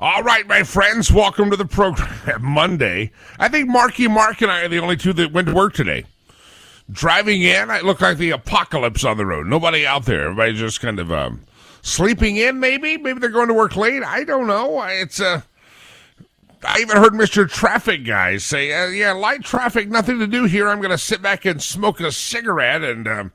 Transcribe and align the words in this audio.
All 0.00 0.24
right, 0.24 0.44
my 0.48 0.64
friends, 0.64 1.12
welcome 1.12 1.50
to 1.50 1.56
the 1.56 1.64
program. 1.66 2.40
Monday. 2.42 3.12
I 3.38 3.48
think 3.48 3.68
Marky 3.68 4.08
Mark 4.08 4.42
and 4.42 4.50
I 4.50 4.62
are 4.62 4.68
the 4.68 4.80
only 4.80 4.96
two 4.96 5.12
that 5.12 5.32
went 5.32 5.46
to 5.46 5.54
work 5.54 5.72
today. 5.72 6.04
Driving 6.90 7.42
in, 7.42 7.70
I 7.70 7.80
look 7.80 8.00
like 8.00 8.18
the 8.18 8.32
apocalypse 8.32 9.04
on 9.04 9.18
the 9.18 9.24
road. 9.24 9.46
Nobody 9.46 9.86
out 9.86 10.04
there. 10.04 10.22
Everybody's 10.22 10.58
just 10.58 10.80
kind 10.80 10.98
of 10.98 11.12
um, 11.12 11.42
sleeping 11.82 12.36
in, 12.36 12.58
maybe. 12.58 12.96
Maybe 12.96 13.20
they're 13.20 13.30
going 13.30 13.46
to 13.46 13.54
work 13.54 13.76
late. 13.76 14.02
I 14.02 14.24
don't 14.24 14.48
know. 14.48 14.82
It's 14.82 15.20
uh, 15.20 15.42
I 16.64 16.80
even 16.80 16.96
heard 16.96 17.12
Mr. 17.12 17.48
Traffic 17.48 18.04
Guy 18.04 18.38
say, 18.38 18.72
uh, 18.72 18.88
"Yeah, 18.88 19.12
light 19.12 19.44
traffic, 19.44 19.88
nothing 19.88 20.18
to 20.18 20.26
do 20.26 20.44
here. 20.44 20.68
I'm 20.68 20.78
going 20.78 20.90
to 20.90 20.98
sit 20.98 21.22
back 21.22 21.44
and 21.44 21.62
smoke 21.62 22.00
a 22.00 22.10
cigarette 22.10 22.82
and." 22.82 23.06
Um, 23.06 23.32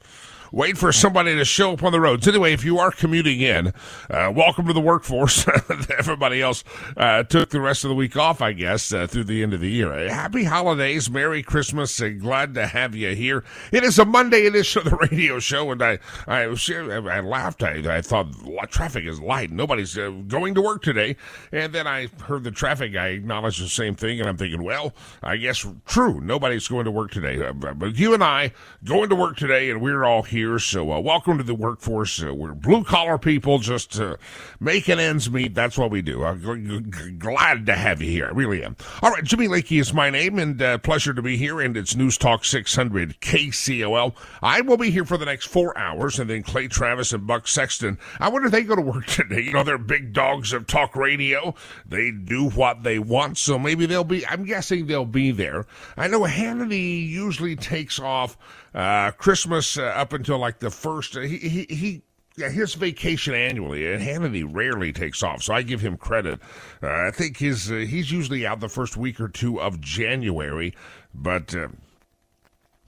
wait 0.51 0.77
for 0.77 0.91
somebody 0.91 1.35
to 1.35 1.45
show 1.45 1.73
up 1.73 1.83
on 1.83 1.91
the 1.91 1.99
roads. 1.99 2.27
Anyway, 2.27 2.53
if 2.53 2.63
you 2.63 2.79
are 2.79 2.91
commuting 2.91 3.41
in, 3.41 3.73
uh, 4.09 4.31
welcome 4.35 4.65
to 4.67 4.73
the 4.73 4.81
workforce. 4.81 5.47
Everybody 5.97 6.41
else 6.41 6.63
uh, 6.97 7.23
took 7.23 7.49
the 7.49 7.61
rest 7.61 7.83
of 7.83 7.89
the 7.89 7.95
week 7.95 8.15
off, 8.17 8.41
I 8.41 8.53
guess, 8.53 8.91
uh, 8.93 9.07
through 9.07 9.25
the 9.25 9.43
end 9.43 9.53
of 9.53 9.59
the 9.59 9.69
year. 9.69 10.09
Happy 10.09 10.43
holidays, 10.43 11.09
Merry 11.09 11.43
Christmas, 11.43 11.99
and 11.99 12.19
glad 12.19 12.53
to 12.55 12.67
have 12.67 12.95
you 12.95 13.15
here. 13.15 13.43
It 13.71 13.83
is 13.83 13.99
a 13.99 14.05
Monday 14.05 14.45
edition 14.45 14.81
of 14.81 14.89
the 14.89 15.07
radio 15.11 15.39
show, 15.39 15.71
and 15.71 15.81
I 15.81 15.99
I, 16.27 16.43
I 16.43 17.19
laughed. 17.19 17.63
I, 17.63 17.97
I 17.97 18.01
thought 18.01 18.27
traffic 18.71 19.05
is 19.05 19.19
light. 19.19 19.51
Nobody's 19.51 19.97
uh, 19.97 20.09
going 20.27 20.55
to 20.55 20.61
work 20.61 20.81
today, 20.81 21.15
and 21.51 21.73
then 21.73 21.87
I 21.87 22.07
heard 22.23 22.43
the 22.43 22.51
traffic 22.51 22.93
guy 22.93 23.07
acknowledge 23.09 23.57
the 23.57 23.67
same 23.67 23.95
thing, 23.95 24.19
and 24.19 24.29
I'm 24.29 24.37
thinking, 24.37 24.63
well, 24.63 24.93
I 25.23 25.37
guess 25.37 25.65
true. 25.85 26.21
Nobody's 26.21 26.67
going 26.67 26.85
to 26.85 26.91
work 26.91 27.11
today, 27.11 27.45
uh, 27.45 27.53
but 27.53 27.97
you 27.97 28.13
and 28.13 28.23
I 28.23 28.53
going 28.83 29.09
to 29.09 29.15
work 29.15 29.37
today, 29.37 29.69
and 29.69 29.81
we're 29.81 30.03
all 30.03 30.23
here 30.23 30.38
here. 30.39 30.57
So 30.57 30.89
uh, 30.93 30.99
welcome 31.01 31.37
to 31.37 31.43
the 31.43 31.53
workforce. 31.53 32.23
Uh, 32.23 32.33
we're 32.33 32.53
blue 32.53 32.85
collar 32.85 33.17
people, 33.17 33.59
just 33.59 33.99
uh, 33.99 34.15
making 34.59 34.97
ends 34.97 35.29
meet. 35.29 35.53
That's 35.53 35.77
what 35.77 35.91
we 35.91 36.01
do. 36.01 36.23
I'm 36.23 36.39
g- 36.39 36.79
g- 36.89 37.11
glad 37.11 37.65
to 37.65 37.75
have 37.75 38.01
you 38.01 38.09
here. 38.09 38.27
I 38.27 38.29
really 38.29 38.63
am. 38.63 38.77
All 39.01 39.11
right, 39.11 39.23
Jimmy 39.23 39.49
Lakey 39.49 39.81
is 39.81 39.93
my 39.93 40.09
name, 40.09 40.39
and 40.39 40.61
uh, 40.61 40.77
pleasure 40.77 41.13
to 41.13 41.21
be 41.21 41.35
here. 41.35 41.59
And 41.59 41.75
it's 41.75 41.93
News 41.93 42.17
Talk 42.17 42.45
600 42.45 43.19
KCOL. 43.19 44.15
I 44.41 44.61
will 44.61 44.77
be 44.77 44.91
here 44.91 45.03
for 45.03 45.17
the 45.17 45.25
next 45.25 45.47
four 45.47 45.77
hours, 45.77 46.19
and 46.19 46.29
then 46.29 46.41
Clay 46.43 46.69
Travis 46.69 47.11
and 47.11 47.27
Buck 47.27 47.47
Sexton. 47.49 47.97
I 48.21 48.29
wonder 48.29 48.45
if 48.45 48.53
they 48.53 48.63
go 48.63 48.75
to 48.75 48.81
work 48.81 49.05
today. 49.07 49.41
You 49.41 49.51
know, 49.51 49.63
they're 49.63 49.77
big 49.77 50.13
dogs 50.13 50.53
of 50.53 50.67
talk 50.67 50.95
radio. 50.95 51.53
They 51.85 52.11
do 52.11 52.49
what 52.49 52.83
they 52.83 52.99
want, 52.99 53.37
so 53.37 53.59
maybe 53.59 53.85
they'll 53.85 54.05
be. 54.05 54.25
I'm 54.25 54.45
guessing 54.45 54.87
they'll 54.87 55.03
be 55.03 55.31
there. 55.31 55.65
I 55.97 56.07
know 56.07 56.21
Hannity 56.21 57.05
usually 57.05 57.57
takes 57.57 57.99
off 57.99 58.37
uh, 58.73 59.11
Christmas 59.11 59.77
uh, 59.77 59.83
up 59.83 60.13
until 60.13 60.37
like 60.37 60.59
the 60.59 60.69
first. 60.69 61.15
Uh, 61.15 61.21
he 61.21 61.37
he. 61.37 61.65
he 61.69 62.01
yeah, 62.37 62.47
his 62.47 62.73
vacation 62.73 63.33
annually, 63.33 63.91
and 63.91 64.01
Hannity 64.01 64.47
rarely 64.49 64.93
takes 64.93 65.21
off, 65.23 65.43
so 65.43 65.53
I 65.53 65.61
give 65.61 65.81
him 65.81 65.97
credit. 65.97 66.39
Uh, 66.81 66.87
I 66.87 67.11
think 67.11 67.35
his 67.35 67.69
uh, 67.69 67.75
he's 67.75 68.13
usually 68.13 68.47
out 68.47 68.61
the 68.61 68.69
first 68.69 68.95
week 68.95 69.19
or 69.19 69.27
two 69.27 69.59
of 69.59 69.81
January, 69.81 70.73
but 71.13 71.53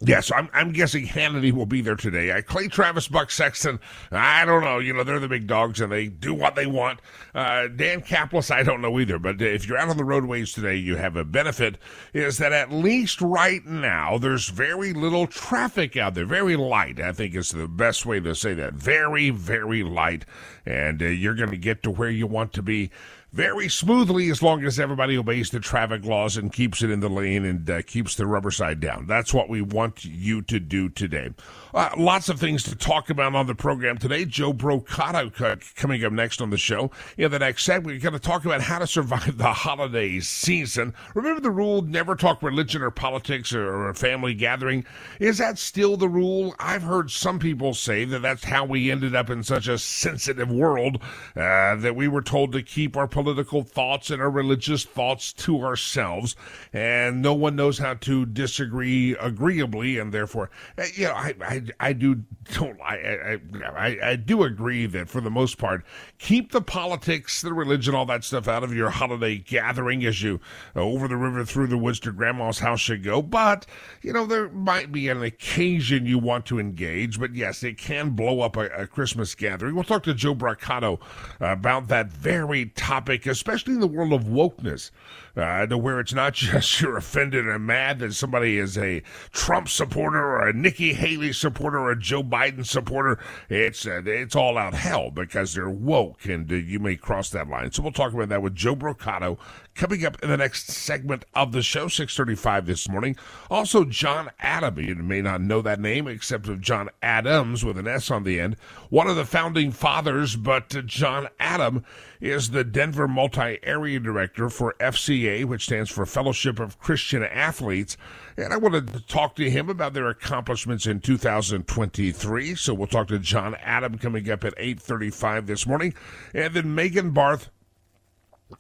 Yes, 0.04 0.32
I'm, 0.32 0.50
I'm 0.52 0.72
guessing 0.72 1.06
Hannity 1.06 1.52
will 1.52 1.68
be 1.68 1.82
there 1.82 1.96
today. 1.96 2.32
Uh, 2.32 2.42
Clay 2.42 2.68
Travis, 2.68 3.08
Buck 3.08 3.30
Sexton, 3.30 3.80
I 4.12 4.46
don't 4.46 4.64
know. 4.64 4.80
You 4.80 4.94
know, 4.94 5.04
they're 5.04 5.20
the 5.20 5.28
big 5.28 5.46
dogs 5.46 5.80
and 5.80 5.92
they 5.92 6.08
do 6.08 6.34
what 6.34 6.56
they 6.56 6.66
want. 6.66 7.00
Uh, 7.36 7.68
Dan 7.68 8.02
Caplis, 8.02 8.50
I 8.50 8.64
don't 8.64 8.82
know 8.82 9.00
either. 9.00 9.20
But 9.20 9.40
if 9.44 9.68
you're 9.68 9.78
out 9.78 9.90
on 9.90 9.98
the 9.98 10.04
roadways 10.04 10.54
today, 10.54 10.76
you 10.76 10.96
have 10.96 11.16
a 11.16 11.24
benefit 11.24 11.78
is 12.14 12.40
that 12.40 12.52
at 12.52 12.72
least 12.72 13.22
right 13.22 13.64
now, 13.64 14.18
there's 14.18 14.50
very 14.50 14.92
little 14.92 15.28
traffic 15.28 15.96
out 15.96 16.16
there. 16.16 16.26
Very 16.26 16.56
light, 16.56 17.00
I 17.00 17.12
think 17.12 17.36
is 17.36 17.52
the 17.52 17.68
best 17.68 18.04
way 18.04 18.20
to 18.22 18.34
say 18.34 18.56
that. 18.56 18.74
Very, 18.74 19.30
very 19.30 19.84
light. 19.84 20.26
And 20.66 21.04
uh, 21.04 21.06
you're 21.06 21.36
going 21.36 21.52
to 21.52 21.58
get 21.58 21.84
to 21.84 21.92
where 21.92 22.10
you 22.10 22.26
want 22.26 22.54
to 22.54 22.64
be 22.64 22.90
very 23.34 23.70
smoothly 23.70 24.30
as 24.30 24.44
long 24.44 24.64
as 24.66 24.78
everybody 24.78 25.18
obeys 25.18 25.52
the 25.52 25.60
traffic 25.60 26.04
laws 26.04 26.36
and 26.36 26.52
keeps 26.52 26.84
it 26.84 26.90
in 26.90 27.00
the 27.00 27.10
lane 27.10 27.46
and 27.46 27.70
uh, 27.70 27.82
keeps 27.84 28.16
the 28.16 28.28
rubber 28.28 28.52
side 28.52 28.82
down. 28.82 29.08
That's 29.08 29.34
what 29.34 29.48
we 29.48 29.62
want 29.62 30.04
you 30.04 30.42
to 30.44 30.60
do 30.60 30.90
today. 30.90 31.30
Uh, 31.74 31.90
lots 31.98 32.28
of 32.28 32.42
things 32.42 32.64
to 32.64 32.76
talk 32.76 33.10
about 33.10 33.34
on 33.34 33.48
the 33.48 33.56
program 33.56 33.98
today. 33.98 34.26
Joe 34.26 34.52
Brocato 34.52 35.32
coming 35.76 36.04
up 36.04 36.12
next 36.12 36.42
on 36.42 36.50
the 36.50 36.58
show. 36.58 36.92
In 37.18 37.32
the 37.32 37.40
next 37.40 37.64
segment, 37.64 37.96
we're 37.96 38.02
going 38.02 38.14
to 38.14 38.20
talk 38.20 38.44
about 38.44 38.62
how 38.62 38.80
to 38.80 38.88
survive 38.88 39.38
the 39.38 39.54
holiday 39.54 40.20
season. 40.20 40.94
Remember 41.16 41.40
the 41.40 41.52
rule, 41.52 41.82
never 41.82 42.16
talk 42.16 42.44
religion 42.44 42.82
or 42.82 42.92
politics 42.92 43.54
or 43.54 43.90
a 43.90 43.96
family 43.96 44.34
gathering? 44.34 44.86
Is 45.20 45.38
that 45.38 45.58
still 45.58 45.96
the 45.96 46.10
rule? 46.10 46.54
I've 46.60 46.84
heard 46.84 47.10
some 47.10 47.40
people 47.40 47.74
say 47.74 48.04
that 48.04 48.22
that's 48.22 48.44
how 48.44 48.66
we 48.66 48.92
ended 48.92 49.16
up 49.16 49.30
in 49.30 49.44
such 49.44 49.70
a 49.70 49.78
sensitive 49.78 50.52
world 50.52 51.02
uh, 51.38 51.76
that 51.78 51.96
we 51.96 52.10
were 52.10 52.22
told 52.22 52.52
to 52.52 52.62
keep 52.62 52.98
our 52.98 53.08
political 53.22 53.62
thoughts 53.62 54.10
and 54.10 54.22
our 54.22 54.32
religious 54.32 54.84
thoughts 54.84 55.32
to 55.32 55.62
ourselves, 55.62 56.36
and 56.74 57.22
no 57.22 57.34
one 57.34 57.56
knows 57.56 57.78
how 57.78 57.94
to 57.94 58.26
disagree 58.26 59.16
agreeably, 59.16 60.00
and 60.00 60.12
therefore, 60.12 60.50
uh, 60.78 60.86
you 60.96 61.06
know, 61.06 61.14
I, 61.14 61.36
I 61.42 61.62
I, 61.80 61.94
do 61.94 62.24
don't 62.54 62.82
I, 62.82 63.40
I 63.76 63.98
I 64.04 64.16
do 64.16 64.44
agree 64.44 64.88
that 64.88 65.08
for 65.08 65.22
the 65.22 65.30
most 65.30 65.58
part, 65.58 65.86
keep 66.18 66.52
the 66.52 66.62
politics, 66.62 67.42
the 67.42 67.54
religion, 67.54 67.94
all 67.94 68.06
that 68.08 68.24
stuff 68.24 68.48
out 68.48 68.64
of 68.64 68.74
your 68.74 68.90
holiday 68.90 69.38
gathering 69.38 70.04
as 70.06 70.24
you 70.24 70.40
uh, 70.76 70.82
over 70.82 71.08
the 71.08 71.18
river 71.18 71.46
through 71.46 71.68
the 71.68 71.78
woods 71.78 72.00
to 72.02 72.12
grandma's 72.12 72.60
house 72.60 72.90
you 72.90 72.98
go. 72.98 73.22
But 73.22 73.68
you 74.02 74.14
know 74.14 74.26
there 74.26 74.50
might 74.50 74.92
be 74.92 75.10
an 75.10 75.22
occasion 75.22 76.08
you 76.08 76.18
want 76.18 76.48
to 76.48 76.60
engage. 76.60 77.20
But 77.20 77.36
yes, 77.36 77.62
it 77.62 77.78
can 77.78 78.12
blow 78.12 78.42
up 78.42 78.58
a, 78.58 78.66
a 78.70 78.88
Christmas 78.88 79.36
gathering. 79.36 79.76
We'll 79.76 79.84
talk 79.84 80.04
to 80.04 80.14
Joe 80.14 80.34
Brocato 80.34 81.00
about 81.40 81.88
that 81.90 82.08
very 82.08 82.68
topic, 82.68 83.11
especially 83.26 83.74
in 83.74 83.80
the 83.80 83.88
world 83.88 84.14
of 84.14 84.24
wokeness 84.24 84.92
uh, 85.36 85.66
to 85.66 85.78
where 85.78 86.00
it's 86.00 86.14
not 86.14 86.34
just 86.36 86.82
you're 86.82 86.98
offended 86.98 87.48
and 87.48 87.66
mad 87.66 88.00
that 88.00 88.14
somebody 88.14 88.58
is 88.58 88.78
a 88.78 89.02
Trump 89.32 89.70
supporter 89.70 90.20
or 90.20 90.48
a 90.48 90.54
Nikki 90.54 90.94
Haley 90.94 91.34
supporter 91.34 91.80
or 91.80 91.92
a 91.92 92.00
Joe 92.00 92.24
Biden 92.24 92.66
supporter. 92.66 93.20
It's 93.50 93.86
uh, 93.86 94.02
it's 94.06 94.36
all 94.36 94.58
out 94.58 94.74
hell 94.74 95.12
because 95.12 95.54
they're 95.54 95.70
woke 95.70 96.26
and 96.26 96.52
uh, 96.52 96.56
you 96.56 96.80
may 96.80 96.96
cross 96.96 97.30
that 97.32 97.48
line. 97.48 97.72
So 97.72 97.84
we'll 97.84 97.92
talk 97.92 98.14
about 98.14 98.30
that 98.30 98.42
with 98.42 98.56
Joe 98.56 98.76
Brocato 98.76 99.38
coming 99.76 100.06
up 100.06 100.22
in 100.22 100.30
the 100.30 100.38
next 100.38 100.68
segment 100.68 101.26
of 101.34 101.52
the 101.52 101.62
show, 101.62 101.88
635 101.88 102.66
this 102.66 102.90
morning. 102.90 103.16
Also, 103.50 103.86
John 103.86 104.30
Adam. 104.40 104.80
You 104.80 104.96
may 104.96 105.22
not 105.22 105.42
know 105.42 105.62
that 105.62 105.80
name 105.80 106.08
except 106.08 106.48
of 106.48 106.62
John 106.62 106.90
Adams 107.02 107.64
with 107.66 107.78
an 107.78 107.88
S 107.88 108.12
on 108.12 108.24
the 108.24 108.40
end. 108.40 108.56
One 108.90 109.08
of 109.08 109.16
the 109.16 109.26
founding 109.26 109.72
fathers, 109.72 110.36
but 110.36 110.86
John 110.86 111.28
Adam 111.40 111.84
is 112.20 112.52
the 112.52 112.64
Denver 112.64 113.08
multi-area 113.08 114.00
director 114.00 114.50
for 114.50 114.76
FCA, 114.80 115.46
which 115.46 115.66
stands 115.66 115.90
for 115.90 116.06
Fellowship 116.06 116.60
of 116.60 116.80
Christian 116.80 117.24
Athletes. 117.24 117.98
And 118.38 118.54
I 118.54 118.58
wanted 118.58 118.94
to 118.94 119.00
talk 119.02 119.36
to 119.36 119.50
him 119.50 119.70
about 119.70 119.94
their 119.94 120.08
accomplishments 120.08 120.86
in 120.86 121.00
2023. 121.00 122.56
So 122.56 122.74
we'll 122.74 122.88
talk 122.88 123.08
to 123.08 123.20
John 123.20 123.56
Adam 123.62 123.98
coming 123.98 124.30
up 124.30 124.44
at 124.44 124.54
8:35 124.58 125.48
this 125.48 125.66
morning, 125.66 125.94
and 126.34 126.54
then 126.54 126.76
Megan 126.76 127.12
Barth 127.12 127.50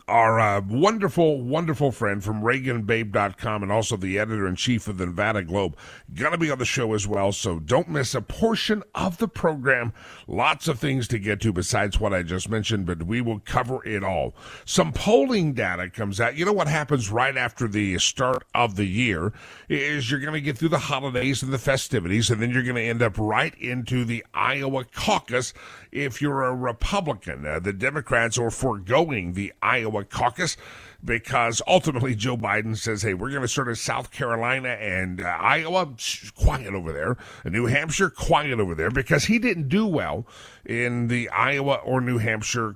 our 0.07 0.39
uh, 0.39 0.61
wonderful, 0.61 1.41
wonderful 1.41 1.91
friend 1.91 2.23
from 2.23 2.41
ReaganBabe.com 2.41 3.63
and 3.63 3.71
also 3.71 3.97
the 3.97 4.17
editor 4.17 4.47
in 4.47 4.55
chief 4.55 4.88
of 4.88 4.97
the 4.97 5.05
Nevada 5.05 5.43
Globe, 5.43 5.75
going 6.13 6.31
to 6.31 6.38
be 6.38 6.51
on 6.51 6.57
the 6.57 6.65
show 6.65 6.93
as 6.93 7.07
well. 7.07 7.31
So 7.31 7.59
don't 7.59 7.89
miss 7.89 8.15
a 8.15 8.21
portion 8.21 8.83
of 8.95 9.17
the 9.17 9.27
program. 9.27 9.93
Lots 10.27 10.67
of 10.67 10.79
things 10.79 11.07
to 11.09 11.19
get 11.19 11.39
to 11.41 11.53
besides 11.53 11.99
what 11.99 12.13
I 12.13 12.23
just 12.23 12.49
mentioned, 12.49 12.85
but 12.85 13.03
we 13.03 13.21
will 13.21 13.39
cover 13.39 13.85
it 13.85 14.03
all. 14.03 14.33
Some 14.65 14.93
polling 14.93 15.53
data 15.53 15.89
comes 15.89 16.19
out. 16.19 16.35
You 16.35 16.45
know 16.45 16.53
what 16.53 16.67
happens 16.67 17.09
right 17.09 17.35
after 17.35 17.67
the 17.67 17.97
start 17.99 18.43
of 18.55 18.75
the 18.75 18.85
year 18.85 19.33
is 19.69 20.09
you're 20.09 20.19
going 20.19 20.33
to 20.33 20.41
get 20.41 20.57
through 20.57 20.69
the 20.69 20.79
holidays 20.79 21.43
and 21.43 21.53
the 21.53 21.57
festivities, 21.57 22.29
and 22.29 22.41
then 22.41 22.51
you're 22.51 22.63
going 22.63 22.75
to 22.75 22.81
end 22.81 23.01
up 23.01 23.17
right 23.17 23.53
into 23.59 24.05
the 24.05 24.25
Iowa 24.33 24.85
caucus 24.85 25.53
if 25.91 26.21
you're 26.21 26.43
a 26.43 26.55
Republican. 26.55 27.45
Uh, 27.45 27.59
the 27.59 27.73
Democrats 27.73 28.38
are 28.38 28.49
foregoing 28.49 29.33
the 29.33 29.53
Iowa 29.61 29.81
Iowa 29.81 30.06
caucus 30.06 30.57
because 31.04 31.62
ultimately 31.68 32.16
Joe 32.16 32.38
Biden 32.38 32.78
says, 32.78 33.01
hey, 33.01 33.13
we're 33.13 33.30
going 33.30 33.42
to 33.42 33.48
start 33.48 33.68
in 33.68 33.75
South 33.75 34.12
Carolina 34.12 34.69
and 34.69 35.22
uh, 35.22 35.25
Iowa, 35.25 35.89
quiet 36.36 36.74
over 36.74 36.94
there, 36.94 37.18
New 37.45 37.66
Hampshire, 37.66 38.10
quiet 38.10 38.60
over 38.60 38.75
there, 38.75 38.92
because 38.92 39.25
he 39.25 39.39
didn't 39.39 39.68
do 39.68 39.88
well 39.88 40.25
in 40.66 41.07
the 41.07 41.30
Iowa 41.30 41.75
or 41.75 42.01
New 42.01 42.19
Hampshire 42.19 42.75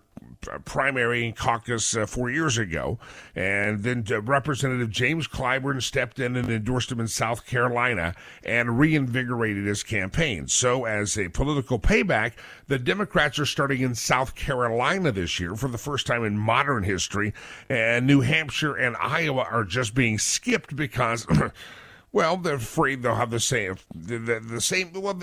primary 0.65 1.31
caucus 1.31 1.95
uh, 1.95 2.05
four 2.05 2.29
years 2.29 2.57
ago. 2.57 2.99
And 3.35 3.83
then 3.83 4.05
uh, 4.09 4.21
Representative 4.21 4.89
James 4.89 5.27
Clyburn 5.27 5.81
stepped 5.81 6.19
in 6.19 6.35
and 6.35 6.49
endorsed 6.49 6.91
him 6.91 6.99
in 6.99 7.07
South 7.07 7.45
Carolina 7.45 8.15
and 8.43 8.79
reinvigorated 8.79 9.65
his 9.65 9.83
campaign. 9.83 10.47
So, 10.47 10.85
as 10.85 11.17
a 11.17 11.29
political 11.29 11.79
payback, 11.79 12.33
the 12.67 12.79
Democrats 12.79 13.39
are 13.39 13.45
starting 13.45 13.81
in 13.81 13.95
South 13.95 14.35
Carolina 14.35 15.11
this 15.11 15.39
year 15.39 15.55
for 15.55 15.67
the 15.67 15.77
first 15.77 16.07
time 16.07 16.23
in 16.23 16.37
modern 16.37 16.83
history. 16.83 17.33
And 17.69 18.07
New 18.07 18.21
Hampshire 18.21 18.75
and 18.75 18.95
Iowa 18.97 19.47
are 19.49 19.63
just 19.63 19.93
being 19.93 20.17
skipped 20.17 20.75
because. 20.75 21.25
Well, 22.11 22.37
they're 22.37 22.55
afraid 22.55 23.03
they'll 23.03 23.15
have 23.15 23.29
the 23.29 23.41
same, 23.41 23.75
the, 23.93 24.17
the, 24.17 24.39
the 24.39 24.61
same. 24.61 24.93
Well, 24.93 25.19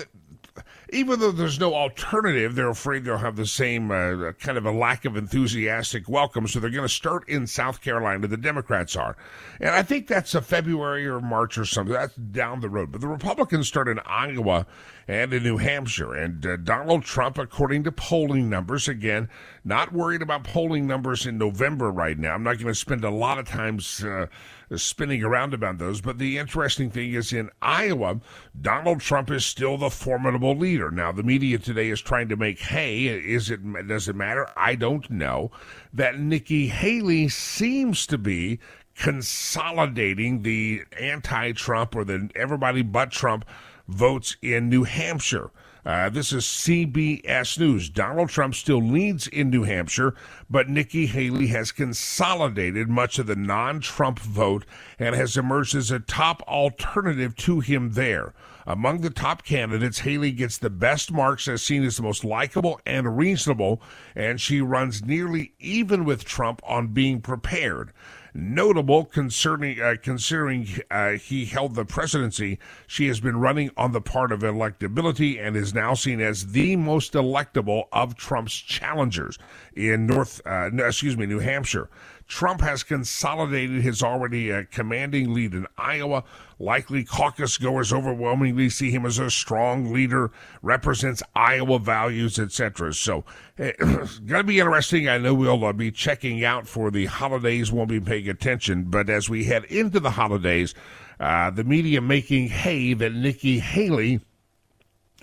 even 0.93 1.19
though 1.19 1.31
there's 1.31 1.59
no 1.59 1.73
alternative, 1.73 2.55
they're 2.55 2.69
afraid 2.69 3.03
they'll 3.03 3.17
have 3.17 3.35
the 3.35 3.45
same 3.45 3.91
uh, 3.91 4.31
kind 4.33 4.57
of 4.57 4.65
a 4.65 4.71
lack 4.71 5.05
of 5.05 5.17
enthusiastic 5.17 6.07
welcome. 6.07 6.47
So 6.47 6.59
they're 6.59 6.69
going 6.69 6.87
to 6.87 6.93
start 6.93 7.27
in 7.27 7.47
South 7.47 7.81
Carolina. 7.81 8.27
The 8.27 8.37
Democrats 8.37 8.95
are. 8.95 9.17
And 9.59 9.71
I 9.71 9.81
think 9.83 10.07
that's 10.07 10.35
a 10.35 10.41
February 10.41 11.07
or 11.07 11.19
March 11.19 11.57
or 11.57 11.65
something. 11.65 11.93
That's 11.93 12.15
down 12.15 12.61
the 12.61 12.69
road. 12.69 12.91
But 12.91 13.01
the 13.01 13.07
Republicans 13.07 13.67
start 13.67 13.87
in 13.87 13.99
Iowa 14.05 14.65
and 15.07 15.33
in 15.33 15.43
New 15.43 15.57
Hampshire. 15.57 16.13
And 16.13 16.45
uh, 16.45 16.57
Donald 16.57 17.03
Trump, 17.03 17.37
according 17.37 17.83
to 17.83 17.91
polling 17.91 18.49
numbers, 18.49 18.87
again, 18.87 19.29
not 19.65 19.91
worried 19.91 20.21
about 20.21 20.43
polling 20.43 20.87
numbers 20.87 21.25
in 21.25 21.37
November 21.37 21.91
right 21.91 22.17
now. 22.17 22.33
I'm 22.33 22.43
not 22.43 22.57
going 22.57 22.67
to 22.67 22.75
spend 22.75 23.03
a 23.03 23.09
lot 23.09 23.39
of 23.39 23.47
time 23.47 23.79
Uh, 24.03 24.27
spinning 24.75 25.23
around 25.23 25.53
about 25.53 25.77
those. 25.77 26.01
But 26.01 26.17
the 26.17 26.39
interesting 26.39 26.89
thing 26.89 27.13
is 27.13 27.31
in 27.31 27.51
Iowa, 27.61 28.21
Donald 28.59 29.01
Trump 29.01 29.29
is 29.29 29.45
still 29.45 29.77
the 29.77 29.91
formidable 29.91 30.57
leader. 30.57 30.82
Now, 30.91 31.11
the 31.11 31.23
media 31.23 31.57
today 31.57 31.89
is 31.89 32.01
trying 32.01 32.29
to 32.29 32.35
make 32.35 32.59
hay. 32.59 33.05
Is 33.07 33.49
it, 33.49 33.61
does 33.87 34.07
it 34.07 34.15
matter? 34.15 34.49
I 34.55 34.75
don't 34.75 35.09
know. 35.09 35.51
That 35.93 36.19
Nikki 36.19 36.67
Haley 36.67 37.29
seems 37.29 38.07
to 38.07 38.17
be 38.17 38.59
consolidating 38.95 40.43
the 40.43 40.83
anti-Trump 40.99 41.95
or 41.95 42.03
the 42.03 42.29
everybody 42.35 42.81
but 42.81 43.11
Trump 43.11 43.45
votes 43.87 44.37
in 44.41 44.69
New 44.69 44.83
Hampshire. 44.83 45.51
Uh, 45.85 46.09
this 46.09 46.31
is 46.31 46.45
CBS 46.45 47.59
News. 47.59 47.89
Donald 47.89 48.29
Trump 48.29 48.55
still 48.55 48.81
leads 48.81 49.27
in 49.27 49.49
New 49.49 49.63
Hampshire, 49.63 50.15
but 50.49 50.69
Nikki 50.69 51.07
Haley 51.07 51.47
has 51.47 51.73
consolidated 51.73 52.87
much 52.87 53.19
of 53.19 53.27
the 53.27 53.35
non 53.35 53.81
Trump 53.81 54.19
vote 54.19 54.65
and 54.97 55.13
has 55.13 55.35
emerged 55.35 55.75
as 55.75 55.91
a 55.91 55.99
top 55.99 56.41
alternative 56.43 57.35
to 57.37 57.59
him 57.59 57.91
there. 57.93 58.33
Among 58.65 59.01
the 59.01 59.09
top 59.09 59.43
candidates, 59.43 59.99
Haley 59.99 60.31
gets 60.31 60.57
the 60.57 60.69
best 60.69 61.11
marks 61.11 61.47
as 61.47 61.61
seen 61.61 61.83
as 61.83 61.97
the 61.97 62.03
most 62.03 62.23
likable 62.23 62.79
and 62.85 63.17
reasonable, 63.17 63.81
and 64.15 64.39
she 64.39 64.61
runs 64.61 65.03
nearly 65.03 65.53
even 65.59 66.05
with 66.05 66.25
Trump 66.25 66.61
on 66.65 66.87
being 66.87 67.21
prepared 67.21 67.93
notable 68.33 69.05
concerning 69.05 69.79
uh, 69.79 69.95
considering 70.01 70.67
uh, 70.89 71.11
he 71.11 71.45
held 71.45 71.75
the 71.75 71.85
presidency. 71.85 72.59
She 72.87 73.07
has 73.07 73.19
been 73.19 73.39
running 73.39 73.71
on 73.77 73.91
the 73.91 74.01
part 74.01 74.31
of 74.31 74.39
electability 74.39 75.39
and 75.41 75.55
is 75.55 75.73
now 75.73 75.93
seen 75.93 76.19
as 76.19 76.47
the 76.47 76.75
most 76.75 77.13
electable 77.13 77.83
of 77.91 78.15
Trump's 78.15 78.55
challengers 78.55 79.37
in 79.75 80.07
North, 80.07 80.41
uh, 80.45 80.69
excuse 80.73 81.17
me, 81.17 81.25
New 81.25 81.39
Hampshire. 81.39 81.89
Trump 82.27 82.61
has 82.61 82.83
consolidated 82.83 83.81
his 83.81 84.01
already 84.01 84.51
uh, 84.51 84.63
commanding 84.71 85.33
lead 85.33 85.53
in 85.53 85.67
Iowa. 85.77 86.23
Likely 86.59 87.03
caucus 87.03 87.57
goers 87.57 87.91
overwhelmingly 87.91 88.69
see 88.69 88.91
him 88.91 89.05
as 89.05 89.19
a 89.19 89.29
strong 89.29 89.91
leader, 89.91 90.31
represents 90.61 91.21
Iowa 91.35 91.79
values, 91.79 92.39
etc. 92.39 92.93
So, 92.93 93.25
it's 93.57 94.19
going 94.19 94.41
to 94.41 94.47
be 94.47 94.59
interesting. 94.59 95.09
I 95.09 95.17
know 95.17 95.33
we'll 95.33 95.63
uh, 95.65 95.73
be 95.73 95.91
checking 95.91 96.43
out 96.43 96.67
for 96.67 96.91
the 96.91 97.05
holidays, 97.05 97.71
won't 97.71 97.89
be 97.89 97.99
paying 97.99 98.29
attention, 98.29 98.85
but 98.85 99.09
as 99.09 99.29
we 99.29 99.43
head 99.43 99.65
into 99.65 99.99
the 99.99 100.11
holidays, 100.11 100.73
uh, 101.19 101.49
the 101.49 101.63
media 101.63 102.01
making 102.01 102.47
hay 102.49 102.93
that 102.93 103.13
Nikki 103.13 103.59
Haley 103.59 104.21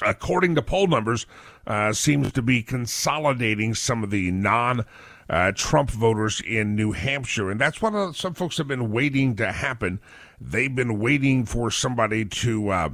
according 0.03 0.55
to 0.55 0.63
poll 0.63 0.87
numbers, 0.87 1.27
uh, 1.67 1.93
seems 1.93 2.33
to 2.33 2.43
be 2.43 2.63
consolidating 2.63 3.75
some 3.75 4.03
of 4.03 4.11
the 4.11 4.31
non 4.31 4.85
uh, 5.31 5.53
Trump 5.55 5.91
voters 5.91 6.41
in 6.41 6.75
New 6.75 6.91
Hampshire. 6.91 7.51
And 7.51 7.61
that's 7.61 7.81
what 7.81 7.95
uh, 7.95 8.13
some 8.13 8.35
folks 8.35 8.59
have 8.59 8.67
been 8.67 8.91
waiting 8.91 9.37
to 9.37 9.53
happen. 9.53 10.01
They've 10.41 10.75
been 10.75 10.99
waiting 10.99 11.47
for 11.47 11.71
somebody 11.71 12.25
to. 12.27 12.69
Uh, 12.69 12.89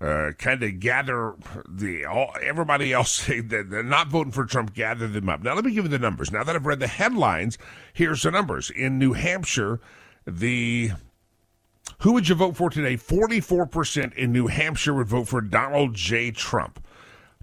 uh, 0.00 0.32
kind 0.32 0.64
of 0.64 0.80
gather 0.80 1.36
the 1.68 2.04
all, 2.04 2.34
everybody 2.42 2.92
else 2.92 3.24
that 3.28 3.66
they're 3.70 3.84
not 3.84 4.08
voting 4.08 4.32
for 4.32 4.44
Trump, 4.44 4.74
gather 4.74 5.06
them 5.06 5.28
up. 5.28 5.44
Now 5.44 5.54
let 5.54 5.64
me 5.64 5.72
give 5.72 5.84
you 5.84 5.90
the 5.90 5.98
numbers. 6.00 6.32
Now 6.32 6.42
that 6.42 6.56
I've 6.56 6.66
read 6.66 6.80
the 6.80 6.88
headlines, 6.88 7.56
here's 7.92 8.22
the 8.22 8.32
numbers. 8.32 8.68
In 8.68 8.98
New 8.98 9.12
Hampshire, 9.12 9.78
the 10.26 10.90
who 12.00 12.14
would 12.14 12.28
you 12.28 12.34
vote 12.34 12.56
for 12.56 12.68
today? 12.68 12.96
Forty 12.96 13.40
four 13.40 13.64
percent 13.64 14.12
in 14.14 14.32
New 14.32 14.48
Hampshire 14.48 14.92
would 14.92 15.06
vote 15.06 15.28
for 15.28 15.40
Donald 15.40 15.94
J. 15.94 16.32
Trump. 16.32 16.84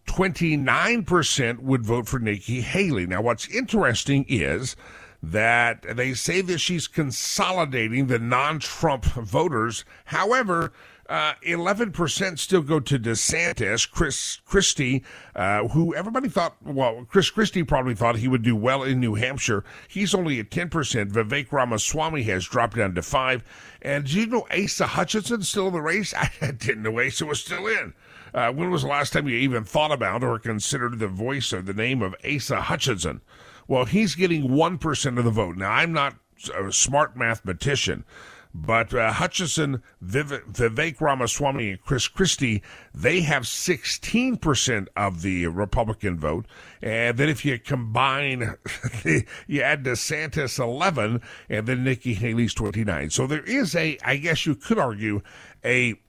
29% 0.09 1.59
would 1.59 1.85
vote 1.85 2.07
for 2.07 2.17
Nikki 2.17 2.61
Haley. 2.61 3.05
Now, 3.05 3.21
what's 3.21 3.47
interesting 3.47 4.25
is 4.27 4.75
that 5.21 5.83
they 5.83 6.15
say 6.15 6.41
that 6.41 6.57
she's 6.57 6.87
consolidating 6.87 8.07
the 8.07 8.17
non 8.17 8.57
Trump 8.57 9.05
voters. 9.05 9.85
However, 10.05 10.73
uh, 11.09 11.33
11% 11.43 12.37
still 12.37 12.61
go 12.61 12.79
to 12.79 12.99
DeSantis, 12.99 13.89
Chris 13.89 14.39
Christie, 14.45 15.03
uh, 15.35 15.67
who 15.69 15.95
everybody 15.95 16.29
thought, 16.29 16.55
well, 16.63 17.05
Chris 17.09 17.31
Christie 17.31 17.63
probably 17.63 17.95
thought 17.95 18.17
he 18.17 18.27
would 18.27 18.43
do 18.43 18.55
well 18.55 18.83
in 18.83 18.99
New 18.99 19.15
Hampshire. 19.15 19.63
He's 19.87 20.13
only 20.13 20.39
at 20.39 20.51
10%. 20.51 20.69
Vivek 21.11 21.51
Ramaswamy 21.51 22.23
has 22.23 22.45
dropped 22.45 22.77
down 22.77 22.93
to 22.93 23.01
5 23.01 23.43
And 23.81 24.05
do 24.05 24.19
you 24.19 24.27
know 24.27 24.47
Asa 24.51 24.85
Hutchinson's 24.85 25.49
still 25.49 25.67
in 25.67 25.73
the 25.73 25.81
race? 25.81 26.13
I 26.41 26.51
didn't 26.51 26.83
know 26.83 27.01
Asa 27.01 27.25
was 27.25 27.39
still 27.39 27.65
in. 27.65 27.95
Uh, 28.31 28.51
when 28.51 28.69
was 28.69 28.83
the 28.83 28.87
last 28.87 29.11
time 29.11 29.27
you 29.27 29.35
even 29.35 29.63
thought 29.63 29.91
about 29.91 30.23
or 30.23 30.37
considered 30.37 30.99
the 30.99 31.07
voice 31.07 31.51
or 31.51 31.63
the 31.63 31.73
name 31.73 32.03
of 32.03 32.15
Asa 32.23 32.61
Hutchinson? 32.61 33.21
Well, 33.67 33.85
he's 33.85 34.13
getting 34.13 34.49
1% 34.49 35.17
of 35.17 35.25
the 35.25 35.31
vote. 35.31 35.57
Now, 35.57 35.71
I'm 35.71 35.91
not 35.91 36.15
a 36.55 36.71
smart 36.71 37.17
mathematician, 37.17 38.05
but 38.53 38.93
uh, 38.93 39.11
Hutchinson, 39.11 39.83
Viv- 40.01 40.43
Vivek 40.51 40.99
Ramaswamy, 40.99 41.69
and 41.71 41.81
Chris 41.81 42.07
Christie, 42.07 42.63
they 42.93 43.21
have 43.21 43.43
16% 43.43 44.87
of 44.95 45.21
the 45.21 45.45
Republican 45.47 46.19
vote. 46.19 46.45
And 46.81 47.17
then 47.17 47.29
if 47.29 47.45
you 47.45 47.59
combine, 47.59 48.55
you 49.47 49.61
add 49.61 49.83
DeSantis 49.83 50.57
11, 50.57 51.21
and 51.47 51.67
then 51.67 51.83
Nikki 51.83 52.15
Haley's 52.15 52.55
29. 52.55 53.11
So 53.11 53.27
there 53.27 53.43
is 53.43 53.75
a, 53.75 53.99
I 54.03 54.17
guess 54.17 54.45
you 54.47 54.55
could 54.55 54.79
argue, 54.79 55.21
a 55.63 55.99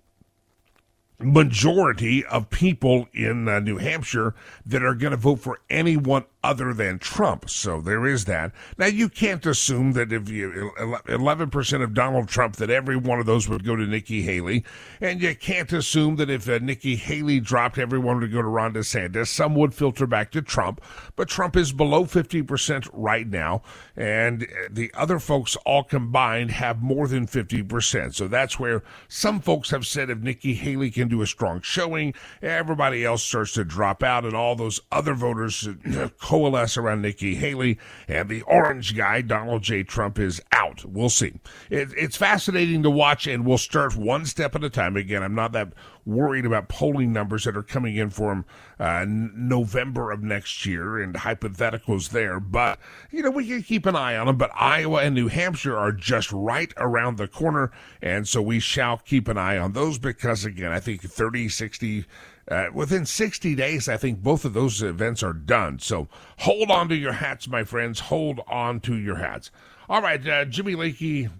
majority 1.18 2.24
of 2.24 2.48
people 2.48 3.06
in 3.12 3.48
uh, 3.48 3.60
New 3.60 3.76
Hampshire 3.76 4.34
that 4.64 4.82
are 4.82 4.94
going 4.94 5.10
to 5.10 5.16
vote 5.16 5.40
for 5.40 5.60
anyone 5.68 6.24
other 6.42 6.72
than 6.72 6.98
Trump. 6.98 7.50
So 7.50 7.80
there 7.80 8.06
is 8.06 8.24
that. 8.24 8.52
Now 8.78 8.86
you 8.86 9.08
can't 9.08 9.44
assume 9.44 9.92
that 9.92 10.12
if 10.12 10.28
you 10.28 10.72
11% 10.78 11.82
of 11.82 11.94
Donald 11.94 12.28
Trump 12.28 12.56
that 12.56 12.70
every 12.70 12.96
one 12.96 13.20
of 13.20 13.26
those 13.26 13.48
would 13.48 13.64
go 13.64 13.76
to 13.76 13.86
Nikki 13.86 14.22
Haley, 14.22 14.64
and 15.00 15.20
you 15.20 15.34
can't 15.34 15.72
assume 15.72 16.16
that 16.16 16.30
if 16.30 16.48
uh, 16.48 16.58
Nikki 16.58 16.96
Haley 16.96 17.40
dropped 17.40 17.78
everyone 17.78 18.20
would 18.20 18.32
go 18.32 18.42
to 18.42 18.48
Ron 18.48 18.72
DeSantis, 18.72 19.28
some 19.28 19.54
would 19.54 19.74
filter 19.74 20.06
back 20.06 20.30
to 20.32 20.42
Trump, 20.42 20.80
but 21.16 21.28
Trump 21.28 21.56
is 21.56 21.72
below 21.72 22.04
50% 22.04 22.88
right 22.92 23.28
now, 23.28 23.62
and 23.96 24.46
the 24.70 24.90
other 24.94 25.18
folks 25.18 25.56
all 25.66 25.84
combined 25.84 26.50
have 26.50 26.82
more 26.82 27.06
than 27.06 27.26
50%. 27.26 28.14
So 28.14 28.28
that's 28.28 28.58
where 28.58 28.82
some 29.08 29.40
folks 29.40 29.70
have 29.70 29.86
said 29.86 30.10
if 30.10 30.18
Nikki 30.18 30.54
Haley 30.54 30.90
can 30.90 31.08
do 31.08 31.22
a 31.22 31.26
strong 31.26 31.60
showing, 31.60 32.14
everybody 32.40 33.04
else 33.04 33.22
starts 33.22 33.52
to 33.52 33.64
drop 33.64 34.02
out 34.02 34.24
and 34.24 34.34
all 34.34 34.56
those 34.56 34.80
other 34.90 35.14
voters 35.14 35.68
coalesce 36.30 36.76
around 36.76 37.02
Nikki 37.02 37.34
Haley, 37.34 37.76
and 38.06 38.28
the 38.28 38.42
orange 38.42 38.96
guy, 38.96 39.20
Donald 39.20 39.62
J. 39.62 39.82
Trump, 39.82 40.16
is 40.16 40.40
out. 40.52 40.84
We'll 40.84 41.08
see. 41.08 41.32
It, 41.70 41.88
it's 41.96 42.16
fascinating 42.16 42.84
to 42.84 42.90
watch, 42.90 43.26
and 43.26 43.44
we'll 43.44 43.58
start 43.58 43.96
one 43.96 44.24
step 44.26 44.54
at 44.54 44.62
a 44.62 44.70
time. 44.70 44.96
Again, 44.96 45.24
I'm 45.24 45.34
not 45.34 45.50
that 45.52 45.72
worried 46.06 46.46
about 46.46 46.68
polling 46.68 47.12
numbers 47.12 47.42
that 47.44 47.56
are 47.56 47.64
coming 47.64 47.96
in 47.96 48.10
from 48.10 48.44
uh, 48.78 49.04
November 49.08 50.12
of 50.12 50.22
next 50.22 50.64
year 50.64 50.98
and 50.98 51.14
hypotheticals 51.14 52.10
there, 52.10 52.38
but, 52.38 52.78
you 53.10 53.22
know, 53.24 53.30
we 53.32 53.48
can 53.48 53.64
keep 53.64 53.84
an 53.84 53.96
eye 53.96 54.16
on 54.16 54.28
them. 54.28 54.36
But 54.36 54.52
Iowa 54.54 55.02
and 55.02 55.16
New 55.16 55.26
Hampshire 55.26 55.76
are 55.76 55.90
just 55.90 56.30
right 56.30 56.72
around 56.76 57.16
the 57.16 57.26
corner, 57.26 57.72
and 58.00 58.28
so 58.28 58.40
we 58.40 58.60
shall 58.60 58.98
keep 58.98 59.26
an 59.26 59.36
eye 59.36 59.58
on 59.58 59.72
those 59.72 59.98
because, 59.98 60.44
again, 60.44 60.70
I 60.70 60.78
think 60.78 61.02
30, 61.02 61.48
60, 61.48 62.04
Uh, 62.50 62.66
within 62.74 63.06
60 63.06 63.54
days, 63.54 63.88
I 63.88 63.96
think 63.96 64.22
both 64.22 64.44
of 64.44 64.54
those 64.54 64.82
events 64.82 65.22
are 65.22 65.32
done. 65.32 65.78
So 65.78 66.08
hold 66.38 66.70
on 66.70 66.88
to 66.88 66.96
your 66.96 67.12
hats, 67.12 67.46
my 67.46 67.62
friends. 67.62 68.00
Hold 68.00 68.40
on 68.48 68.80
to 68.80 68.96
your 68.96 69.16
hats. 69.16 69.52
All 69.88 70.02
right, 70.02 70.26
uh, 70.26 70.44
Jimmy 70.46 70.74
Lakey. 70.74 71.30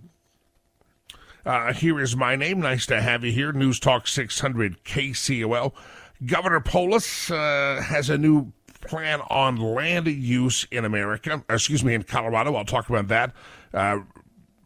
Uh, 1.45 1.73
here 1.73 1.99
is 2.01 2.15
my 2.15 2.37
name. 2.37 2.61
Nice 2.61 2.87
to 2.87 3.01
have 3.01 3.25
you 3.25 3.33
here. 3.33 3.51
News 3.53 3.81
Talk 3.81 4.07
600 4.07 4.85
KCOL. 4.85 5.73
Governor 6.25 6.61
Polis 6.61 7.31
uh, 7.31 7.83
has 7.85 8.11
a 8.11 8.19
new 8.19 8.53
plan 8.83 9.21
on 9.31 9.57
land 9.57 10.07
use 10.07 10.67
in 10.71 10.85
America. 10.85 11.43
Excuse 11.49 11.83
me, 11.83 11.95
in 11.95 12.03
Colorado. 12.03 12.55
I'll 12.55 12.65
talk 12.65 12.89
about 12.89 13.09
that. 13.09 13.33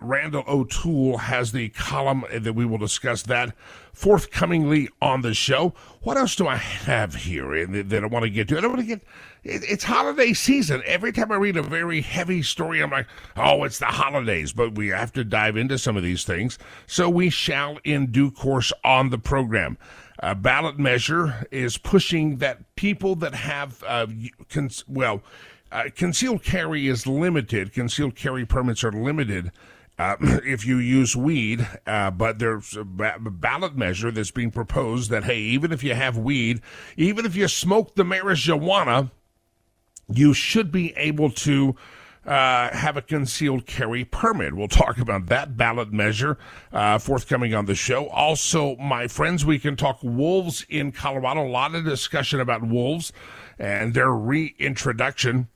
Randall 0.00 0.44
O'Toole 0.46 1.18
has 1.18 1.52
the 1.52 1.70
column 1.70 2.24
that 2.30 2.52
we 2.52 2.64
will 2.64 2.78
discuss 2.78 3.22
that 3.22 3.54
forthcomingly 3.92 4.88
on 5.00 5.22
the 5.22 5.34
show. 5.34 5.74
What 6.02 6.16
else 6.16 6.36
do 6.36 6.46
I 6.46 6.56
have 6.56 7.14
here 7.14 7.66
that 7.66 8.04
I 8.04 8.06
want 8.06 8.24
to 8.24 8.30
get 8.30 8.48
to? 8.48 8.58
I 8.58 8.60
don't 8.60 8.72
want 8.72 8.82
to 8.82 8.86
get. 8.86 9.02
It's 9.44 9.84
holiday 9.84 10.32
season. 10.32 10.82
Every 10.84 11.12
time 11.12 11.30
I 11.30 11.36
read 11.36 11.56
a 11.56 11.62
very 11.62 12.00
heavy 12.00 12.42
story, 12.42 12.82
I'm 12.82 12.90
like, 12.90 13.06
oh, 13.36 13.64
it's 13.64 13.78
the 13.78 13.86
holidays. 13.86 14.52
But 14.52 14.74
we 14.74 14.88
have 14.88 15.12
to 15.14 15.24
dive 15.24 15.56
into 15.56 15.78
some 15.78 15.96
of 15.96 16.02
these 16.02 16.24
things. 16.24 16.58
So 16.86 17.08
we 17.08 17.30
shall 17.30 17.78
in 17.84 18.10
due 18.10 18.30
course 18.30 18.72
on 18.84 19.10
the 19.10 19.18
program. 19.18 19.78
A 20.20 20.34
ballot 20.34 20.78
measure 20.78 21.46
is 21.50 21.76
pushing 21.76 22.36
that 22.36 22.74
people 22.76 23.16
that 23.16 23.34
have, 23.34 23.82
uh, 23.86 24.06
cons- 24.48 24.84
well, 24.86 25.22
uh, 25.72 25.84
concealed 25.94 26.42
carry 26.42 26.86
is 26.86 27.06
limited. 27.06 27.72
Concealed 27.72 28.14
carry 28.14 28.46
permits 28.46 28.84
are 28.84 28.92
limited 28.92 29.50
uh, 29.98 30.16
if 30.20 30.66
you 30.66 30.78
use 30.78 31.16
weed, 31.16 31.66
uh, 31.86 32.10
but 32.10 32.38
there's 32.38 32.76
a 32.76 32.84
ballot 32.84 33.76
measure 33.76 34.10
that's 34.10 34.30
being 34.30 34.50
proposed 34.50 35.10
that, 35.10 35.24
hey, 35.24 35.38
even 35.38 35.72
if 35.72 35.82
you 35.82 35.94
have 35.94 36.16
weed, 36.16 36.60
even 36.96 37.24
if 37.26 37.36
you 37.36 37.48
smoke 37.48 37.94
the 37.94 38.04
marijuana, 38.04 39.10
you 40.12 40.34
should 40.34 40.70
be 40.70 40.92
able 40.96 41.30
to 41.30 41.74
uh, 42.26 42.74
have 42.74 42.96
a 42.96 43.02
concealed 43.02 43.66
carry 43.66 44.04
permit. 44.04 44.54
We'll 44.54 44.68
talk 44.68 44.98
about 44.98 45.26
that 45.26 45.56
ballot 45.56 45.92
measure 45.92 46.38
uh, 46.72 46.98
forthcoming 46.98 47.54
on 47.54 47.66
the 47.66 47.74
show. 47.74 48.08
Also, 48.08 48.76
my 48.76 49.08
friends, 49.08 49.44
we 49.44 49.58
can 49.58 49.76
talk 49.76 49.98
wolves 50.02 50.64
in 50.68 50.92
Colorado. 50.92 51.46
A 51.46 51.48
lot 51.48 51.74
of 51.74 51.84
discussion 51.84 52.40
about 52.40 52.66
wolves 52.66 53.12
and 53.58 53.94
their 53.94 54.10
reintroduction 54.10 55.48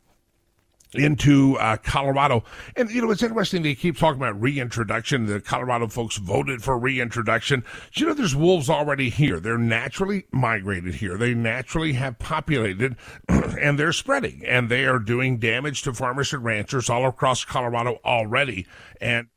into 0.95 1.57
uh, 1.59 1.77
Colorado. 1.77 2.45
And, 2.77 2.91
you 2.91 3.03
know, 3.03 3.11
it's 3.11 3.23
interesting 3.23 3.63
they 3.63 3.75
keep 3.75 3.99
talking 3.99 4.21
about 4.21 4.41
reintroduction. 4.41 5.27
The 5.27 5.41
Colorado 5.41 5.89
folks 5.89 6.17
voted 6.17 6.63
for 6.63 6.79
reintroduction. 6.79 7.65
you 7.95 8.07
know, 8.07 8.15
there's 8.15 8.37
wolves 8.37 8.71
already 8.71 9.11
here. 9.11 9.41
They're 9.41 9.59
naturally 9.59 10.27
migrated 10.33 10.97
here. 10.97 11.17
They 11.17 11.35
naturally 11.35 11.93
have 11.95 12.19
populated 12.19 12.97
and 13.29 13.79
they're 13.79 13.93
spreading 13.93 14.43
and 14.47 14.69
they 14.69 14.85
are 14.87 14.99
doing 14.99 15.39
damage 15.39 15.83
to 15.83 15.93
farmers 15.93 16.33
and 16.33 16.45
ranchers 16.45 16.89
all 16.89 17.07
across 17.07 17.45
Colorado 17.45 17.99
already. 18.05 18.67
And 19.01 19.29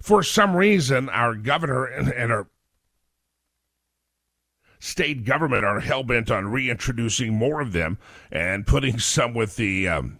for 0.00 0.22
some 0.22 0.56
reason, 0.56 1.08
our 1.08 1.34
governor 1.34 1.84
and, 1.84 2.08
and 2.12 2.32
our 2.32 2.48
state 4.80 5.24
government 5.24 5.64
are 5.64 5.78
hell 5.78 6.02
bent 6.02 6.30
on 6.30 6.48
reintroducing 6.48 7.32
more 7.32 7.60
of 7.60 7.72
them 7.72 7.98
and 8.32 8.66
putting 8.66 8.98
some 8.98 9.34
with 9.34 9.54
the 9.56 9.86
um, 9.86 10.18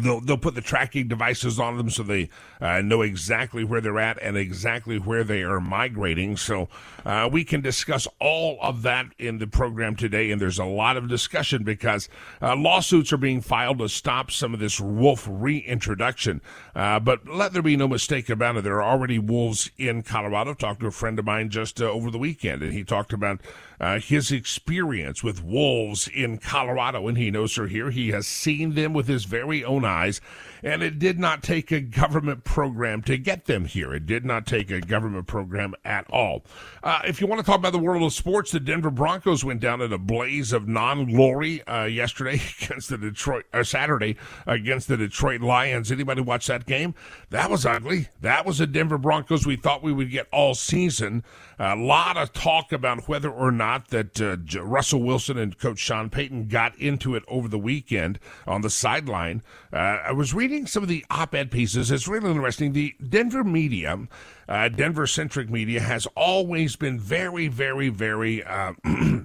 They'll, 0.00 0.20
they'll 0.20 0.36
put 0.36 0.54
the 0.54 0.60
tracking 0.60 1.08
devices 1.08 1.60
on 1.60 1.76
them 1.76 1.88
so 1.90 2.02
they 2.02 2.28
uh, 2.60 2.80
know 2.80 3.02
exactly 3.02 3.64
where 3.64 3.80
they're 3.80 4.00
at 4.00 4.20
and 4.20 4.36
exactly 4.36 4.98
where 4.98 5.22
they 5.22 5.42
are 5.42 5.60
migrating. 5.60 6.36
So 6.36 6.68
uh, 7.04 7.28
we 7.30 7.44
can 7.44 7.60
discuss 7.60 8.08
all 8.20 8.58
of 8.60 8.82
that 8.82 9.06
in 9.18 9.38
the 9.38 9.46
program 9.46 9.94
today. 9.96 10.30
And 10.30 10.40
there's 10.40 10.58
a 10.58 10.64
lot 10.64 10.96
of 10.96 11.08
discussion 11.08 11.62
because 11.62 12.08
uh, 12.42 12.56
lawsuits 12.56 13.12
are 13.12 13.18
being 13.18 13.40
filed 13.40 13.78
to 13.78 13.88
stop 13.88 14.30
some 14.30 14.52
of 14.52 14.60
this 14.60 14.80
wolf 14.80 15.28
reintroduction. 15.30 16.40
Uh, 16.74 16.98
but 16.98 17.28
let 17.28 17.52
there 17.52 17.62
be 17.62 17.76
no 17.76 17.86
mistake 17.86 18.28
about 18.28 18.56
it. 18.56 18.64
There 18.64 18.82
are 18.82 18.90
already 18.90 19.18
wolves 19.18 19.70
in 19.78 20.02
Colorado. 20.02 20.54
Talked 20.54 20.80
to 20.80 20.86
a 20.86 20.92
friend 20.92 21.18
of 21.18 21.24
mine 21.24 21.50
just 21.50 21.80
uh, 21.80 21.84
over 21.84 22.10
the 22.10 22.18
weekend, 22.18 22.62
and 22.62 22.72
he 22.72 22.82
talked 22.82 23.12
about 23.12 23.40
uh, 23.84 24.00
his 24.00 24.32
experience 24.32 25.22
with 25.22 25.44
wolves 25.44 26.08
in 26.08 26.38
Colorado, 26.38 27.06
and 27.06 27.18
he 27.18 27.30
knows 27.30 27.54
they're 27.54 27.66
here. 27.66 27.90
He 27.90 28.12
has 28.12 28.26
seen 28.26 28.72
them 28.72 28.94
with 28.94 29.06
his 29.06 29.26
very 29.26 29.62
own 29.62 29.84
eyes, 29.84 30.22
and 30.64 30.82
it 30.82 30.98
did 30.98 31.18
not 31.18 31.42
take 31.42 31.70
a 31.70 31.80
government 31.80 32.42
program 32.42 33.02
to 33.02 33.18
get 33.18 33.44
them 33.44 33.66
here. 33.66 33.92
It 33.92 34.06
did 34.06 34.24
not 34.24 34.46
take 34.46 34.70
a 34.70 34.80
government 34.80 35.26
program 35.26 35.74
at 35.84 36.06
all. 36.08 36.42
Uh, 36.82 37.02
if 37.06 37.20
you 37.20 37.26
want 37.26 37.40
to 37.40 37.46
talk 37.46 37.58
about 37.58 37.72
the 37.72 37.78
world 37.78 38.02
of 38.02 38.14
sports, 38.14 38.50
the 38.50 38.60
Denver 38.60 38.90
Broncos 38.90 39.44
went 39.44 39.60
down 39.60 39.82
in 39.82 39.92
a 39.92 39.98
blaze 39.98 40.54
of 40.54 40.66
non-glory 40.66 41.62
uh, 41.64 41.84
yesterday 41.84 42.40
against 42.62 42.88
the 42.88 42.96
Detroit, 42.96 43.44
or 43.52 43.60
uh, 43.60 43.64
Saturday 43.64 44.16
against 44.46 44.88
the 44.88 44.96
Detroit 44.96 45.42
Lions. 45.42 45.92
Anybody 45.92 46.22
watch 46.22 46.46
that 46.46 46.64
game? 46.64 46.94
That 47.28 47.50
was 47.50 47.66
ugly. 47.66 48.08
That 48.22 48.46
was 48.46 48.56
the 48.56 48.66
Denver 48.66 48.96
Broncos 48.96 49.46
we 49.46 49.56
thought 49.56 49.82
we 49.82 49.92
would 49.92 50.10
get 50.10 50.28
all 50.32 50.54
season. 50.54 51.24
A 51.58 51.76
lot 51.76 52.16
of 52.16 52.32
talk 52.32 52.72
about 52.72 53.06
whether 53.06 53.30
or 53.30 53.52
not 53.52 53.88
that 53.88 54.20
uh, 54.20 54.36
Russell 54.62 55.02
Wilson 55.02 55.36
and 55.36 55.58
Coach 55.58 55.78
Sean 55.78 56.08
Payton 56.08 56.48
got 56.48 56.74
into 56.78 57.14
it 57.14 57.22
over 57.28 57.48
the 57.48 57.58
weekend 57.58 58.18
on 58.46 58.62
the 58.62 58.70
sideline. 58.70 59.42
Uh, 59.72 59.76
I 59.76 60.12
was 60.12 60.34
reading 60.34 60.53
some 60.66 60.82
of 60.82 60.88
the 60.88 61.04
op-ed 61.10 61.50
pieces. 61.50 61.90
It's 61.90 62.08
really 62.08 62.30
interesting. 62.30 62.72
The 62.72 62.94
Denver 63.06 63.44
media, 63.44 64.06
uh, 64.48 64.68
Denver 64.68 65.06
centric 65.06 65.50
media, 65.50 65.80
has 65.80 66.06
always 66.16 66.76
been 66.76 66.98
very, 66.98 67.48
very, 67.48 67.88
very. 67.88 68.42
Uh, 68.42 68.72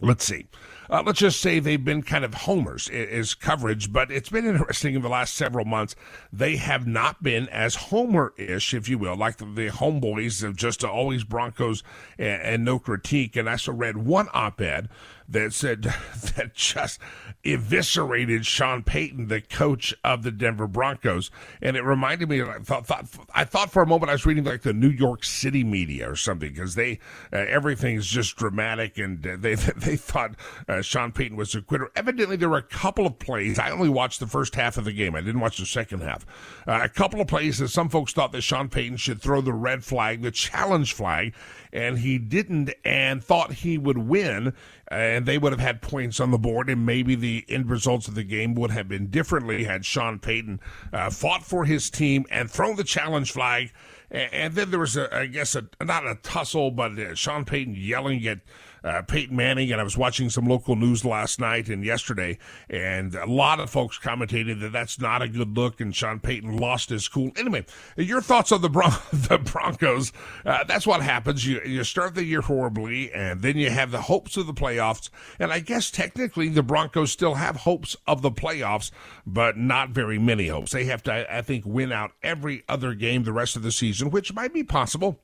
let's 0.00 0.24
see 0.24 0.46
uh, 0.90 1.02
let's 1.06 1.20
just 1.20 1.40
say 1.40 1.60
they've 1.60 1.84
been 1.84 2.02
kind 2.02 2.24
of 2.24 2.34
homers 2.34 2.88
is 2.88 3.34
coverage, 3.34 3.92
but 3.92 4.10
it's 4.10 4.28
been 4.28 4.44
interesting 4.46 4.96
in 4.96 5.02
the 5.02 5.08
last 5.08 5.34
several 5.34 5.64
months. 5.64 5.94
They 6.32 6.56
have 6.56 6.86
not 6.86 7.22
been 7.22 7.48
as 7.50 7.76
homer-ish, 7.76 8.74
if 8.74 8.88
you 8.88 8.98
will, 8.98 9.16
like 9.16 9.36
the, 9.36 9.44
the 9.44 9.68
homeboys 9.68 10.42
of 10.42 10.56
just 10.56 10.84
always 10.84 11.22
Broncos 11.22 11.84
and, 12.18 12.42
and 12.42 12.64
no 12.64 12.80
critique. 12.80 13.36
And 13.36 13.48
I 13.48 13.52
also 13.52 13.72
read 13.72 13.98
one 13.98 14.28
op-ed 14.34 14.88
that 15.30 15.52
said 15.52 15.82
that 16.36 16.54
just 16.54 17.00
eviscerated 17.44 18.44
Sean 18.44 18.82
Payton, 18.82 19.28
the 19.28 19.40
coach 19.40 19.94
of 20.04 20.22
the 20.22 20.30
Denver 20.30 20.66
Broncos, 20.66 21.30
and 21.62 21.76
it 21.76 21.82
reminded 21.82 22.28
me. 22.28 22.42
I 22.42 22.58
thought, 22.58 22.86
thought 22.86 23.06
I 23.34 23.44
thought 23.44 23.70
for 23.70 23.82
a 23.82 23.86
moment 23.86 24.10
I 24.10 24.14
was 24.14 24.26
reading 24.26 24.44
like 24.44 24.62
the 24.62 24.72
New 24.72 24.90
York 24.90 25.24
City 25.24 25.64
media 25.64 26.10
or 26.10 26.16
something 26.16 26.52
because 26.52 26.74
they 26.74 26.98
uh, 27.32 27.38
everything's 27.38 28.06
just 28.06 28.36
dramatic, 28.36 28.98
and 28.98 29.26
uh, 29.26 29.36
they 29.38 29.54
they 29.76 29.96
thought 29.96 30.34
uh, 30.68 30.82
Sean 30.82 31.12
Payton 31.12 31.36
was 31.36 31.54
a 31.54 31.62
quitter. 31.62 31.90
Evidently, 31.96 32.36
there 32.36 32.48
were 32.48 32.58
a 32.58 32.62
couple 32.62 33.06
of 33.06 33.18
plays. 33.18 33.58
I 33.58 33.70
only 33.70 33.88
watched 33.88 34.20
the 34.20 34.26
first 34.26 34.54
half 34.54 34.76
of 34.76 34.84
the 34.84 34.92
game. 34.92 35.14
I 35.14 35.20
didn't 35.20 35.40
watch 35.40 35.58
the 35.58 35.66
second 35.66 36.02
half. 36.02 36.26
Uh, 36.66 36.80
a 36.82 36.88
couple 36.88 37.20
of 37.20 37.28
plays 37.28 37.58
that 37.58 37.68
some 37.68 37.88
folks 37.88 38.12
thought 38.12 38.32
that 38.32 38.42
Sean 38.42 38.68
Payton 38.68 38.98
should 38.98 39.22
throw 39.22 39.40
the 39.40 39.52
red 39.52 39.84
flag, 39.84 40.22
the 40.22 40.30
challenge 40.30 40.92
flag, 40.92 41.34
and 41.72 41.98
he 41.98 42.18
didn't, 42.18 42.72
and 42.84 43.22
thought 43.22 43.52
he 43.52 43.78
would 43.78 43.98
win 43.98 44.54
and 44.90 45.24
they 45.24 45.38
would 45.38 45.52
have 45.52 45.60
had 45.60 45.80
points 45.80 46.18
on 46.18 46.32
the 46.32 46.38
board, 46.38 46.68
and 46.68 46.84
maybe 46.84 47.14
the 47.14 47.44
end 47.48 47.70
results 47.70 48.08
of 48.08 48.16
the 48.16 48.24
game 48.24 48.54
would 48.54 48.72
have 48.72 48.88
been 48.88 49.06
differently 49.06 49.64
had 49.64 49.84
Sean 49.84 50.18
Payton 50.18 50.60
uh, 50.92 51.10
fought 51.10 51.44
for 51.44 51.64
his 51.64 51.88
team 51.90 52.26
and 52.30 52.50
thrown 52.50 52.74
the 52.74 52.84
challenge 52.84 53.30
flag. 53.30 53.72
And, 54.10 54.54
then 54.54 54.72
there 54.72 54.80
was, 54.80 54.96
a, 54.96 55.14
I 55.14 55.26
guess, 55.26 55.54
a, 55.54 55.68
not 55.80 56.04
a 56.04 56.16
tussle, 56.16 56.72
but 56.72 56.98
uh, 56.98 57.14
Sean 57.14 57.44
Payton 57.44 57.76
yelling 57.76 58.26
at 58.26 58.40
uh, 58.84 59.02
Peyton 59.02 59.36
Manning, 59.36 59.70
and 59.72 59.80
I 59.80 59.84
was 59.84 59.96
watching 59.96 60.30
some 60.30 60.46
local 60.46 60.76
news 60.76 61.04
last 61.04 61.40
night 61.40 61.68
and 61.68 61.84
yesterday, 61.84 62.38
and 62.68 63.14
a 63.14 63.26
lot 63.26 63.60
of 63.60 63.70
folks 63.70 63.98
commentated 63.98 64.60
that 64.60 64.72
that's 64.72 65.00
not 65.00 65.22
a 65.22 65.28
good 65.28 65.56
look, 65.56 65.80
and 65.80 65.94
Sean 65.94 66.20
Payton 66.20 66.56
lost 66.56 66.90
his 66.90 67.08
cool. 67.08 67.30
Anyway, 67.36 67.64
your 67.96 68.20
thoughts 68.20 68.52
on 68.52 68.62
the, 68.62 68.70
Bron- 68.70 68.92
the 69.12 69.38
Broncos? 69.38 70.12
Uh, 70.44 70.64
that's 70.64 70.86
what 70.86 71.02
happens. 71.02 71.46
You 71.46 71.60
you 71.64 71.84
start 71.84 72.14
the 72.14 72.24
year 72.24 72.40
horribly, 72.40 73.12
and 73.12 73.42
then 73.42 73.56
you 73.56 73.70
have 73.70 73.90
the 73.90 74.02
hopes 74.02 74.36
of 74.36 74.46
the 74.46 74.54
playoffs, 74.54 75.10
and 75.38 75.52
I 75.52 75.60
guess 75.60 75.90
technically 75.90 76.48
the 76.48 76.62
Broncos 76.62 77.12
still 77.12 77.34
have 77.34 77.56
hopes 77.56 77.96
of 78.06 78.22
the 78.22 78.30
playoffs, 78.30 78.90
but 79.26 79.56
not 79.56 79.90
very 79.90 80.18
many 80.18 80.48
hopes. 80.48 80.72
They 80.72 80.84
have 80.84 81.02
to, 81.04 81.34
I 81.34 81.42
think, 81.42 81.64
win 81.66 81.92
out 81.92 82.12
every 82.22 82.64
other 82.68 82.94
game 82.94 83.24
the 83.24 83.32
rest 83.32 83.56
of 83.56 83.62
the 83.62 83.72
season, 83.72 84.10
which 84.10 84.32
might 84.32 84.52
be 84.52 84.64
possible. 84.64 85.20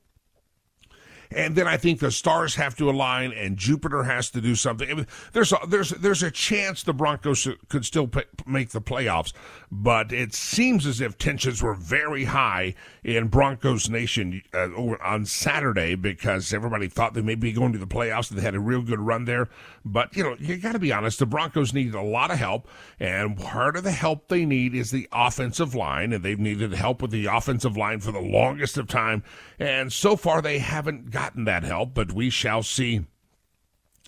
And 1.30 1.56
then 1.56 1.66
I 1.66 1.76
think 1.76 2.00
the 2.00 2.10
stars 2.10 2.54
have 2.56 2.76
to 2.76 2.88
align, 2.88 3.32
and 3.32 3.56
Jupiter 3.56 4.04
has 4.04 4.30
to 4.30 4.40
do 4.40 4.54
something. 4.54 5.06
There's 5.32 5.52
a, 5.52 5.58
there's 5.68 5.90
there's 5.90 6.22
a 6.22 6.30
chance 6.30 6.82
the 6.82 6.92
Broncos 6.92 7.48
could 7.68 7.84
still 7.84 8.10
make 8.46 8.70
the 8.70 8.80
playoffs, 8.80 9.32
but 9.70 10.12
it 10.12 10.34
seems 10.34 10.86
as 10.86 11.00
if 11.00 11.18
tensions 11.18 11.62
were 11.62 11.74
very 11.74 12.24
high 12.24 12.74
in 13.02 13.28
Broncos 13.28 13.88
Nation 13.88 14.42
uh, 14.54 14.68
on 15.02 15.24
Saturday 15.26 15.94
because 15.94 16.52
everybody 16.52 16.88
thought 16.88 17.14
they 17.14 17.22
may 17.22 17.34
be 17.34 17.52
going 17.52 17.72
to 17.72 17.78
the 17.78 17.86
playoffs. 17.86 18.30
and 18.30 18.38
They 18.38 18.42
had 18.42 18.54
a 18.54 18.60
real 18.60 18.82
good 18.82 19.00
run 19.00 19.24
there, 19.24 19.48
but 19.86 20.16
you 20.16 20.22
know 20.22 20.36
you 20.38 20.56
got 20.56 20.72
to 20.72 20.78
be 20.78 20.92
honest. 20.92 21.18
The 21.18 21.26
Broncos 21.26 21.72
needed 21.72 21.94
a 21.94 22.02
lot 22.02 22.30
of 22.30 22.38
help, 22.38 22.68
and 22.98 23.38
part 23.38 23.76
of 23.76 23.84
the 23.84 23.92
help 23.92 24.28
they 24.28 24.44
need 24.44 24.74
is 24.74 24.90
the 24.90 25.08
offensive 25.12 25.74
line, 25.74 26.12
and 26.12 26.24
they've 26.24 26.38
needed 26.38 26.72
help 26.72 27.00
with 27.00 27.12
the 27.12 27.26
offensive 27.26 27.76
line 27.76 28.00
for 28.00 28.12
the 28.12 28.20
longest 28.20 28.76
of 28.76 28.88
time. 28.88 29.22
And 29.58 29.92
so 29.92 30.16
far, 30.16 30.42
they 30.42 30.58
haven't 30.58 31.10
gotten 31.10 31.44
that 31.44 31.62
help, 31.62 31.94
but 31.94 32.12
we 32.12 32.30
shall 32.30 32.62
see 32.62 33.06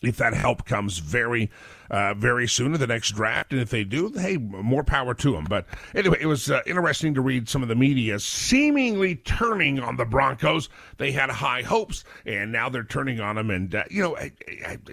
if 0.03 0.17
that 0.17 0.35
help 0.35 0.65
comes 0.65 0.99
very, 0.99 1.51
uh, 1.91 2.15
very 2.15 2.47
soon 2.49 2.75
in 2.75 2.81
the 2.81 2.87
next 2.87 3.13
draft. 3.13 3.53
And 3.53 3.61
if 3.61 3.71
they 3.71 3.85
do, 3.85 4.13
hey, 4.15 4.37
more 4.37 4.85
power 4.85 5.15
to 5.15 5.33
them. 5.33 5.45
But 5.49 5.67
anyway, 5.95 6.19
it 6.21 6.27
was 6.27 6.51
uh, 6.51 6.61
interesting 6.67 7.15
to 7.15 7.21
read 7.21 7.49
some 7.49 7.63
of 7.63 7.69
the 7.69 7.75
media 7.75 8.19
seemingly 8.19 9.17
turning 9.17 9.81
on 9.81 9.97
the 9.97 10.05
Broncos. 10.05 10.69
They 10.97 11.13
had 11.13 11.31
high 11.31 11.63
hopes, 11.63 12.05
and 12.27 12.53
now 12.53 12.69
they're 12.69 12.85
turning 12.85 13.21
on 13.21 13.37
them. 13.37 13.51
And, 13.51 13.75
uh, 13.75 13.85
you 13.91 14.03
know, 14.03 14.17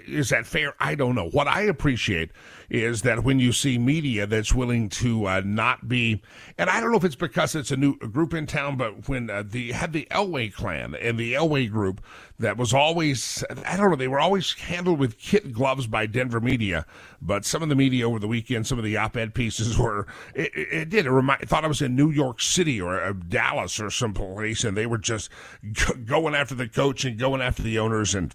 is 0.06 0.30
that 0.30 0.46
fair? 0.46 0.74
I 0.80 0.94
don't 0.94 1.14
know. 1.14 1.28
What 1.28 1.48
I 1.48 1.62
appreciate 1.62 2.30
is 2.68 3.02
that 3.02 3.22
when 3.22 3.38
you 3.38 3.52
see 3.52 3.78
media 3.78 4.26
that's 4.26 4.52
willing 4.52 4.88
to 4.88 5.26
uh, 5.26 5.42
not 5.44 5.88
be, 5.88 6.22
and 6.58 6.68
I 6.68 6.80
don't 6.80 6.90
know 6.90 6.98
if 6.98 7.04
it's 7.04 7.14
because 7.14 7.54
it's 7.54 7.70
a 7.70 7.76
new 7.76 7.96
group 7.96 8.34
in 8.34 8.46
town, 8.46 8.76
but 8.76 9.08
when 9.08 9.30
uh, 9.30 9.42
the 9.46 9.72
had 9.72 9.92
the 9.92 10.06
Elway 10.10 10.52
clan 10.52 10.94
and 10.94 11.18
the 11.18 11.34
Elway 11.34 11.70
group 11.70 12.02
that 12.38 12.56
was 12.56 12.74
always, 12.74 13.44
I 13.64 13.76
don't 13.76 13.90
know, 13.90 13.96
they 13.96 14.08
were 14.08 14.20
always 14.20 14.52
handled 14.54 14.98
with 14.98 15.18
kit 15.18 15.52
gloves 15.52 15.86
by 15.86 16.06
Denver 16.06 16.40
media, 16.40 16.85
but 17.20 17.44
some 17.44 17.62
of 17.62 17.68
the 17.68 17.74
media 17.74 18.08
over 18.08 18.18
the 18.18 18.28
weekend, 18.28 18.66
some 18.66 18.78
of 18.78 18.84
the 18.84 18.96
op-ed 18.96 19.34
pieces 19.34 19.78
were, 19.78 20.06
it, 20.34 20.50
it, 20.54 20.68
it 20.72 20.88
did, 20.88 21.06
it 21.06 21.10
remind, 21.10 21.48
thought 21.48 21.64
I 21.64 21.68
was 21.68 21.82
in 21.82 21.96
New 21.96 22.10
York 22.10 22.40
City 22.40 22.80
or 22.80 23.00
uh, 23.00 23.12
Dallas 23.12 23.80
or 23.80 23.90
some 23.90 24.14
place, 24.14 24.64
and 24.64 24.76
they 24.76 24.86
were 24.86 24.98
just 24.98 25.30
g- 25.72 25.94
going 26.04 26.34
after 26.34 26.54
the 26.54 26.68
coach 26.68 27.04
and 27.04 27.18
going 27.18 27.40
after 27.40 27.62
the 27.62 27.78
owners 27.78 28.14
and 28.14 28.34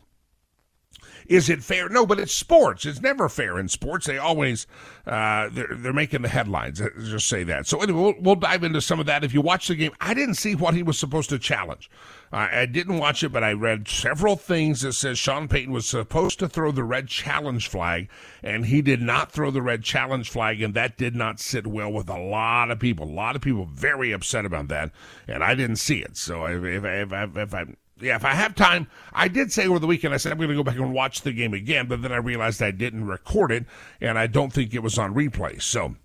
is 1.31 1.49
it 1.49 1.63
fair? 1.63 1.87
No, 1.87 2.05
but 2.05 2.19
it's 2.19 2.33
sports. 2.33 2.85
It's 2.85 2.99
never 3.01 3.29
fair 3.29 3.57
in 3.57 3.69
sports. 3.69 4.05
They 4.05 4.17
always 4.17 4.67
uh, 5.07 5.47
they're, 5.49 5.69
they're 5.71 5.93
making 5.93 6.23
the 6.23 6.27
headlines. 6.27 6.81
Just 6.99 7.29
say 7.29 7.43
that. 7.43 7.65
So 7.67 7.79
anyway, 7.79 8.01
we'll, 8.01 8.15
we'll 8.19 8.35
dive 8.35 8.65
into 8.65 8.81
some 8.81 8.99
of 8.99 9.05
that. 9.05 9.23
If 9.23 9.33
you 9.33 9.39
watch 9.39 9.69
the 9.69 9.75
game, 9.75 9.93
I 10.01 10.13
didn't 10.13 10.35
see 10.35 10.55
what 10.55 10.73
he 10.73 10.83
was 10.83 10.99
supposed 10.99 11.29
to 11.29 11.39
challenge. 11.39 11.89
Uh, 12.33 12.47
I 12.51 12.65
didn't 12.65 12.97
watch 12.97 13.23
it, 13.23 13.29
but 13.29 13.45
I 13.45 13.53
read 13.53 13.87
several 13.87 14.35
things 14.35 14.81
that 14.81 14.93
says 14.93 15.17
Sean 15.17 15.47
Payton 15.47 15.73
was 15.73 15.87
supposed 15.87 16.37
to 16.39 16.49
throw 16.49 16.71
the 16.71 16.83
red 16.83 17.07
challenge 17.07 17.69
flag, 17.69 18.09
and 18.43 18.65
he 18.65 18.81
did 18.81 19.01
not 19.01 19.31
throw 19.31 19.51
the 19.51 19.61
red 19.61 19.83
challenge 19.83 20.29
flag, 20.29 20.61
and 20.61 20.73
that 20.73 20.97
did 20.97 21.15
not 21.15 21.39
sit 21.39 21.65
well 21.65 21.91
with 21.91 22.09
a 22.09 22.19
lot 22.19 22.71
of 22.71 22.79
people. 22.79 23.05
A 23.05 23.11
lot 23.11 23.37
of 23.37 23.41
people 23.41 23.65
very 23.65 24.11
upset 24.11 24.45
about 24.45 24.67
that, 24.67 24.91
and 25.27 25.43
I 25.43 25.55
didn't 25.55 25.77
see 25.77 25.99
it. 25.99 26.17
So 26.17 26.45
if, 26.45 26.63
if, 26.63 26.83
if, 26.83 27.13
if, 27.13 27.37
if 27.37 27.53
I 27.53 27.65
yeah, 28.01 28.15
if 28.15 28.25
I 28.25 28.33
have 28.33 28.55
time, 28.55 28.87
I 29.13 29.27
did 29.27 29.51
say 29.51 29.67
over 29.67 29.79
the 29.79 29.87
weekend, 29.87 30.13
I 30.13 30.17
said 30.17 30.31
I'm 30.31 30.37
going 30.37 30.49
to 30.49 30.55
go 30.55 30.63
back 30.63 30.75
and 30.75 30.93
watch 30.93 31.21
the 31.21 31.31
game 31.31 31.53
again, 31.53 31.87
but 31.87 32.01
then 32.01 32.11
I 32.11 32.17
realized 32.17 32.61
I 32.61 32.71
didn't 32.71 33.05
record 33.05 33.51
it, 33.51 33.65
and 33.99 34.17
I 34.17 34.27
don't 34.27 34.51
think 34.51 34.73
it 34.73 34.83
was 34.83 34.97
on 34.97 35.13
replay. 35.13 35.61
So 35.61 35.95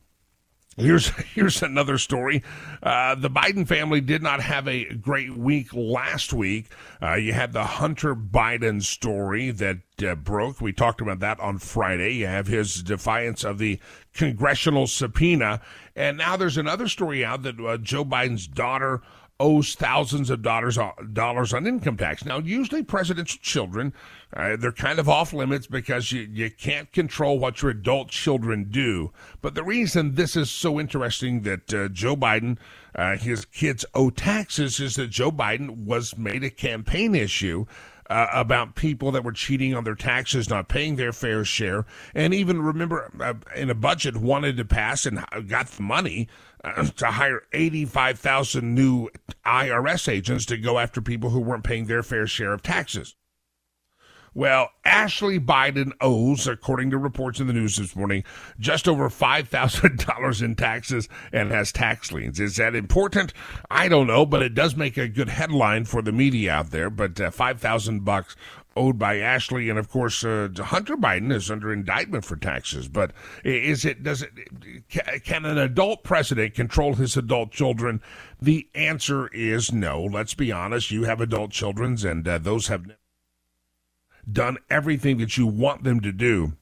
Here's 0.77 1.09
here's 1.35 1.63
another 1.63 1.99
story. 1.99 2.43
Uh, 2.83 3.15
the 3.15 3.31
Biden 3.31 3.67
family 3.67 4.01
did 4.01 4.23
not 4.23 4.41
have 4.41 4.69
a 4.69 4.85
great 4.95 5.37
week 5.37 5.73
last 5.73 6.33
week. 6.33 6.67
Uh, 7.03 7.15
you 7.15 7.33
had 7.33 7.53
the 7.53 7.65
Hunter 7.65 8.15
Biden 8.15 8.83
story 8.83 9.51
that 9.51 9.79
uh, 10.07 10.15
broke. 10.15 10.61
We 10.61 10.73
talked 10.73 11.01
about 11.01 11.21
that 11.21 11.41
on 11.41 11.59
Friday. 11.59 12.17
You 12.17 12.27
have 12.27 12.47
his 12.47 12.83
defiance 12.83 13.43
of 13.43 13.59
the 13.59 13.79
congressional 14.13 14.87
subpoena, 14.87 15.61
and 15.95 16.19
now 16.19 16.37
there's 16.37 16.59
another 16.59 16.89
story 16.89 17.25
out 17.25 17.43
that 17.43 17.59
uh, 17.59 17.79
Joe 17.79 18.05
Biden's 18.05 18.47
daughter 18.47 19.03
owes 19.39 19.75
thousands 19.75 20.31
of 20.31 20.43
dollars 20.43 20.79
dollars 21.13 21.53
on 21.53 21.67
income 21.67 21.97
tax. 21.97 22.25
Now, 22.25 22.39
usually 22.39 22.83
presidential 22.83 23.39
children, 23.43 23.93
uh, 24.35 24.57
they're 24.57 24.73
kind 24.73 24.99
of 24.99 25.09
off 25.09 25.33
limits 25.33 25.67
because 25.67 26.11
you, 26.11 26.23
you 26.33 26.51
can't 26.51 26.91
control 26.93 27.39
what 27.39 27.61
your 27.61 27.71
adult 27.71 28.09
children 28.09 28.69
do. 28.71 29.13
But 29.43 29.55
the 29.55 29.65
reason 29.65 30.15
this 30.15 30.37
is 30.37 30.51
so 30.51 30.81
interesting 30.81 31.43
that 31.43 31.75
uh, 31.75 31.89
Joe 31.89 32.17
Biden, 32.17 32.59
uh, 32.95 33.17
his 33.17 33.45
kids 33.45 33.85
owe 33.95 34.11
taxes 34.11 34.81
is 34.81 34.95
that 34.97 35.09
Joe 35.09 35.31
Biden 35.31 35.85
was 35.85 36.17
made 36.17 36.43
a 36.43 36.51
campaign 36.51 37.15
issue. 37.15 37.67
Uh, 38.09 38.29
about 38.33 38.77
people 38.77 39.11
that 39.11 39.25
were 39.25 39.33
cheating 39.33 39.75
on 39.75 39.83
their 39.83 39.97
taxes, 39.97 40.49
not 40.49 40.69
paying 40.69 40.95
their 40.95 41.13
fair 41.13 41.45
share, 41.45 41.85
and 42.15 42.33
even 42.33 42.63
remember 42.63 43.11
uh, 43.21 43.35
in 43.57 43.69
a 43.69 43.75
budget 43.75 44.17
wanted 44.17 44.57
to 44.57 44.65
pass 44.65 45.07
and 45.07 45.25
got 45.49 45.67
the 45.67 45.83
money 45.83 46.29
to 46.97 47.07
hire 47.07 47.43
85,000 47.53 48.75
new 48.75 49.09
IRS 49.45 50.09
agents 50.09 50.47
to 50.47 50.57
go 50.57 50.79
after 50.79 51.01
people 51.01 51.31
who 51.31 51.41
weren't 51.41 51.65
paying 51.65 51.87
their 51.87 52.05
fair 52.05 52.29
share 52.29 52.53
of 52.53 52.63
taxes. 52.63 53.17
Well, 54.37 54.69
Ashley 54.85 55.41
Biden 55.41 55.93
owes, 55.99 56.47
according 56.47 56.91
to 56.91 56.99
reports 56.99 57.41
in 57.41 57.47
the 57.47 57.55
news 57.55 57.79
this 57.79 57.97
morning, 57.97 58.23
just 58.61 58.87
over 58.87 59.09
$5,000 59.09 60.43
in 60.43 60.55
taxes 60.55 61.09
and 61.33 61.51
has 61.51 61.73
tax 61.73 62.13
liens. 62.13 62.39
Is 62.39 62.57
that 62.57 62.75
important? 62.75 63.33
I 63.71 63.89
don't 63.89 64.07
know, 64.07 64.27
but 64.27 64.43
it 64.43 64.55
does 64.55 64.77
make 64.77 64.99
a 64.99 65.09
good 65.09 65.31
headline 65.31 65.87
for 65.87 66.03
the 66.03 66.13
media 66.13 66.53
out 66.53 66.71
there. 66.71 66.91
But 66.91 67.19
uh, 67.19 67.31
5000 67.31 68.05
bucks 68.05 68.37
owed 68.77 68.99
by 68.99 69.21
Ashley, 69.21 69.71
and 69.71 69.79
of 69.79 69.89
course, 69.89 70.23
uh, 70.23 70.51
Hunter 70.55 70.99
Biden 70.99 71.33
is 71.33 71.51
under 71.51 71.73
indictment 71.73 72.27
for 72.27 72.37
taxes. 72.37 72.89
But 72.89 73.13
is 73.43 73.87
it 73.87 74.03
does 74.03 74.21
it 74.21 75.25
can 75.25 75.47
an 75.47 75.57
adult 75.57 76.05
president 76.05 76.53
control 76.53 76.93
his 76.93 77.17
adult 77.17 77.53
children? 77.53 78.03
The 78.39 78.69
answer 78.75 79.29
is 79.29 79.73
no. 79.73 80.05
Let's 80.05 80.35
be 80.35 80.53
honest. 80.53 80.91
You 80.91 81.05
have 81.05 81.23
adult 81.23 81.53
children, 81.53 81.97
and 82.05 82.29
uh, 82.29 82.37
those 82.37 82.67
have 82.67 82.85
done 84.31 84.59
everything 84.71 85.19
that 85.19 85.37
you 85.37 85.47
want 85.47 85.85
them 85.85 86.01
to 86.01 86.13
do. 86.13 86.53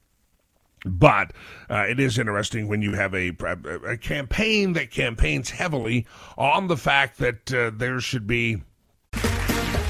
But 0.84 1.32
uh, 1.70 1.86
it 1.88 1.98
is 1.98 2.18
interesting 2.18 2.68
when 2.68 2.82
you 2.82 2.92
have 2.92 3.14
a, 3.14 3.28
a, 3.86 3.96
campaign 3.96 4.74
that 4.74 4.90
campaigns 4.90 5.48
heavily 5.48 6.06
on 6.36 6.68
the 6.68 6.76
fact 6.76 7.18
that 7.18 7.52
uh, 7.54 7.70
there 7.74 8.00
should 8.00 8.26
be 8.26 8.62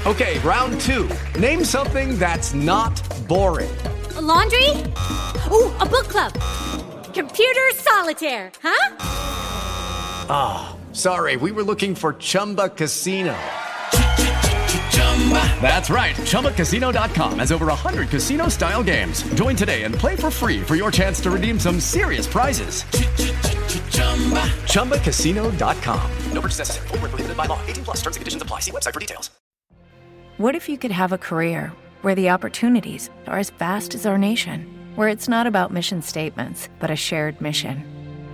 Okay, 0.05 0.37
round 0.39 0.79
two. 0.81 1.09
Name 1.39 1.65
something 1.65 2.19
that's 2.19 2.53
not 2.53 2.93
boring. 3.27 3.75
A 4.15 4.21
laundry? 4.21 4.69
Ooh, 5.49 5.73
a 5.79 5.85
book 5.85 6.07
club. 6.07 6.31
Computer 7.11 7.71
solitaire, 7.73 8.51
huh? 8.61 8.97
Ah, 10.29 10.77
oh, 10.77 10.93
sorry, 10.93 11.37
we 11.37 11.51
were 11.51 11.63
looking 11.63 11.95
for 11.95 12.13
Chumba 12.13 12.69
Casino. 12.69 13.35
That's 15.61 15.89
right. 15.89 16.15
ChumbaCasino.com 16.15 17.39
has 17.39 17.51
over 17.51 17.65
100 17.65 18.09
casino 18.09 18.47
style 18.49 18.83
games. 18.83 19.23
Join 19.33 19.55
today 19.55 19.83
and 19.83 19.95
play 19.95 20.15
for 20.15 20.29
free 20.29 20.61
for 20.61 20.75
your 20.75 20.91
chance 20.91 21.19
to 21.21 21.31
redeem 21.31 21.59
some 21.59 21.79
serious 21.79 22.27
prizes. 22.27 22.83
ChumbaCasino.com. 24.71 26.11
No 26.31 26.41
purchase 26.41 26.59
necessary. 26.59 26.87
Full 26.89 26.97
prohibited 26.99 27.35
by 27.35 27.47
law. 27.47 27.59
18 27.65 27.85
plus 27.85 27.97
terms 27.97 28.17
and 28.17 28.21
conditions 28.21 28.43
apply. 28.43 28.59
See 28.59 28.71
website 28.71 28.93
for 28.93 28.99
details. 28.99 29.31
What 30.37 30.53
if 30.53 30.67
you 30.67 30.77
could 30.77 30.91
have 30.91 31.13
a 31.13 31.17
career 31.17 31.71
where 32.01 32.15
the 32.15 32.29
opportunities 32.29 33.09
are 33.25 33.39
as 33.39 33.51
vast 33.51 33.95
as 33.95 34.05
our 34.05 34.17
nation, 34.17 34.67
where 34.95 35.07
it's 35.07 35.29
not 35.29 35.47
about 35.47 35.71
mission 35.71 36.01
statements, 36.01 36.67
but 36.79 36.91
a 36.91 36.95
shared 36.95 37.39
mission? 37.39 37.94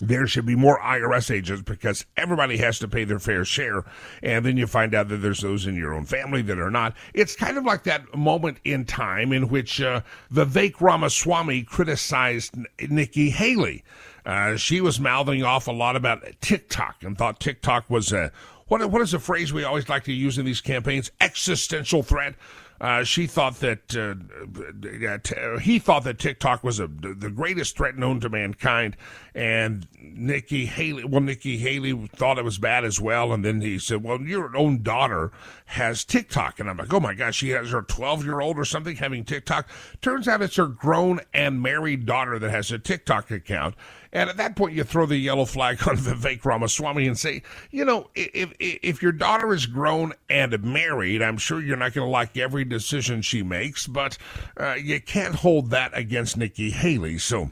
there 0.00 0.26
should 0.26 0.46
be 0.46 0.56
more 0.56 0.78
IRS 0.80 1.30
agents 1.30 1.62
because 1.62 2.04
everybody 2.16 2.56
has 2.58 2.78
to 2.80 2.88
pay 2.88 3.04
their 3.04 3.18
fair 3.18 3.44
share. 3.44 3.84
And 4.22 4.44
then 4.44 4.56
you 4.56 4.66
find 4.66 4.94
out 4.94 5.08
that 5.08 5.18
there's 5.18 5.40
those 5.40 5.66
in 5.66 5.76
your 5.76 5.94
own 5.94 6.04
family 6.04 6.42
that 6.42 6.58
are 6.58 6.70
not. 6.70 6.94
It's 7.12 7.36
kind 7.36 7.56
of 7.58 7.64
like 7.64 7.84
that 7.84 8.14
moment 8.14 8.58
in 8.64 8.84
time 8.84 9.32
in 9.32 9.48
which 9.48 9.80
uh, 9.80 10.02
Vivek 10.32 10.80
Ramaswamy 10.80 11.62
criticized 11.62 12.56
Nikki 12.88 13.30
Haley. 13.30 13.84
Uh, 14.26 14.56
she 14.56 14.80
was 14.80 14.98
mouthing 14.98 15.42
off 15.42 15.68
a 15.68 15.72
lot 15.72 15.96
about 15.96 16.24
TikTok 16.40 17.02
and 17.02 17.16
thought 17.16 17.40
TikTok 17.40 17.88
was 17.90 18.10
a 18.10 18.32
what 18.66 18.90
what 18.90 19.02
is 19.02 19.12
a 19.12 19.18
phrase 19.18 19.52
we 19.52 19.64
always 19.64 19.88
like 19.88 20.04
to 20.04 20.12
use 20.12 20.38
in 20.38 20.46
these 20.46 20.60
campaigns? 20.60 21.10
Existential 21.20 22.02
threat. 22.02 22.34
Uh, 22.84 23.02
she 23.02 23.26
thought 23.26 23.60
that 23.60 23.96
uh, 23.96 25.58
he 25.58 25.78
thought 25.78 26.04
that 26.04 26.18
TikTok 26.18 26.62
was 26.62 26.78
a, 26.78 26.86
the 26.86 27.30
greatest 27.30 27.78
threat 27.78 27.96
known 27.96 28.20
to 28.20 28.28
mankind, 28.28 28.98
and 29.34 29.88
Nikki 29.98 30.66
Haley. 30.66 31.02
Well, 31.02 31.22
Nikki 31.22 31.56
Haley 31.56 32.08
thought 32.08 32.36
it 32.36 32.44
was 32.44 32.58
bad 32.58 32.84
as 32.84 33.00
well, 33.00 33.32
and 33.32 33.42
then 33.42 33.62
he 33.62 33.78
said, 33.78 34.02
"Well, 34.02 34.20
your 34.20 34.54
own 34.54 34.82
daughter 34.82 35.32
has 35.64 36.04
TikTok," 36.04 36.60
and 36.60 36.68
I'm 36.68 36.76
like, 36.76 36.92
"Oh 36.92 37.00
my 37.00 37.14
gosh, 37.14 37.36
she 37.36 37.48
has 37.50 37.70
her 37.70 37.80
12 37.80 38.22
year 38.22 38.40
old 38.40 38.58
or 38.58 38.66
something 38.66 38.96
having 38.96 39.24
TikTok." 39.24 39.66
Turns 40.02 40.28
out 40.28 40.42
it's 40.42 40.56
her 40.56 40.66
grown 40.66 41.20
and 41.32 41.62
married 41.62 42.04
daughter 42.04 42.38
that 42.38 42.50
has 42.50 42.70
a 42.70 42.78
TikTok 42.78 43.30
account, 43.30 43.76
and 44.14 44.30
at 44.30 44.36
that 44.36 44.54
point, 44.54 44.74
you 44.74 44.84
throw 44.84 45.06
the 45.06 45.16
yellow 45.16 45.44
flag 45.44 45.76
on 45.88 45.96
Vivek 45.96 46.44
Ramaswamy 46.44 47.06
and 47.06 47.18
say, 47.18 47.42
you 47.70 47.84
know, 47.84 48.08
if, 48.14 48.52
if 48.58 49.02
your 49.02 49.12
daughter 49.12 49.52
is 49.52 49.66
grown 49.66 50.12
and 50.30 50.62
married, 50.62 51.20
I'm 51.20 51.36
sure 51.36 51.60
you're 51.60 51.76
not 51.76 51.92
going 51.92 52.06
to 52.06 52.10
like 52.10 52.36
every 52.36 52.64
decision 52.64 53.20
she 53.20 53.42
makes, 53.42 53.86
but 53.86 54.16
uh, 54.56 54.74
you 54.74 55.00
can't 55.00 55.34
hold 55.34 55.70
that 55.70 55.90
against 55.98 56.36
Nikki 56.36 56.70
Haley. 56.70 57.18
So 57.18 57.50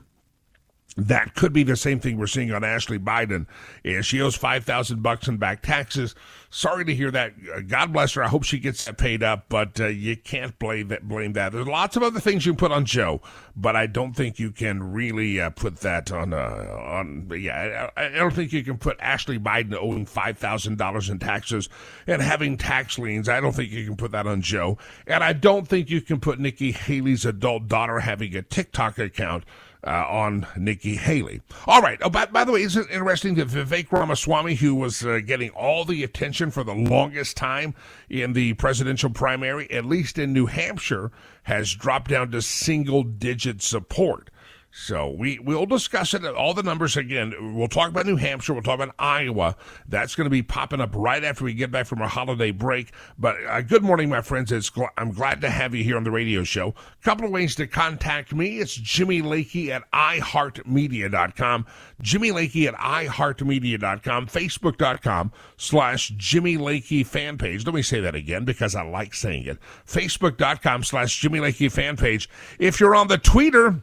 that 0.97 1.35
could 1.35 1.53
be 1.53 1.63
the 1.63 1.77
same 1.77 2.01
thing 2.01 2.19
we're 2.19 2.27
seeing 2.27 2.53
on 2.53 2.65
Ashley 2.65 2.99
Biden. 2.99 3.47
Is 3.83 4.05
she 4.05 4.21
owes 4.21 4.37
five 4.37 4.65
thousand 4.65 5.03
bucks 5.03 5.27
in 5.27 5.39
back 5.39 5.63
taxes. 5.63 6.15
Sorry 6.51 6.85
to 6.85 6.95
hear 6.95 7.11
that. 7.11 7.33
Uh, 7.55 7.61
God 7.61 7.95
bless 7.95 8.13
her. 8.13 8.23
I 8.23 8.29
hope 8.29 8.45
she 8.45 8.59
gets 8.59 8.91
paid 8.99 9.23
up, 9.23 9.47
but 9.49 9.81
uh, 9.81 9.87
you 9.87 10.19
can't 10.19 10.59
blame 10.59 10.89
that. 10.89 11.09
Blame 11.09 11.33
that. 11.33 11.53
There's 11.53 11.67
lots 11.67 11.97
of 11.97 12.03
other 12.03 12.21
things 12.21 12.45
you 12.45 12.53
can 12.53 12.59
put 12.59 12.73
on 12.73 12.85
Joe, 12.85 13.23
but 13.57 13.75
I 13.75 13.87
don't 13.87 14.13
think 14.13 14.39
you 14.39 14.51
can 14.51 14.93
really 14.93 15.41
uh, 15.41 15.49
put 15.49 15.77
that 15.79 16.13
on. 16.13 16.35
Uh, 16.35 16.37
on 16.37 17.31
yeah, 17.39 17.89
I, 17.97 18.05
I, 18.05 18.09
don't 18.11 18.35
think 18.35 18.53
you 18.53 18.63
can 18.63 18.77
put 18.77 19.01
Ashley 19.01 19.39
Biden 19.39 19.75
owing 19.75 20.05
five 20.05 20.37
thousand 20.37 20.77
dollars 20.77 21.09
in 21.09 21.19
taxes 21.19 21.71
and 22.07 22.21
having 22.21 22.59
tax 22.59 22.99
liens. 22.99 23.31
I 23.31 23.41
don't 23.41 23.55
think 23.55 23.71
you 23.71 23.87
can 23.87 23.97
put 23.97 24.13
that 24.13 24.27
on 24.27 24.43
Joe, 24.43 24.77
and 25.07 25.25
I 25.25 25.33
don't 25.33 25.67
think 25.67 25.89
you 25.89 26.03
can 26.03 26.21
put 26.21 26.39
Nikki 26.39 26.73
Haley's 26.73 27.25
adult 27.25 27.67
daughter 27.67 28.01
having 28.01 28.37
a 28.37 28.43
TikTok 28.43 28.99
account 28.99 29.45
uh, 29.87 30.07
on 30.09 30.47
Nikki 30.57 30.97
Haley. 30.97 31.41
All 31.67 31.83
right. 31.83 31.99
Oh, 32.03 32.11
by, 32.11 32.27
by, 32.27 32.45
the 32.45 32.53
way, 32.53 32.63
isn't 32.63 32.89
it 32.89 32.93
interesting 32.93 33.35
that 33.37 33.49
Vivek 33.49 33.91
Ramaswamy, 33.91 34.55
who 34.57 34.75
was 34.75 35.05
uh, 35.05 35.21
getting 35.25 35.51
all 35.51 35.85
the 35.85 36.05
attention 36.05 36.51
for 36.51 36.63
the 36.65 36.75
longest 36.75 37.37
time 37.37 37.75
in 38.09 38.33
the 38.33 38.55
presidential 38.55 39.11
primary, 39.11 39.71
at 39.71 39.85
least 39.85 40.19
in 40.19 40.33
New 40.33 40.47
Hampshire, 40.47 41.11
has 41.45 41.73
dropped 41.73 42.11
down 42.11 42.31
to 42.31 42.43
single 42.43 43.03
digit 43.03 43.63
support. 43.63 44.31
So 44.75 45.11
we 45.11 45.39
we'll 45.39 45.67
discuss 45.67 46.15
it. 46.15 46.25
All 46.25 46.55
the 46.55 46.63
numbers 46.63 46.97
again. 46.97 47.55
We'll 47.55 47.69
talk 47.69 47.91
about 47.91 48.07
New 48.07 48.17
Hampshire. 48.17 48.55
We'll 48.55 48.63
talk 48.63 48.81
about 48.81 48.95
Iowa. 48.99 49.55
That's 49.87 50.15
going 50.15 50.25
to 50.25 50.31
be 50.31 50.43
popping 50.43 50.81
up 50.81 50.93
right 50.95 51.23
after 51.23 51.45
we 51.45 51.53
get 51.53 51.71
back 51.71 51.85
from 51.87 52.01
our 52.01 52.09
holiday 52.09 52.53
break. 52.53 52.91
But 53.19 53.37
uh, 53.47 53.61
good 53.61 53.83
morning, 53.83 54.09
my 54.09 54.23
friends. 54.23 54.51
It's 54.51 54.71
gl- 54.71 54.89
I'm 54.97 55.13
glad 55.13 55.43
to 55.43 55.51
have 55.51 55.75
you 55.75 55.85
here 55.85 55.99
on 55.99 56.05
the 56.05 56.11
radio 56.11 56.43
show. 56.43 56.69
A 56.69 57.05
couple 57.05 57.27
of 57.27 57.33
ways 57.33 57.55
to 57.57 57.67
contact 57.67 58.35
me. 58.35 58.61
It's 58.61 58.75
Jimmy 58.75 59.21
Lakey 59.21 59.69
at 59.69 59.83
iHeartMedia.com. 59.93 61.67
Jimmy 62.01 62.31
Lakey 62.31 62.67
at 62.67 62.75
iHeartMedia.com. 62.75 64.27
Facebook.com 64.27 65.33
slash 65.59 66.09
Jimmy 66.17 66.57
Lakey 66.57 67.05
fan 67.07 67.37
page. 67.37 67.67
Let 67.67 67.75
me 67.75 67.83
say 67.83 68.01
that 68.01 68.15
again 68.15 68.47
because 68.47 68.75
I 68.75 68.83
like 68.85 69.13
saying 69.13 69.45
it. 69.45 69.59
Facebook.com 69.87 70.83
slash 70.85 71.21
Jimmy 71.21 71.41
Lakey 71.41 71.71
fan 71.71 71.99
page. 71.99 72.31
If 72.59 72.81
you're 72.81 72.95
on 72.95 73.09
the 73.09 73.19
Twitter. 73.19 73.83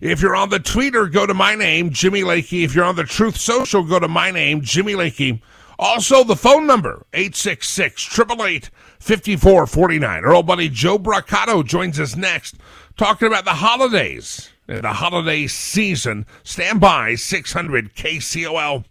If 0.00 0.22
you're 0.22 0.36
on 0.36 0.50
the 0.50 0.60
Twitter, 0.60 1.06
go 1.06 1.26
to 1.26 1.34
my 1.34 1.54
name, 1.54 1.90
Jimmy 1.90 2.22
Lakey. 2.22 2.64
If 2.64 2.74
you're 2.74 2.84
on 2.84 2.96
the 2.96 3.04
Truth 3.04 3.36
Social, 3.38 3.82
go 3.82 3.98
to 3.98 4.08
my 4.08 4.30
name, 4.30 4.60
Jimmy 4.62 4.94
Lakey. 4.94 5.40
Also, 5.78 6.24
the 6.24 6.36
phone 6.36 6.66
number, 6.66 7.06
866 7.12 8.18
888 8.18 8.70
5449. 8.98 10.24
Our 10.24 10.34
old 10.34 10.46
buddy 10.46 10.68
Joe 10.68 10.98
Brocato 10.98 11.64
joins 11.64 12.00
us 12.00 12.16
next, 12.16 12.56
talking 12.96 13.28
about 13.28 13.44
the 13.44 13.54
holidays, 13.54 14.50
the 14.66 14.92
holiday 14.92 15.46
season. 15.46 16.26
Stand 16.42 16.80
by, 16.80 17.14
600 17.14 17.94
KCOL. 17.94 18.84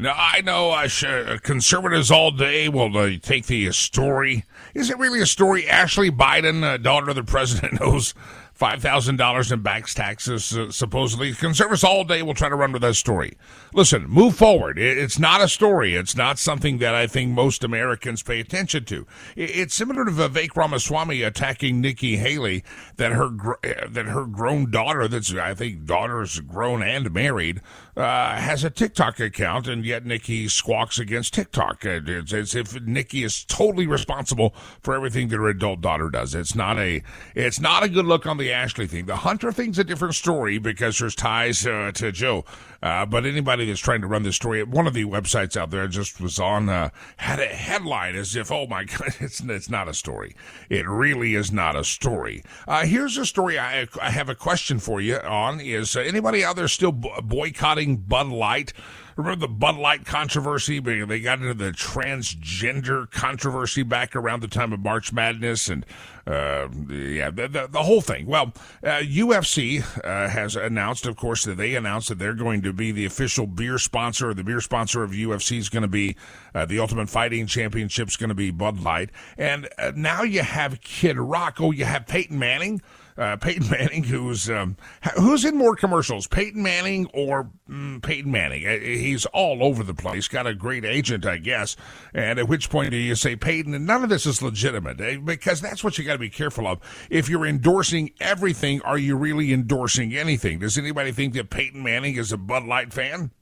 Now, 0.00 0.14
I 0.16 0.42
know 0.42 0.70
uh, 0.70 0.88
uh, 1.04 1.38
conservatives 1.42 2.12
all 2.12 2.30
day 2.30 2.68
will 2.68 2.96
uh, 2.96 3.10
take 3.20 3.46
the 3.46 3.72
story. 3.72 4.44
Is 4.72 4.90
it 4.90 4.98
really 4.98 5.20
a 5.20 5.26
story? 5.26 5.68
Ashley 5.68 6.08
Biden, 6.08 6.62
uh, 6.62 6.76
daughter 6.76 7.10
of 7.10 7.16
the 7.16 7.24
president, 7.24 7.80
knows 7.80 8.14
$5,000 8.58 9.52
in 9.52 9.60
back 9.62 9.86
taxes, 9.86 10.56
uh, 10.56 10.70
supposedly. 10.70 11.32
Conservatives 11.32 11.84
all 11.84 12.04
day 12.04 12.22
We'll 12.22 12.34
try 12.34 12.48
to 12.48 12.56
run 12.56 12.72
with 12.72 12.82
that 12.82 12.94
story. 12.94 13.38
Listen, 13.72 14.06
move 14.06 14.36
forward. 14.36 14.78
It's 14.78 15.18
not 15.18 15.40
a 15.40 15.48
story. 15.48 15.94
It's 15.94 16.16
not 16.16 16.38
something 16.38 16.78
that 16.78 16.94
I 16.94 17.06
think 17.06 17.30
most 17.30 17.62
Americans 17.62 18.22
pay 18.22 18.40
attention 18.40 18.84
to. 18.86 19.06
It's 19.36 19.74
similar 19.74 20.04
to 20.04 20.10
Vivek 20.10 20.56
Ramaswamy 20.56 21.22
attacking 21.22 21.80
Nikki 21.80 22.16
Haley 22.16 22.64
that 22.96 23.12
her, 23.12 23.28
uh, 23.64 23.88
that 23.88 24.06
her 24.06 24.26
grown 24.26 24.70
daughter, 24.70 25.06
that's, 25.06 25.32
I 25.32 25.54
think, 25.54 25.86
daughter's 25.86 26.40
grown 26.40 26.82
and 26.82 27.12
married, 27.12 27.62
uh, 27.96 28.36
has 28.36 28.64
a 28.64 28.70
TikTok 28.70 29.20
account, 29.20 29.68
and 29.68 29.84
yet 29.84 30.04
Nikki 30.04 30.48
squawks 30.48 30.98
against 30.98 31.34
TikTok. 31.34 31.84
It's 31.84 32.32
as 32.32 32.54
if 32.54 32.80
Nikki 32.82 33.24
is 33.24 33.44
totally 33.44 33.86
responsible 33.86 34.54
for 34.82 34.94
everything 34.94 35.28
that 35.28 35.36
her 35.36 35.48
adult 35.48 35.80
daughter 35.80 36.10
does. 36.10 36.34
It's 36.34 36.54
not 36.54 36.78
a, 36.78 37.02
it's 37.34 37.60
not 37.60 37.82
a 37.82 37.88
good 37.88 38.06
look 38.06 38.26
on 38.26 38.36
the 38.36 38.47
Ashley 38.52 38.86
thing. 38.86 39.06
The 39.06 39.16
Hunter 39.16 39.52
thing's 39.52 39.78
a 39.78 39.84
different 39.84 40.14
story 40.14 40.58
because 40.58 40.98
there's 40.98 41.14
ties 41.14 41.66
uh, 41.66 41.92
to 41.94 42.12
Joe. 42.12 42.44
Uh, 42.82 43.04
but 43.06 43.26
anybody 43.26 43.66
that's 43.66 43.80
trying 43.80 44.00
to 44.00 44.06
run 44.06 44.22
this 44.22 44.36
story, 44.36 44.62
one 44.62 44.86
of 44.86 44.94
the 44.94 45.04
websites 45.04 45.56
out 45.56 45.70
there 45.70 45.88
just 45.88 46.20
was 46.20 46.38
on, 46.38 46.68
uh, 46.68 46.90
had 47.16 47.40
a 47.40 47.46
headline 47.46 48.14
as 48.14 48.36
if, 48.36 48.52
oh 48.52 48.66
my 48.66 48.84
God, 48.84 49.14
it's, 49.20 49.40
it's 49.40 49.70
not 49.70 49.88
a 49.88 49.94
story. 49.94 50.34
It 50.68 50.86
really 50.86 51.34
is 51.34 51.50
not 51.50 51.76
a 51.76 51.84
story. 51.84 52.42
Uh, 52.66 52.86
here's 52.86 53.16
a 53.16 53.26
story 53.26 53.58
I, 53.58 53.88
I 54.00 54.10
have 54.10 54.28
a 54.28 54.34
question 54.34 54.78
for 54.78 55.00
you 55.00 55.16
on 55.16 55.60
is 55.60 55.96
uh, 55.96 56.00
anybody 56.00 56.44
out 56.44 56.56
there 56.56 56.68
still 56.68 56.92
boycotting 56.92 57.96
Bud 57.96 58.28
Light? 58.28 58.72
Remember 59.18 59.40
the 59.40 59.52
Bud 59.52 59.76
Light 59.76 60.06
controversy? 60.06 60.78
They 60.78 61.18
got 61.18 61.40
into 61.40 61.52
the 61.52 61.72
transgender 61.72 63.10
controversy 63.10 63.82
back 63.82 64.14
around 64.14 64.42
the 64.42 64.48
time 64.48 64.72
of 64.72 64.78
March 64.78 65.12
Madness, 65.12 65.68
and 65.68 65.84
uh, 66.24 66.68
yeah, 66.88 67.28
the, 67.28 67.48
the, 67.48 67.66
the, 67.68 67.82
whole 67.82 68.00
thing. 68.00 68.26
Well, 68.26 68.52
uh, 68.84 69.00
UFC 69.00 69.82
uh, 70.04 70.28
has 70.28 70.54
announced, 70.54 71.04
of 71.04 71.16
course, 71.16 71.42
that 71.46 71.56
they 71.56 71.74
announced 71.74 72.10
that 72.10 72.20
they're 72.20 72.32
going 72.32 72.62
to 72.62 72.72
be 72.72 72.92
the 72.92 73.06
official 73.06 73.48
beer 73.48 73.78
sponsor. 73.78 74.32
The 74.34 74.44
beer 74.44 74.60
sponsor 74.60 75.02
of 75.02 75.10
UFC 75.10 75.58
is 75.58 75.68
going 75.68 75.82
to 75.82 75.88
be 75.88 76.14
uh, 76.54 76.66
the 76.66 76.78
Ultimate 76.78 77.10
Fighting 77.10 77.48
Championship 77.48 78.06
is 78.06 78.16
going 78.16 78.28
to 78.28 78.36
be 78.36 78.52
Bud 78.52 78.78
Light, 78.78 79.10
and 79.36 79.68
uh, 79.78 79.90
now 79.96 80.22
you 80.22 80.42
have 80.42 80.80
Kid 80.80 81.18
Rock. 81.18 81.60
Oh, 81.60 81.72
you 81.72 81.86
have 81.86 82.06
Peyton 82.06 82.38
Manning 82.38 82.82
uh, 83.18 83.36
Peyton 83.36 83.68
Manning, 83.70 84.04
who's 84.04 84.48
um, 84.48 84.76
who's 85.16 85.44
in 85.44 85.56
more 85.56 85.74
commercials, 85.74 86.26
Peyton 86.26 86.62
Manning 86.62 87.06
or 87.12 87.50
mm, 87.68 88.00
Peyton 88.02 88.30
Manning? 88.30 88.66
Uh, 88.66 88.78
he's 88.78 89.26
all 89.26 89.62
over 89.62 89.82
the 89.82 89.94
place. 89.94 90.14
He's 90.14 90.28
Got 90.28 90.46
a 90.46 90.54
great 90.54 90.84
agent, 90.84 91.26
I 91.26 91.38
guess. 91.38 91.76
And 92.14 92.38
at 92.38 92.48
which 92.48 92.70
point 92.70 92.92
do 92.92 92.96
you 92.96 93.14
say 93.14 93.34
Peyton? 93.34 93.74
And 93.74 93.86
none 93.86 94.04
of 94.04 94.08
this 94.08 94.24
is 94.24 94.40
legitimate 94.40 95.00
eh? 95.00 95.16
because 95.16 95.60
that's 95.60 95.82
what 95.82 95.98
you 95.98 96.04
got 96.04 96.12
to 96.12 96.18
be 96.18 96.30
careful 96.30 96.66
of. 96.66 96.78
If 97.10 97.28
you're 97.28 97.46
endorsing 97.46 98.10
everything, 98.20 98.80
are 98.82 98.98
you 98.98 99.16
really 99.16 99.52
endorsing 99.52 100.14
anything? 100.16 100.60
Does 100.60 100.78
anybody 100.78 101.10
think 101.10 101.34
that 101.34 101.50
Peyton 101.50 101.82
Manning 101.82 102.16
is 102.16 102.30
a 102.30 102.36
Bud 102.36 102.64
Light 102.64 102.92
fan? 102.92 103.32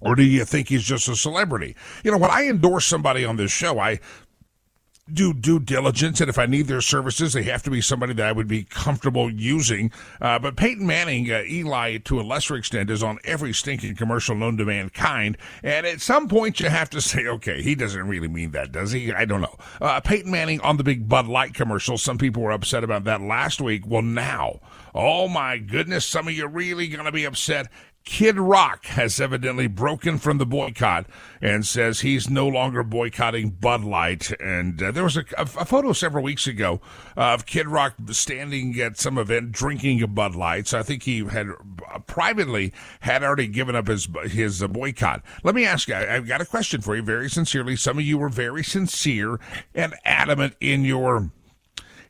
Or 0.00 0.14
do 0.14 0.22
you 0.22 0.44
think 0.44 0.68
he's 0.68 0.84
just 0.84 1.08
a 1.08 1.16
celebrity? 1.16 1.74
You 2.04 2.12
know, 2.12 2.18
when 2.18 2.30
I 2.30 2.46
endorse 2.46 2.86
somebody 2.86 3.24
on 3.24 3.36
this 3.36 3.50
show, 3.50 3.80
I 3.80 3.98
do 5.12 5.32
due 5.32 5.58
diligence, 5.58 6.20
and 6.20 6.28
if 6.28 6.38
I 6.38 6.46
need 6.46 6.66
their 6.66 6.80
services, 6.80 7.32
they 7.32 7.44
have 7.44 7.62
to 7.64 7.70
be 7.70 7.80
somebody 7.80 8.14
that 8.14 8.26
I 8.26 8.32
would 8.32 8.48
be 8.48 8.64
comfortable 8.64 9.30
using. 9.30 9.90
Uh, 10.20 10.38
but 10.38 10.56
Peyton 10.56 10.86
Manning, 10.86 11.30
uh, 11.30 11.42
Eli, 11.46 11.98
to 11.98 12.20
a 12.20 12.22
lesser 12.22 12.56
extent, 12.56 12.90
is 12.90 13.02
on 13.02 13.18
every 13.24 13.52
stinking 13.52 13.96
commercial 13.96 14.34
known 14.34 14.56
to 14.58 14.64
mankind. 14.64 15.36
And 15.62 15.86
at 15.86 16.00
some 16.00 16.28
point, 16.28 16.60
you 16.60 16.68
have 16.68 16.90
to 16.90 17.00
say, 17.00 17.26
okay, 17.26 17.62
he 17.62 17.74
doesn't 17.74 18.08
really 18.08 18.28
mean 18.28 18.52
that, 18.52 18.72
does 18.72 18.92
he? 18.92 19.12
I 19.12 19.24
don't 19.24 19.40
know. 19.40 19.56
Uh, 19.80 20.00
Peyton 20.00 20.30
Manning 20.30 20.60
on 20.60 20.76
the 20.76 20.84
big 20.84 21.08
Bud 21.08 21.26
Light 21.26 21.54
commercial. 21.54 21.98
Some 21.98 22.18
people 22.18 22.42
were 22.42 22.52
upset 22.52 22.84
about 22.84 23.04
that 23.04 23.20
last 23.20 23.60
week. 23.60 23.86
Well, 23.86 24.02
now, 24.02 24.60
oh 24.94 25.28
my 25.28 25.58
goodness, 25.58 26.06
some 26.06 26.28
of 26.28 26.34
you 26.34 26.46
really 26.46 26.88
going 26.88 27.04
to 27.04 27.12
be 27.12 27.24
upset. 27.24 27.68
Kid 28.08 28.38
Rock 28.38 28.86
has 28.86 29.20
evidently 29.20 29.66
broken 29.66 30.16
from 30.16 30.38
the 30.38 30.46
boycott 30.46 31.04
and 31.42 31.66
says 31.66 32.00
he's 32.00 32.30
no 32.30 32.48
longer 32.48 32.82
boycotting 32.82 33.50
Bud 33.50 33.84
Light. 33.84 34.32
And 34.40 34.82
uh, 34.82 34.92
there 34.92 35.04
was 35.04 35.18
a, 35.18 35.24
a, 35.36 35.42
a, 35.42 35.64
photo 35.66 35.92
several 35.92 36.24
weeks 36.24 36.46
ago 36.46 36.80
of 37.18 37.44
Kid 37.44 37.68
Rock 37.68 37.96
standing 38.12 38.80
at 38.80 38.96
some 38.96 39.18
event 39.18 39.52
drinking 39.52 40.02
a 40.02 40.06
Bud 40.06 40.34
Light. 40.34 40.66
So 40.66 40.78
I 40.78 40.82
think 40.82 41.02
he 41.02 41.26
had 41.26 41.48
uh, 41.50 41.98
privately 41.98 42.72
had 43.00 43.22
already 43.22 43.46
given 43.46 43.76
up 43.76 43.88
his 43.88 44.08
his 44.24 44.62
uh, 44.62 44.68
boycott. 44.68 45.22
Let 45.44 45.54
me 45.54 45.66
ask 45.66 45.86
you, 45.86 45.94
I, 45.94 46.16
I've 46.16 46.26
got 46.26 46.40
a 46.40 46.46
question 46.46 46.80
for 46.80 46.96
you 46.96 47.02
very 47.02 47.28
sincerely. 47.28 47.76
Some 47.76 47.98
of 47.98 48.04
you 48.04 48.16
were 48.16 48.30
very 48.30 48.64
sincere 48.64 49.38
and 49.74 49.94
adamant 50.06 50.56
in 50.60 50.82
your 50.82 51.30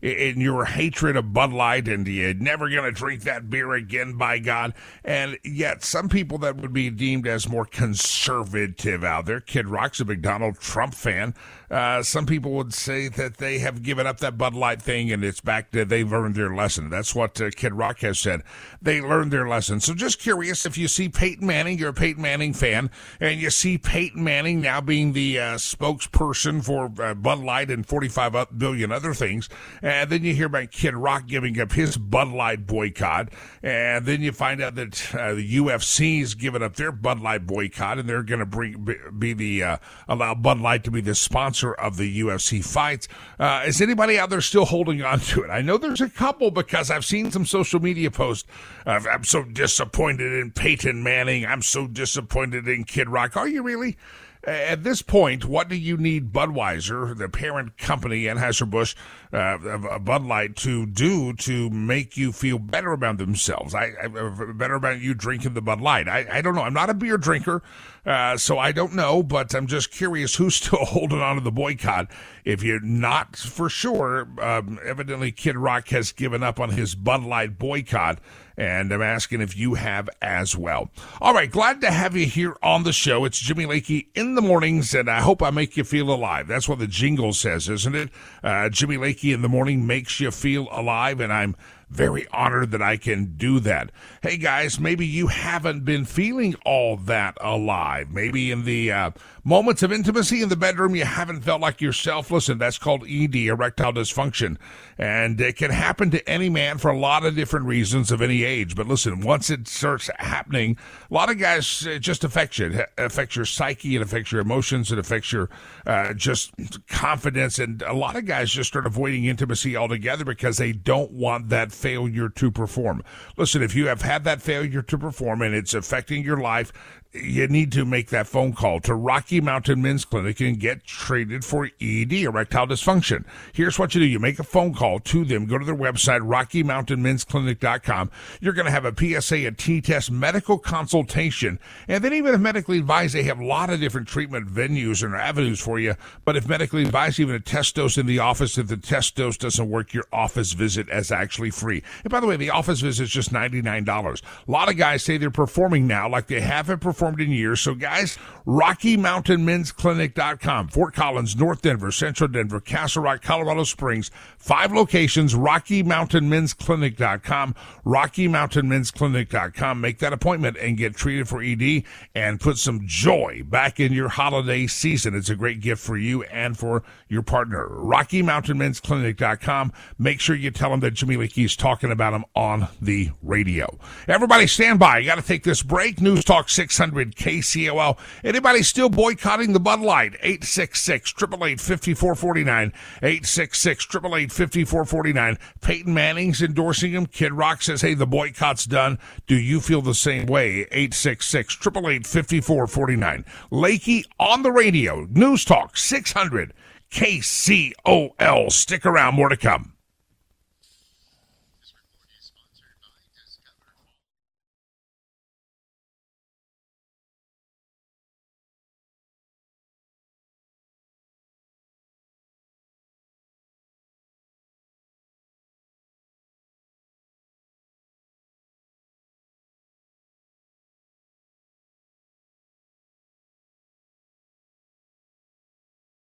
in 0.00 0.40
your 0.40 0.64
hatred 0.64 1.16
of 1.16 1.32
Bud 1.32 1.52
Light 1.52 1.88
and 1.88 2.06
you're 2.06 2.34
never 2.34 2.68
going 2.68 2.84
to 2.84 2.92
drink 2.92 3.22
that 3.22 3.50
beer 3.50 3.72
again, 3.74 4.16
by 4.16 4.38
God. 4.38 4.74
And 5.04 5.38
yet, 5.44 5.82
some 5.82 6.08
people 6.08 6.38
that 6.38 6.56
would 6.56 6.72
be 6.72 6.90
deemed 6.90 7.26
as 7.26 7.48
more 7.48 7.64
conservative 7.64 9.04
out 9.04 9.26
there, 9.26 9.40
Kid 9.40 9.68
Rock's 9.68 10.00
a 10.00 10.04
big 10.04 10.22
Donald 10.22 10.58
Trump 10.58 10.94
fan. 10.94 11.34
Uh, 11.70 12.02
some 12.02 12.24
people 12.24 12.52
would 12.52 12.72
say 12.72 13.08
that 13.08 13.36
they 13.36 13.58
have 13.58 13.82
given 13.82 14.06
up 14.06 14.20
that 14.20 14.38
Bud 14.38 14.54
Light 14.54 14.80
thing 14.80 15.12
and 15.12 15.22
it's 15.22 15.40
back 15.40 15.70
to 15.72 15.84
they've 15.84 16.10
learned 16.10 16.34
their 16.34 16.54
lesson. 16.54 16.88
That's 16.88 17.14
what 17.14 17.40
uh, 17.40 17.50
Kid 17.50 17.74
Rock 17.74 18.00
has 18.00 18.18
said. 18.18 18.42
They 18.80 19.00
learned 19.02 19.32
their 19.32 19.46
lesson. 19.46 19.80
So 19.80 19.94
just 19.94 20.18
curious 20.18 20.64
if 20.64 20.78
you 20.78 20.88
see 20.88 21.08
Peyton 21.08 21.46
Manning, 21.46 21.78
you're 21.78 21.90
a 21.90 21.94
Peyton 21.94 22.22
Manning 22.22 22.54
fan, 22.54 22.90
and 23.20 23.40
you 23.40 23.50
see 23.50 23.76
Peyton 23.76 24.24
Manning 24.24 24.60
now 24.60 24.80
being 24.80 25.12
the 25.12 25.38
uh, 25.38 25.42
spokesperson 25.56 26.64
for 26.64 26.90
uh, 27.02 27.14
Bud 27.14 27.40
Light 27.40 27.70
and 27.70 27.86
45 27.86 28.58
billion 28.58 28.90
other 28.90 29.12
things. 29.12 29.48
Then 29.88 30.24
you 30.24 30.34
hear 30.34 30.46
about 30.46 30.70
Kid 30.70 30.94
Rock 30.94 31.26
giving 31.26 31.60
up 31.60 31.72
his 31.72 31.96
Bud 31.96 32.28
Light 32.28 32.66
boycott. 32.66 33.30
And 33.62 34.04
then 34.06 34.22
you 34.22 34.32
find 34.32 34.60
out 34.60 34.74
that 34.74 35.14
uh, 35.14 35.34
the 35.34 36.20
is 36.20 36.34
giving 36.34 36.62
up 36.62 36.76
their 36.76 36.92
Bud 36.92 37.20
Light 37.20 37.46
boycott 37.46 37.98
and 37.98 38.08
they're 38.08 38.22
going 38.22 38.40
to 38.40 38.46
bring 38.46 38.96
be 39.18 39.32
the 39.32 39.62
uh, 39.62 39.76
allow 40.08 40.34
Bud 40.34 40.60
Light 40.60 40.84
to 40.84 40.90
be 40.90 41.00
the 41.00 41.14
sponsor 41.14 41.72
of 41.72 41.96
the 41.96 42.20
UFC 42.20 42.64
fights. 42.64 43.08
Uh, 43.38 43.62
is 43.66 43.80
anybody 43.80 44.18
out 44.18 44.30
there 44.30 44.40
still 44.40 44.64
holding 44.64 45.02
on 45.02 45.20
to 45.20 45.42
it? 45.42 45.50
I 45.50 45.62
know 45.62 45.78
there's 45.78 46.00
a 46.00 46.10
couple 46.10 46.50
because 46.50 46.90
I've 46.90 47.04
seen 47.04 47.30
some 47.30 47.46
social 47.46 47.80
media 47.80 48.10
posts. 48.10 48.48
I'm 48.86 49.24
so 49.24 49.42
disappointed 49.42 50.32
in 50.32 50.50
Peyton 50.50 51.02
Manning. 51.02 51.46
I'm 51.46 51.62
so 51.62 51.86
disappointed 51.86 52.68
in 52.68 52.84
Kid 52.84 53.08
Rock. 53.08 53.36
Are 53.36 53.48
you 53.48 53.62
really? 53.62 53.96
At 54.44 54.84
this 54.84 55.02
point, 55.02 55.44
what 55.44 55.68
do 55.68 55.74
you 55.74 55.96
need 55.96 56.32
Budweiser, 56.32 57.16
the 57.16 57.28
parent 57.28 57.76
company, 57.76 58.24
Anheuser-Busch, 58.24 58.94
uh, 59.32 59.98
Bud 59.98 60.24
Light, 60.24 60.54
to 60.56 60.86
do 60.86 61.32
to 61.34 61.68
make 61.70 62.16
you 62.16 62.30
feel 62.30 62.60
better 62.60 62.92
about 62.92 63.18
themselves? 63.18 63.74
I, 63.74 63.92
I 64.00 64.06
better 64.06 64.76
about 64.76 65.00
you 65.00 65.12
drinking 65.12 65.54
the 65.54 65.60
Bud 65.60 65.80
Light. 65.80 66.06
I, 66.06 66.26
I 66.30 66.40
don't 66.40 66.54
know. 66.54 66.62
I'm 66.62 66.72
not 66.72 66.88
a 66.88 66.94
beer 66.94 67.18
drinker, 67.18 67.62
uh, 68.06 68.36
so 68.36 68.58
I 68.58 68.70
don't 68.70 68.94
know, 68.94 69.24
but 69.24 69.54
I'm 69.54 69.66
just 69.66 69.90
curious 69.90 70.36
who's 70.36 70.54
still 70.56 70.84
holding 70.84 71.20
on 71.20 71.34
to 71.34 71.42
the 71.42 71.50
boycott. 71.50 72.08
If 72.44 72.62
you're 72.62 72.80
not 72.80 73.36
for 73.36 73.68
sure, 73.68 74.28
um, 74.40 74.78
evidently 74.84 75.32
Kid 75.32 75.56
Rock 75.56 75.88
has 75.88 76.12
given 76.12 76.44
up 76.44 76.60
on 76.60 76.70
his 76.70 76.94
Bud 76.94 77.24
Light 77.24 77.58
boycott 77.58 78.20
and 78.58 78.92
I'm 78.92 79.00
asking 79.00 79.40
if 79.40 79.56
you 79.56 79.74
have 79.74 80.10
as 80.20 80.56
well. 80.56 80.90
All 81.20 81.32
right, 81.32 81.50
glad 81.50 81.80
to 81.82 81.92
have 81.92 82.16
you 82.16 82.26
here 82.26 82.56
on 82.60 82.82
the 82.82 82.92
show. 82.92 83.24
It's 83.24 83.38
Jimmy 83.38 83.64
Lakey 83.64 84.08
in 84.16 84.34
the 84.34 84.42
mornings, 84.42 84.94
and 84.94 85.08
I 85.08 85.20
hope 85.20 85.42
I 85.42 85.50
make 85.50 85.76
you 85.76 85.84
feel 85.84 86.10
alive. 86.10 86.48
That's 86.48 86.68
what 86.68 86.80
the 86.80 86.88
jingle 86.88 87.32
says, 87.32 87.68
isn't 87.68 87.94
it? 87.94 88.10
Uh, 88.42 88.68
Jimmy 88.68 88.96
Lakey 88.96 89.32
in 89.32 89.42
the 89.42 89.48
morning 89.48 89.86
makes 89.86 90.18
you 90.18 90.32
feel 90.32 90.66
alive, 90.72 91.20
and 91.20 91.32
I'm 91.32 91.54
very 91.90 92.26
honored 92.28 92.70
that 92.72 92.82
I 92.82 92.96
can 92.96 93.36
do 93.36 93.60
that. 93.60 93.90
Hey 94.22 94.36
guys, 94.36 94.78
maybe 94.78 95.06
you 95.06 95.28
haven't 95.28 95.84
been 95.84 96.04
feeling 96.04 96.54
all 96.64 96.96
that 96.96 97.36
alive. 97.40 98.10
Maybe 98.10 98.50
in 98.50 98.64
the 98.64 98.92
uh, 98.92 99.10
moments 99.44 99.82
of 99.82 99.90
intimacy 99.90 100.42
in 100.42 100.50
the 100.50 100.56
bedroom, 100.56 100.94
you 100.94 101.04
haven't 101.04 101.40
felt 101.40 101.60
like 101.60 101.80
yourself. 101.80 102.30
Listen, 102.30 102.58
that's 102.58 102.78
called 102.78 103.04
ED, 103.08 103.34
erectile 103.34 103.92
dysfunction. 103.92 104.58
And 104.98 105.40
it 105.40 105.56
can 105.56 105.70
happen 105.70 106.10
to 106.10 106.28
any 106.28 106.50
man 106.50 106.78
for 106.78 106.90
a 106.90 106.98
lot 106.98 107.24
of 107.24 107.34
different 107.34 107.66
reasons 107.66 108.10
of 108.10 108.20
any 108.20 108.44
age. 108.44 108.74
But 108.74 108.86
listen, 108.86 109.20
once 109.20 109.48
it 109.48 109.66
starts 109.66 110.10
happening, 110.18 110.76
a 111.10 111.14
lot 111.14 111.30
of 111.30 111.38
guys, 111.38 111.86
it 111.86 112.00
just 112.00 112.24
affects 112.24 112.58
you. 112.58 112.66
It 112.66 112.90
affects 112.98 113.36
your 113.36 113.46
psyche, 113.46 113.96
it 113.96 114.02
affects 114.02 114.32
your 114.32 114.40
emotions, 114.42 114.92
it 114.92 114.98
affects 114.98 115.32
your 115.32 115.48
uh, 115.86 116.12
just 116.14 116.52
confidence. 116.88 117.58
And 117.58 117.80
a 117.82 117.94
lot 117.94 118.16
of 118.16 118.26
guys 118.26 118.50
just 118.50 118.68
start 118.68 118.86
avoiding 118.86 119.24
intimacy 119.24 119.76
altogether 119.76 120.24
because 120.24 120.58
they 120.58 120.72
don't 120.72 121.12
want 121.12 121.48
that 121.48 121.72
failure 121.78 122.28
to 122.28 122.50
perform. 122.50 123.02
Listen, 123.36 123.62
if 123.62 123.74
you 123.74 123.86
have 123.86 124.02
had 124.02 124.24
that 124.24 124.42
failure 124.42 124.82
to 124.82 124.98
perform 124.98 125.42
and 125.42 125.54
it's 125.54 125.74
affecting 125.74 126.24
your 126.24 126.36
life, 126.36 126.72
you 127.22 127.48
need 127.48 127.72
to 127.72 127.84
make 127.84 128.08
that 128.08 128.26
phone 128.26 128.52
call 128.52 128.80
to 128.80 128.94
Rocky 128.94 129.40
Mountain 129.40 129.82
Men's 129.82 130.04
Clinic 130.04 130.40
and 130.40 130.58
get 130.58 130.84
treated 130.84 131.44
for 131.44 131.70
ED, 131.80 132.12
erectile 132.12 132.66
dysfunction. 132.66 133.24
Here's 133.52 133.78
what 133.78 133.94
you 133.94 134.00
do. 134.00 134.06
You 134.06 134.18
make 134.18 134.38
a 134.38 134.44
phone 134.44 134.74
call 134.74 135.00
to 135.00 135.24
them. 135.24 135.46
Go 135.46 135.58
to 135.58 135.64
their 135.64 135.74
website, 135.74 136.20
RockyMountainMen'sClinic.com. 136.20 138.10
You're 138.40 138.52
going 138.52 138.66
to 138.66 138.70
have 138.70 138.84
a 138.84 138.94
PSA, 138.96 139.46
a 139.46 139.50
T-test 139.50 140.10
medical 140.10 140.58
consultation. 140.58 141.58
And 141.88 142.04
then 142.04 142.12
even 142.12 142.34
if 142.34 142.40
medically 142.40 142.78
advised, 142.78 143.14
they 143.14 143.24
have 143.24 143.40
a 143.40 143.44
lot 143.44 143.70
of 143.70 143.80
different 143.80 144.08
treatment 144.08 144.48
venues 144.48 145.02
and 145.02 145.14
avenues 145.14 145.60
for 145.60 145.78
you. 145.78 145.94
But 146.24 146.36
if 146.36 146.48
medically 146.48 146.82
advised, 146.82 147.18
even 147.20 147.34
a 147.34 147.40
test 147.40 147.74
dose 147.74 147.98
in 147.98 148.06
the 148.06 148.18
office, 148.18 148.58
if 148.58 148.68
the 148.68 148.76
test 148.76 149.16
dose 149.16 149.36
doesn't 149.36 149.68
work, 149.68 149.92
your 149.92 150.06
office 150.12 150.52
visit 150.52 150.88
is 150.90 151.10
actually 151.10 151.50
free. 151.50 151.82
And 152.04 152.10
by 152.10 152.20
the 152.20 152.26
way, 152.26 152.36
the 152.36 152.50
office 152.50 152.80
visit 152.80 153.04
is 153.04 153.10
just 153.10 153.32
$99. 153.32 154.22
A 154.46 154.50
lot 154.50 154.68
of 154.68 154.76
guys 154.76 155.02
say 155.02 155.16
they're 155.16 155.30
performing 155.30 155.86
now 155.86 156.08
like 156.08 156.26
they 156.26 156.40
haven't 156.40 156.80
performed 156.80 157.07
performed 157.08 157.20
in 157.20 157.34
years. 157.34 157.60
So, 157.60 157.74
guys, 157.74 158.18
Rocky 158.44 158.96
Mountain 158.96 159.44
Men's 159.44 159.72
Clinic.com, 159.72 160.68
Fort 160.68 160.94
Collins, 160.94 161.36
North 161.36 161.62
Denver, 161.62 161.90
Central 161.90 162.28
Denver, 162.28 162.60
Castle 162.60 163.02
Rock, 163.02 163.22
Colorado 163.22 163.64
Springs, 163.64 164.10
five 164.36 164.72
locations, 164.72 165.34
Rocky 165.34 165.82
Mountain 165.82 166.28
Men's 166.28 166.54
Clinic.com, 166.54 167.54
Rocky 167.84 168.28
Mountain 168.28 168.68
Men's 168.68 168.90
Clinic.com. 168.90 169.80
Make 169.80 169.98
that 169.98 170.12
appointment 170.12 170.56
and 170.58 170.76
get 170.76 170.96
treated 170.96 171.28
for 171.28 171.42
ED 171.42 171.84
and 172.14 172.40
put 172.40 172.58
some 172.58 172.80
joy 172.86 173.42
back 173.46 173.80
in 173.80 173.92
your 173.92 174.08
holiday 174.08 174.66
season. 174.66 175.14
It's 175.14 175.30
a 175.30 175.36
great 175.36 175.60
gift 175.60 175.82
for 175.82 175.96
you 175.96 176.24
and 176.24 176.58
for 176.58 176.82
your 177.08 177.22
partner. 177.22 177.68
Rocky 177.68 178.22
Mountain 178.22 178.58
Men's 178.58 178.80
Clinic.com. 178.80 179.72
Make 179.98 180.20
sure 180.20 180.36
you 180.36 180.50
tell 180.50 180.70
them 180.70 180.80
that 180.80 180.92
Jimmy 180.92 181.16
Lakey 181.16 181.44
is 181.44 181.56
talking 181.56 181.90
about 181.90 182.12
them 182.12 182.24
on 182.34 182.68
the 182.80 183.10
radio. 183.22 183.78
Everybody 184.06 184.46
stand 184.46 184.78
by. 184.78 184.98
You 184.98 185.06
got 185.06 185.16
to 185.16 185.22
take 185.22 185.42
this 185.42 185.62
break. 185.62 186.00
News 186.00 186.24
Talk 186.24 186.48
600. 186.48 186.87
800 186.88 187.16
KCOL. 187.16 187.98
Anybody 188.24 188.62
still 188.62 188.88
boycotting 188.88 189.52
the 189.52 189.60
Bud 189.60 189.80
Light? 189.80 190.14
866 190.22 191.12
888 191.16 191.60
5449. 191.60 192.72
866 193.02 193.86
888 193.96 194.32
5449. 194.32 195.38
Peyton 195.60 195.94
Manning's 195.94 196.42
endorsing 196.42 196.92
him. 196.92 197.06
Kid 197.06 197.32
Rock 197.32 197.62
says, 197.62 197.82
hey, 197.82 197.94
the 197.94 198.06
boycott's 198.06 198.64
done. 198.64 198.98
Do 199.26 199.36
you 199.36 199.60
feel 199.60 199.82
the 199.82 199.94
same 199.94 200.26
way? 200.26 200.66
866 200.70 201.54
888 201.66 202.06
5449. 202.06 203.24
Lakey 203.52 204.04
on 204.18 204.42
the 204.42 204.52
radio. 204.52 205.06
News 205.10 205.44
Talk 205.44 205.76
600 205.76 206.54
KCOL. 206.90 208.50
Stick 208.50 208.86
around. 208.86 209.14
More 209.14 209.28
to 209.28 209.36
come. 209.36 209.74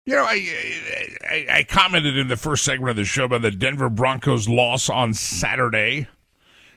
You 0.09 0.15
know, 0.15 0.25
I, 0.25 0.41
I, 1.29 1.45
I 1.51 1.63
commented 1.65 2.17
in 2.17 2.29
the 2.29 2.35
first 2.35 2.65
segment 2.65 2.89
of 2.89 2.95
the 2.95 3.05
show 3.05 3.25
about 3.25 3.43
the 3.43 3.51
Denver 3.51 3.91
Broncos 3.91 4.49
loss 4.49 4.89
on 4.89 5.13
Saturday. 5.13 6.07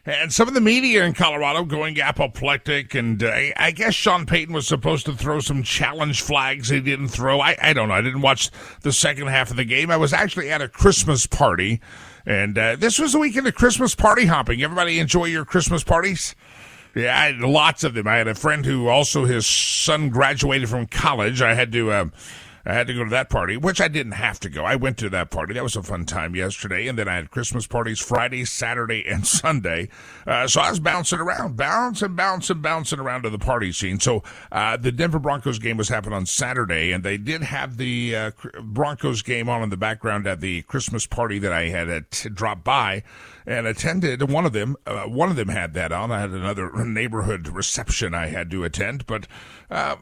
And 0.05 0.31
some 0.31 0.49
of 0.49 0.53
the 0.53 0.61
media 0.61 1.03
in 1.07 1.15
Colorado 1.15 1.65
going 1.65 1.99
apoplectic, 1.99 2.95
and 2.95 3.23
uh, 3.23 3.33
I 3.57 3.71
guess 3.71 3.95
Sean 3.95 4.27
Payton 4.27 4.55
was 4.55 4.69
supposed 4.69 5.07
to 5.07 5.15
throw 5.15 5.41
some 5.41 5.63
challenge 5.63 6.21
flags 6.21 6.69
he 6.69 6.81
didn't 6.81 7.09
throw. 7.09 7.41
I, 7.41 7.57
I 7.59 7.73
don't 7.73 7.89
know. 7.89 7.95
I 7.95 8.03
didn't 8.03 8.21
watch 8.21 8.51
the 8.83 8.93
second 8.93 9.29
half 9.29 9.51
of 9.51 9.57
the 9.57 9.65
game. 9.65 9.91
I 9.91 9.97
was 9.97 10.13
actually 10.13 10.51
at 10.51 10.61
a 10.61 10.69
Christmas 10.69 11.27
party, 11.27 11.81
and 12.27 12.59
uh, 12.59 12.77
this 12.77 12.99
was 12.99 13.15
a 13.15 13.19
weekend 13.19 13.47
of 13.47 13.55
Christmas 13.55 13.95
party 13.95 14.27
hopping. 14.27 14.63
Everybody 14.63 14.99
enjoy 14.99 15.25
your 15.25 15.47
Christmas 15.47 15.83
parties? 15.83 16.35
Yeah, 16.95 17.19
I 17.19 17.27
had 17.29 17.41
lots 17.41 17.83
of 17.83 17.95
them. 17.95 18.07
I 18.07 18.17
had 18.17 18.29
a 18.29 18.35
friend 18.35 18.67
who 18.67 18.89
also 18.89 19.25
his 19.25 19.47
son 19.47 20.11
graduated 20.11 20.69
from 20.69 20.87
college. 20.87 21.41
I 21.41 21.55
had 21.55 21.73
to. 21.73 21.91
Uh, 21.93 22.05
I 22.65 22.75
had 22.75 22.87
to 22.87 22.95
go 22.95 23.05
to 23.05 23.11
that 23.11 23.29
party, 23.29 23.57
which 23.57 23.81
I 23.81 23.89
didn't 23.89 24.13
have 24.13 24.39
to 24.41 24.49
go. 24.49 24.65
I 24.65 24.77
went 24.77 24.99
to 24.99 25.11
that 25.11 25.31
party. 25.31 25.55
That 25.55 25.63
was 25.63 25.77
a 25.77 25.83
fun 25.83 26.05
time 26.05 26.37
yesterday. 26.37 26.87
And 26.87 26.99
then 26.99 27.09
I 27.09 27.17
had 27.17 27.31
Christmas 27.31 27.67
parties 27.67 28.01
Friday, 28.01 28.45
Saturday, 28.45 29.05
and 29.07 29.27
Sunday. 29.43 29.89
Uh, 30.27 30.47
so 30.47 30.61
I 30.61 30.71
was 30.71 30.81
bouncing 30.81 31.19
around, 31.19 31.57
bouncing, 31.57 32.15
bouncing, 32.15 32.61
bouncing 32.61 33.01
around 33.01 33.23
to 33.23 33.31
the 33.31 33.39
party 33.39 33.73
scene. 33.73 33.99
So 34.01 34.23
uh, 34.51 34.77
the 34.77 34.93
Denver 34.93 35.19
Broncos 35.19 35.59
game 35.59 35.77
was 35.77 35.89
happening 35.89 36.15
on 36.15 36.27
Saturday, 36.27 36.93
and 36.93 37.03
they 37.03 37.19
did 37.19 37.43
have 37.43 37.77
the 37.77 38.17
uh, 38.17 38.31
Broncos 38.63 39.23
game 39.23 39.49
on 39.49 39.63
in 39.63 39.71
the 39.71 39.77
background 39.77 40.27
at 40.27 40.41
the 40.41 40.63
Christmas 40.63 41.07
party 41.07 41.39
that 41.41 41.53
I 41.53 41.69
had 41.69 41.89
at, 41.89 42.11
dropped 42.35 42.65
by 42.65 43.03
and 43.47 43.67
attended. 43.67 44.29
One 44.31 44.47
of 44.47 44.53
them, 44.53 44.77
uh, 44.87 45.05
one 45.05 45.31
of 45.31 45.37
them 45.37 45.49
had 45.49 45.75
that 45.75 45.93
on. 45.93 46.11
I 46.11 46.21
had 46.21 46.31
another 46.31 46.85
neighborhood 46.85 47.49
reception 47.49 48.15
I 48.15 48.27
had 48.27 48.51
to 48.51 48.65
attend, 48.65 49.07
but 49.07 49.27
uh, 49.71 49.97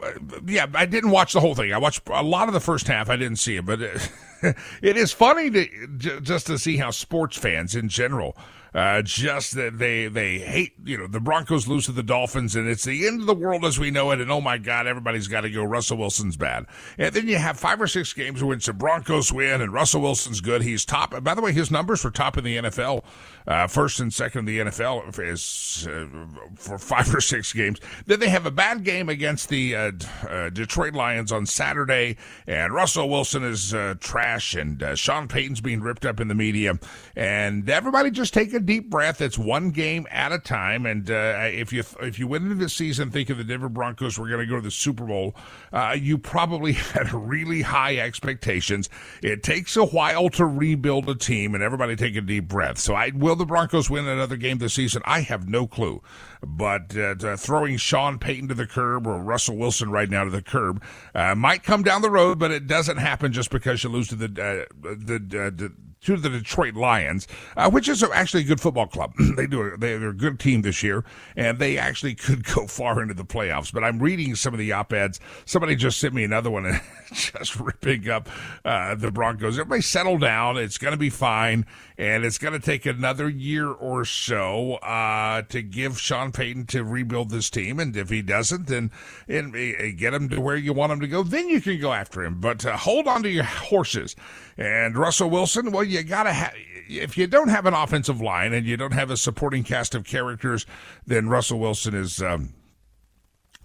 yeah, 0.46 0.66
I 0.74 0.86
didn't 0.86 1.10
watch 1.10 1.32
the 1.32 1.40
whole 1.40 1.54
thing. 1.54 1.72
I 1.72 1.78
watched 1.78 2.08
a 2.08 2.22
lot 2.22 2.48
of 2.48 2.54
the 2.54 2.60
first 2.60 2.86
half. 2.86 3.08
I 3.08 3.16
didn't 3.16 3.38
see 3.38 3.56
it, 3.56 3.66
but 3.66 3.80
it, 3.80 4.10
it 4.82 4.96
is 4.96 5.12
funny 5.12 5.50
to 5.50 6.20
just 6.20 6.46
to 6.46 6.58
see 6.58 6.76
how 6.76 6.90
sports 6.90 7.36
fans 7.36 7.74
in 7.74 7.88
general 7.88 8.36
uh, 8.74 9.02
just 9.02 9.54
that 9.54 9.78
they 9.78 10.06
they 10.06 10.38
hate 10.38 10.74
you 10.84 10.96
know 10.96 11.06
the 11.06 11.20
Broncos 11.20 11.66
lose 11.66 11.86
to 11.86 11.92
the 11.92 12.02
Dolphins 12.02 12.54
and 12.54 12.68
it's 12.68 12.84
the 12.84 13.06
end 13.06 13.20
of 13.20 13.26
the 13.26 13.34
world 13.34 13.64
as 13.64 13.78
we 13.78 13.90
know 13.90 14.10
it. 14.10 14.20
And 14.20 14.30
oh 14.30 14.40
my 14.40 14.58
God 14.58 14.86
everybody's 14.86 15.28
got 15.28 15.42
to 15.42 15.50
go. 15.50 15.64
Russell 15.64 15.98
Wilson's 15.98 16.36
bad. 16.36 16.66
And 16.98 17.14
then 17.14 17.26
you 17.26 17.36
have 17.36 17.58
five 17.58 17.80
or 17.80 17.86
six 17.86 18.12
games 18.12 18.40
in 18.42 18.48
which 18.48 18.66
the 18.66 18.72
Broncos 18.72 19.32
win 19.32 19.60
and 19.60 19.72
Russell 19.72 20.02
Wilson's 20.02 20.40
good. 20.40 20.62
He's 20.62 20.84
top. 20.84 21.22
By 21.22 21.34
the 21.34 21.40
way 21.40 21.52
his 21.52 21.70
numbers 21.70 22.04
were 22.04 22.10
top 22.10 22.38
in 22.38 22.44
the 22.44 22.56
NFL 22.58 23.04
uh, 23.46 23.66
first 23.66 23.98
and 24.00 24.12
second 24.12 24.40
in 24.40 24.44
the 24.44 24.70
NFL 24.70 25.18
is 25.18 25.88
uh, 25.88 26.06
for 26.54 26.78
five 26.78 27.12
or 27.14 27.20
six 27.20 27.52
games. 27.52 27.80
Then 28.06 28.20
they 28.20 28.28
have 28.28 28.46
a 28.46 28.50
bad 28.50 28.84
game 28.84 29.08
against 29.08 29.48
the 29.48 29.74
uh, 29.74 29.92
uh, 30.28 30.50
Detroit 30.50 30.94
Lions 30.94 31.32
on 31.32 31.46
Saturday 31.46 32.16
and 32.46 32.72
Russell 32.72 33.08
Wilson 33.08 33.42
is 33.42 33.74
uh, 33.74 33.94
trash 33.98 34.54
and 34.54 34.82
Sean 34.96 35.26
Payton's 35.26 35.60
being 35.60 35.80
ripped 35.80 36.06
up 36.06 36.20
in 36.20 36.28
the 36.28 36.34
media. 36.34 36.78
And 37.16 37.68
everybody 37.68 38.10
just 38.10 38.32
take 38.32 38.54
a 38.60 38.62
deep 38.62 38.90
breath. 38.90 39.20
It's 39.20 39.38
one 39.38 39.70
game 39.70 40.06
at 40.10 40.32
a 40.32 40.38
time, 40.38 40.84
and 40.84 41.10
uh, 41.10 41.48
if 41.50 41.72
you 41.72 41.82
if 42.00 42.18
you 42.18 42.28
went 42.28 42.44
into 42.44 42.56
the 42.56 42.68
season 42.68 43.10
thinking 43.10 43.36
the 43.36 43.44
Denver 43.44 43.68
Broncos 43.68 44.18
were 44.18 44.28
going 44.28 44.40
to 44.40 44.46
go 44.46 44.56
to 44.56 44.62
the 44.62 44.70
Super 44.70 45.06
Bowl, 45.06 45.34
uh, 45.72 45.96
you 45.98 46.18
probably 46.18 46.72
had 46.94 47.12
really 47.12 47.62
high 47.62 47.96
expectations. 47.96 48.88
It 49.22 49.42
takes 49.42 49.76
a 49.76 49.84
while 49.84 50.28
to 50.30 50.44
rebuild 50.44 51.08
a 51.08 51.14
team, 51.14 51.54
and 51.54 51.64
everybody 51.64 51.96
take 51.96 52.16
a 52.16 52.20
deep 52.20 52.48
breath. 52.48 52.78
So, 52.78 52.94
I 52.94 53.10
will 53.14 53.34
the 53.34 53.46
Broncos 53.46 53.88
win 53.88 54.06
another 54.06 54.36
game 54.36 54.58
this 54.58 54.74
season? 54.74 55.02
I 55.06 55.22
have 55.22 55.48
no 55.48 55.66
clue, 55.66 56.02
but 56.46 56.96
uh, 56.96 57.36
throwing 57.36 57.78
Sean 57.78 58.18
Payton 58.18 58.48
to 58.48 58.54
the 58.54 58.66
curb 58.66 59.06
or 59.06 59.18
Russell 59.22 59.56
Wilson 59.56 59.90
right 59.90 60.08
now 60.08 60.24
to 60.24 60.30
the 60.30 60.42
curb 60.42 60.82
uh, 61.14 61.34
might 61.34 61.62
come 61.62 61.82
down 61.82 62.02
the 62.02 62.10
road, 62.10 62.38
but 62.38 62.50
it 62.50 62.66
doesn't 62.66 62.98
happen 62.98 63.32
just 63.32 63.50
because 63.50 63.82
you 63.82 63.90
lose 63.90 64.08
to 64.08 64.16
the 64.16 64.26
uh, 64.26 64.64
the, 64.82 65.16
uh, 65.16 65.50
the 65.50 65.72
to 66.02 66.16
the 66.16 66.30
Detroit 66.30 66.74
Lions, 66.74 67.28
uh, 67.56 67.70
which 67.70 67.88
is 67.88 68.02
actually 68.02 68.42
a 68.42 68.46
good 68.46 68.60
football 68.60 68.86
club. 68.86 69.12
they 69.36 69.46
do 69.46 69.76
they're 69.76 70.08
a 70.08 70.14
good 70.14 70.38
team 70.40 70.62
this 70.62 70.82
year, 70.82 71.04
and 71.36 71.58
they 71.58 71.78
actually 71.78 72.14
could 72.16 72.44
go 72.44 72.66
far 72.66 73.02
into 73.02 73.14
the 73.14 73.24
playoffs. 73.24 73.72
But 73.72 73.84
I'm 73.84 73.98
reading 73.98 74.34
some 74.34 74.54
of 74.54 74.58
the 74.58 74.72
op 74.72 74.92
eds. 74.92 75.20
Somebody 75.44 75.76
just 75.76 75.98
sent 75.98 76.14
me 76.14 76.24
another 76.24 76.50
one, 76.50 76.66
and 76.66 76.80
just 77.10 77.58
ripping 77.58 78.08
up 78.08 78.28
uh, 78.64 78.94
the 78.94 79.10
Broncos. 79.10 79.58
Everybody 79.58 79.82
settle 79.82 80.18
down. 80.18 80.56
It's 80.56 80.78
going 80.78 80.92
to 80.92 80.98
be 80.98 81.10
fine, 81.10 81.66
and 81.98 82.24
it's 82.24 82.38
going 82.38 82.54
to 82.54 82.60
take 82.60 82.86
another 82.86 83.28
year 83.28 83.68
or 83.68 84.04
so 84.04 84.74
uh, 84.76 85.42
to 85.42 85.62
give 85.62 86.00
Sean 86.00 86.32
Payton 86.32 86.66
to 86.66 86.84
rebuild 86.84 87.30
this 87.30 87.50
team. 87.50 87.78
And 87.78 87.96
if 87.96 88.08
he 88.08 88.22
doesn't, 88.22 88.66
then 88.66 88.90
and, 89.28 89.54
and 89.54 89.98
get 89.98 90.14
him 90.14 90.28
to 90.30 90.40
where 90.40 90.56
you 90.56 90.72
want 90.72 90.92
him 90.92 91.00
to 91.00 91.08
go, 91.08 91.22
then 91.22 91.48
you 91.48 91.60
can 91.60 91.78
go 91.80 91.92
after 91.92 92.24
him. 92.24 92.40
But 92.40 92.64
uh, 92.64 92.76
hold 92.76 93.06
on 93.06 93.22
to 93.22 93.28
your 93.28 93.44
horses. 93.44 94.16
And 94.60 94.94
Russell 94.96 95.30
Wilson, 95.30 95.72
well, 95.72 95.82
you 95.82 96.02
got 96.02 96.24
to 96.24 96.34
have, 96.34 96.52
if 96.86 97.16
you 97.16 97.26
don't 97.26 97.48
have 97.48 97.64
an 97.64 97.72
offensive 97.72 98.20
line 98.20 98.52
and 98.52 98.66
you 98.66 98.76
don't 98.76 98.92
have 98.92 99.10
a 99.10 99.16
supporting 99.16 99.64
cast 99.64 99.94
of 99.94 100.04
characters, 100.04 100.66
then 101.06 101.30
Russell 101.30 101.58
Wilson 101.58 101.94
is, 101.94 102.20
um, 102.20 102.52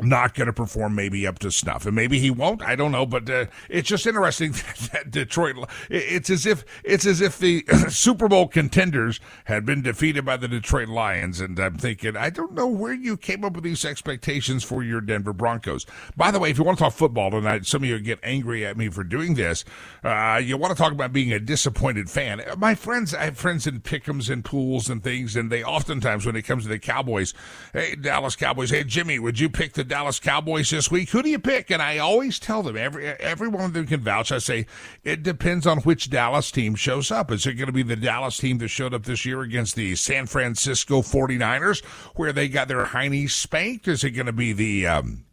not 0.01 0.33
going 0.33 0.47
to 0.47 0.53
perform 0.53 0.95
maybe 0.95 1.25
up 1.25 1.39
to 1.39 1.51
snuff. 1.51 1.85
And 1.85 1.95
maybe 1.95 2.19
he 2.19 2.29
won't 2.31 2.61
i 2.61 2.75
don't 2.75 2.91
know 2.91 3.05
but 3.05 3.29
uh, 3.29 3.45
it's 3.69 3.87
just 3.87 4.05
interesting 4.05 4.51
that 4.91 5.09
detroit 5.09 5.55
it's 5.89 6.29
as 6.29 6.45
if 6.45 6.65
it's 6.83 7.05
as 7.05 7.21
if 7.21 7.39
the 7.39 7.63
super 7.89 8.27
bowl 8.27 8.47
contenders 8.47 9.19
had 9.45 9.65
been 9.65 9.81
defeated 9.81 10.25
by 10.25 10.37
the 10.37 10.47
detroit 10.47 10.89
lions 10.89 11.39
and 11.39 11.57
i'm 11.59 11.77
thinking 11.77 12.17
i 12.17 12.29
don't 12.29 12.53
know 12.53 12.67
where 12.67 12.93
you 12.93 13.15
came 13.15 13.43
up 13.43 13.53
with 13.53 13.63
these 13.63 13.85
expectations 13.85 14.63
for 14.63 14.83
your 14.83 15.01
denver 15.01 15.33
broncos. 15.33 15.85
By 16.15 16.31
the 16.31 16.39
way 16.39 16.49
if 16.49 16.57
you 16.57 16.63
want 16.63 16.77
to 16.77 16.83
talk 16.83 16.93
football 16.93 17.31
tonight 17.31 17.65
some 17.65 17.83
of 17.83 17.89
you 17.89 17.99
get 17.99 18.19
angry 18.23 18.65
at 18.65 18.77
me 18.77 18.89
for 18.89 19.03
doing 19.03 19.35
this 19.35 19.63
uh, 20.03 20.41
you 20.43 20.57
want 20.57 20.75
to 20.75 20.81
talk 20.81 20.91
about 20.91 21.13
being 21.13 21.31
a 21.31 21.39
disappointed 21.39 22.09
fan. 22.09 22.41
My 22.57 22.75
friends 22.75 23.13
i 23.13 23.25
have 23.25 23.37
friends 23.37 23.67
in 23.67 23.79
pickums 23.81 24.29
and 24.29 24.43
pools 24.43 24.89
and 24.89 25.03
things 25.03 25.35
and 25.35 25.51
they 25.51 25.63
oftentimes 25.63 26.25
when 26.25 26.35
it 26.35 26.43
comes 26.43 26.63
to 26.63 26.69
the 26.69 26.79
cowboys 26.79 27.33
hey 27.73 27.95
dallas 27.95 28.35
cowboys 28.35 28.69
hey 28.69 28.83
jimmy 28.83 29.19
would 29.19 29.39
you 29.39 29.49
pick 29.49 29.73
the 29.73 29.83
Dallas 29.87 30.19
Cowboys 30.19 30.69
this 30.69 30.91
week. 30.91 31.09
Who 31.09 31.23
do 31.23 31.29
you 31.29 31.39
pick? 31.39 31.71
And 31.71 31.81
I 31.81 31.97
always 31.97 32.39
tell 32.39 32.63
them, 32.63 32.77
every 32.77 33.07
every 33.07 33.47
one 33.47 33.65
of 33.65 33.73
them 33.73 33.87
can 33.87 34.01
vouch. 34.01 34.31
I 34.31 34.39
say, 34.39 34.65
it 35.03 35.23
depends 35.23 35.65
on 35.65 35.79
which 35.79 36.09
Dallas 36.09 36.51
team 36.51 36.75
shows 36.75 37.11
up. 37.11 37.31
Is 37.31 37.45
it 37.45 37.53
going 37.53 37.67
to 37.67 37.73
be 37.73 37.83
the 37.83 37.95
Dallas 37.95 38.37
team 38.37 38.57
that 38.59 38.67
showed 38.69 38.93
up 38.93 39.03
this 39.03 39.25
year 39.25 39.41
against 39.41 39.75
the 39.75 39.95
San 39.95 40.25
Francisco 40.25 41.01
49ers, 41.01 41.83
where 42.15 42.33
they 42.33 42.47
got 42.47 42.67
their 42.67 42.85
heinies 42.85 43.31
spanked? 43.31 43.87
Is 43.87 44.03
it 44.03 44.11
going 44.11 44.25
to 44.25 44.33
be 44.33 44.53
the 44.53 44.87
um, 44.87 45.25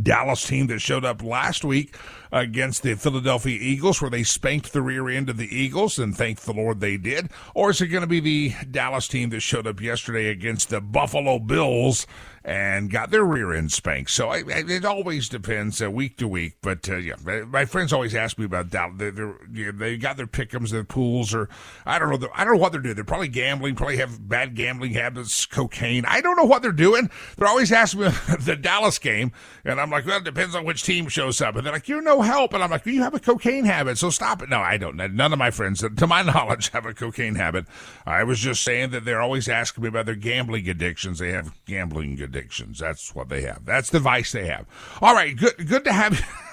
Dallas 0.00 0.46
team 0.46 0.68
that 0.68 0.78
showed 0.78 1.04
up 1.04 1.22
last 1.22 1.64
week 1.64 1.96
against 2.30 2.82
the 2.82 2.94
Philadelphia 2.94 3.58
Eagles, 3.60 4.00
where 4.00 4.10
they 4.10 4.22
spanked 4.22 4.72
the 4.72 4.82
rear 4.82 5.08
end 5.08 5.28
of 5.28 5.36
the 5.36 5.52
Eagles, 5.54 5.98
and 5.98 6.16
thank 6.16 6.40
the 6.40 6.52
Lord 6.52 6.80
they 6.80 6.96
did? 6.96 7.30
Or 7.54 7.70
is 7.70 7.80
it 7.80 7.88
going 7.88 8.02
to 8.02 8.06
be 8.06 8.20
the 8.20 8.54
Dallas 8.70 9.08
team 9.08 9.30
that 9.30 9.40
showed 9.40 9.66
up 9.66 9.80
yesterday 9.80 10.28
against 10.28 10.70
the 10.70 10.80
Buffalo 10.80 11.40
Bills 11.40 12.06
and 12.42 12.90
got 12.90 13.10
their 13.10 13.24
rear 13.24 13.52
end 13.52 13.70
spanked. 13.70 14.10
So 14.10 14.28
I, 14.28 14.38
I, 14.38 14.64
it 14.66 14.84
always 14.84 15.28
depends 15.28 15.82
uh, 15.82 15.90
week 15.90 16.16
to 16.18 16.28
week. 16.28 16.54
But 16.62 16.88
uh, 16.88 16.96
yeah, 16.96 17.14
my 17.46 17.66
friends 17.66 17.92
always 17.92 18.14
ask 18.14 18.38
me 18.38 18.46
about 18.46 18.70
that. 18.70 18.96
They, 18.96 19.06
you 19.06 19.66
know, 19.66 19.72
they 19.72 19.98
got 19.98 20.16
their 20.16 20.26
pickums, 20.26 20.70
their 20.70 20.84
pools, 20.84 21.34
or 21.34 21.48
I 21.84 21.98
don't 21.98 22.08
know. 22.08 22.28
I 22.34 22.44
don't 22.44 22.54
know 22.54 22.60
what 22.60 22.72
they're 22.72 22.80
doing. 22.80 22.94
They're 22.94 23.04
probably 23.04 23.28
gambling, 23.28 23.74
probably 23.74 23.98
have 23.98 24.26
bad 24.26 24.54
gambling 24.54 24.94
habits, 24.94 25.44
cocaine. 25.44 26.04
I 26.06 26.20
don't 26.22 26.36
know 26.36 26.44
what 26.44 26.62
they're 26.62 26.72
doing. 26.72 27.10
They're 27.36 27.48
always 27.48 27.72
asking 27.72 28.00
me 28.00 28.08
the 28.40 28.56
Dallas 28.56 28.98
game, 28.98 29.32
and 29.64 29.78
I'm 29.78 29.90
like, 29.90 30.06
well, 30.06 30.18
it 30.18 30.24
depends 30.24 30.54
on 30.54 30.64
which 30.64 30.82
team 30.82 31.08
shows 31.08 31.42
up. 31.42 31.56
And 31.56 31.66
they're 31.66 31.72
like, 31.72 31.88
you're 31.88 32.02
no 32.02 32.22
help. 32.22 32.54
And 32.54 32.62
I'm 32.62 32.70
like, 32.70 32.86
you 32.86 33.02
have 33.02 33.14
a 33.14 33.20
cocaine 33.20 33.66
habit, 33.66 33.98
so 33.98 34.08
stop 34.08 34.42
it. 34.42 34.48
No, 34.48 34.60
I 34.60 34.78
don't. 34.78 34.96
None 34.96 35.32
of 35.32 35.38
my 35.38 35.50
friends, 35.50 35.84
to 35.96 36.06
my 36.06 36.22
knowledge, 36.22 36.70
have 36.70 36.86
a 36.86 36.94
cocaine 36.94 37.34
habit. 37.34 37.66
I 38.06 38.24
was 38.24 38.40
just 38.40 38.62
saying 38.62 38.90
that 38.90 39.04
they're 39.04 39.20
always 39.20 39.48
asking 39.48 39.82
me 39.82 39.88
about 39.88 40.06
their 40.06 40.14
gambling 40.14 40.68
addictions. 40.68 41.18
They 41.18 41.32
have 41.32 41.52
gambling 41.66 42.12
addictions 42.14 42.29
addictions. 42.30 42.78
That's 42.78 43.14
what 43.14 43.28
they 43.28 43.42
have. 43.42 43.64
That's 43.64 43.90
the 43.90 44.00
vice 44.00 44.32
they 44.32 44.46
have. 44.46 44.66
All 45.02 45.14
right, 45.14 45.36
good 45.36 45.68
good 45.68 45.84
to 45.84 45.92
have 45.92 46.18
you. 46.18 46.24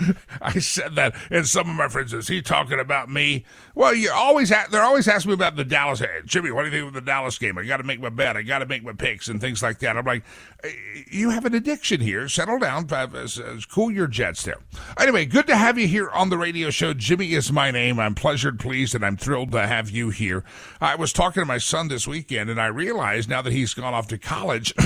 I 0.40 0.58
said 0.58 0.94
that, 0.94 1.14
and 1.30 1.46
some 1.46 1.68
of 1.68 1.76
my 1.76 1.88
friends 1.88 2.14
is 2.14 2.28
he 2.28 2.40
talking 2.40 2.80
about 2.80 3.10
me? 3.10 3.44
Well, 3.74 3.94
you 3.94 4.10
always 4.10 4.50
ha- 4.50 4.66
they're 4.70 4.82
always 4.82 5.06
asking 5.06 5.30
me 5.30 5.34
about 5.34 5.56
the 5.56 5.64
Dallas. 5.64 6.00
Hey, 6.00 6.20
Jimmy, 6.24 6.50
what 6.50 6.62
do 6.62 6.70
you 6.70 6.72
think 6.72 6.88
of 6.88 6.94
the 6.94 7.00
Dallas 7.00 7.38
game? 7.38 7.58
I 7.58 7.64
got 7.64 7.76
to 7.76 7.82
make 7.82 8.00
my 8.00 8.08
bet. 8.08 8.36
I 8.36 8.42
got 8.42 8.60
to 8.60 8.66
make 8.66 8.82
my 8.82 8.92
picks 8.92 9.28
and 9.28 9.40
things 9.40 9.62
like 9.62 9.80
that. 9.80 9.96
I'm 9.96 10.04
like, 10.04 10.24
eh, 10.64 10.70
you 11.10 11.30
have 11.30 11.44
an 11.44 11.54
addiction 11.54 12.00
here. 12.00 12.28
Settle 12.28 12.58
down. 12.58 12.88
Uh, 12.90 13.06
uh, 13.12 13.28
cool 13.70 13.90
your 13.90 14.06
jets 14.06 14.44
there. 14.44 14.58
Anyway, 14.98 15.26
good 15.26 15.46
to 15.46 15.56
have 15.56 15.78
you 15.78 15.86
here 15.86 16.10
on 16.10 16.30
the 16.30 16.38
radio 16.38 16.70
show. 16.70 16.94
Jimmy 16.94 17.34
is 17.34 17.52
my 17.52 17.70
name. 17.70 18.00
I'm 18.00 18.14
pleasured, 18.14 18.58
pleased, 18.58 18.94
and 18.94 19.04
I'm 19.04 19.16
thrilled 19.16 19.52
to 19.52 19.66
have 19.66 19.90
you 19.90 20.10
here. 20.10 20.44
I 20.80 20.94
was 20.96 21.12
talking 21.12 21.42
to 21.42 21.46
my 21.46 21.58
son 21.58 21.88
this 21.88 22.08
weekend, 22.08 22.48
and 22.48 22.60
I 22.60 22.66
realized 22.66 23.28
now 23.28 23.42
that 23.42 23.52
he's 23.52 23.74
gone 23.74 23.94
off 23.94 24.08
to 24.08 24.18
college. 24.18 24.72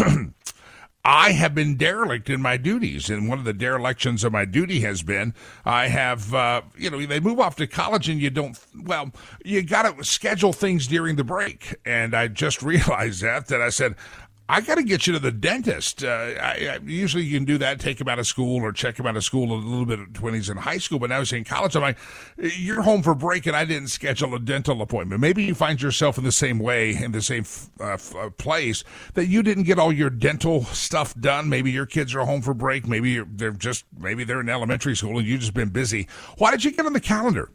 I 1.09 1.31
have 1.33 1.55
been 1.55 1.77
derelict 1.77 2.29
in 2.29 2.43
my 2.43 2.57
duties. 2.57 3.09
And 3.09 3.29
one 3.29 3.39
of 3.39 3.45
the 3.45 3.53
derelictions 3.53 4.25
of 4.25 4.33
my 4.33 4.45
duty 4.45 4.81
has 4.81 5.05
been 5.05 5.35
I 5.65 5.87
have, 5.87 6.35
uh, 6.35 6.63
you 6.77 6.91
know, 6.91 7.07
they 7.07 7.21
move 7.21 7.39
off 7.39 7.55
to 7.57 7.69
college 7.69 8.09
and 8.09 8.21
you 8.21 8.29
don't, 8.29 8.59
well, 8.75 9.13
you 9.45 9.63
got 9.63 9.83
to 9.83 10.03
schedule 10.03 10.53
things 10.53 10.89
during 10.89 11.15
the 11.15 11.23
break. 11.23 11.77
And 11.85 12.13
I 12.13 12.27
just 12.27 12.61
realized 12.75 13.23
that, 13.23 13.47
that 13.47 13.63
I 13.63 13.69
said, 13.69 13.95
I 14.49 14.61
got 14.61 14.77
to 14.77 14.85
get 14.85 15.07
you 15.07 15.13
to 15.13 15.19
the 15.19 15.33
dentist. 15.33 16.05
Uh, 16.05 16.09
I, 16.09 16.69
I, 16.75 16.79
usually 16.85 17.25
you 17.25 17.37
can 17.37 17.45
do 17.45 17.59
that, 17.59 17.81
take 17.81 18.01
him 18.01 18.09
out 18.09 18.21
of 18.21 18.29
school 18.29 18.63
or 18.63 18.73
check 18.73 18.99
him 18.99 19.07
out 19.07 19.17
of 19.17 19.25
school 19.25 19.53
a 19.53 19.59
little 19.59 19.87
bit 19.87 20.21
when 20.21 20.35
he's 20.35 20.49
in 20.49 20.57
high 20.57 20.79
school. 20.79 21.01
But 21.01 21.11
now 21.11 21.19
he's 21.19 21.33
in 21.33 21.43
college. 21.43 21.75
I'm 21.75 21.83
like, 21.83 21.99
you're 22.39 22.83
home 22.83 23.03
for 23.03 23.15
break 23.15 23.47
and 23.47 23.57
I 23.57 23.65
didn't 23.65 23.89
schedule 23.89 24.35
a 24.37 24.39
dental 24.39 24.83
appointment. 24.83 25.21
Maybe 25.21 25.45
you 25.45 25.55
find 25.55 25.83
yourself 25.83 26.17
in 26.17 26.23
the 26.23 26.33
same 26.33 26.61
way, 26.61 26.95
in 26.95 27.11
the 27.11 27.23
same 27.23 27.45
uh, 27.81 27.99
uh, 28.17 28.31
place 28.31 28.85
that 29.15 29.27
you 29.27 29.43
didn't 29.43 29.65
get 29.65 29.81
all 29.81 29.93
your 29.93 30.11
dental 30.11 30.65
stuff 30.67 31.13
done. 31.19 31.49
Maybe 31.49 31.73
your 31.73 31.87
kids 31.87 32.15
are 32.15 32.25
home 32.25 32.43
for 32.43 32.55
break. 32.55 32.87
Maybe 32.87 33.19
they're 33.19 33.51
just, 33.51 33.85
maybe 33.99 34.23
they're 34.23 34.41
in 34.41 34.49
elementary 34.49 34.95
school 34.95 35.19
and 35.19 35.27
you've 35.27 35.41
just 35.41 35.55
been 35.55 35.71
busy. 35.71 36.07
Why 36.39 36.53
did 36.53 36.63
you 36.63 36.71
get 36.71 36.87
on 36.87 36.93
the 36.93 37.01
calendar? 37.01 37.51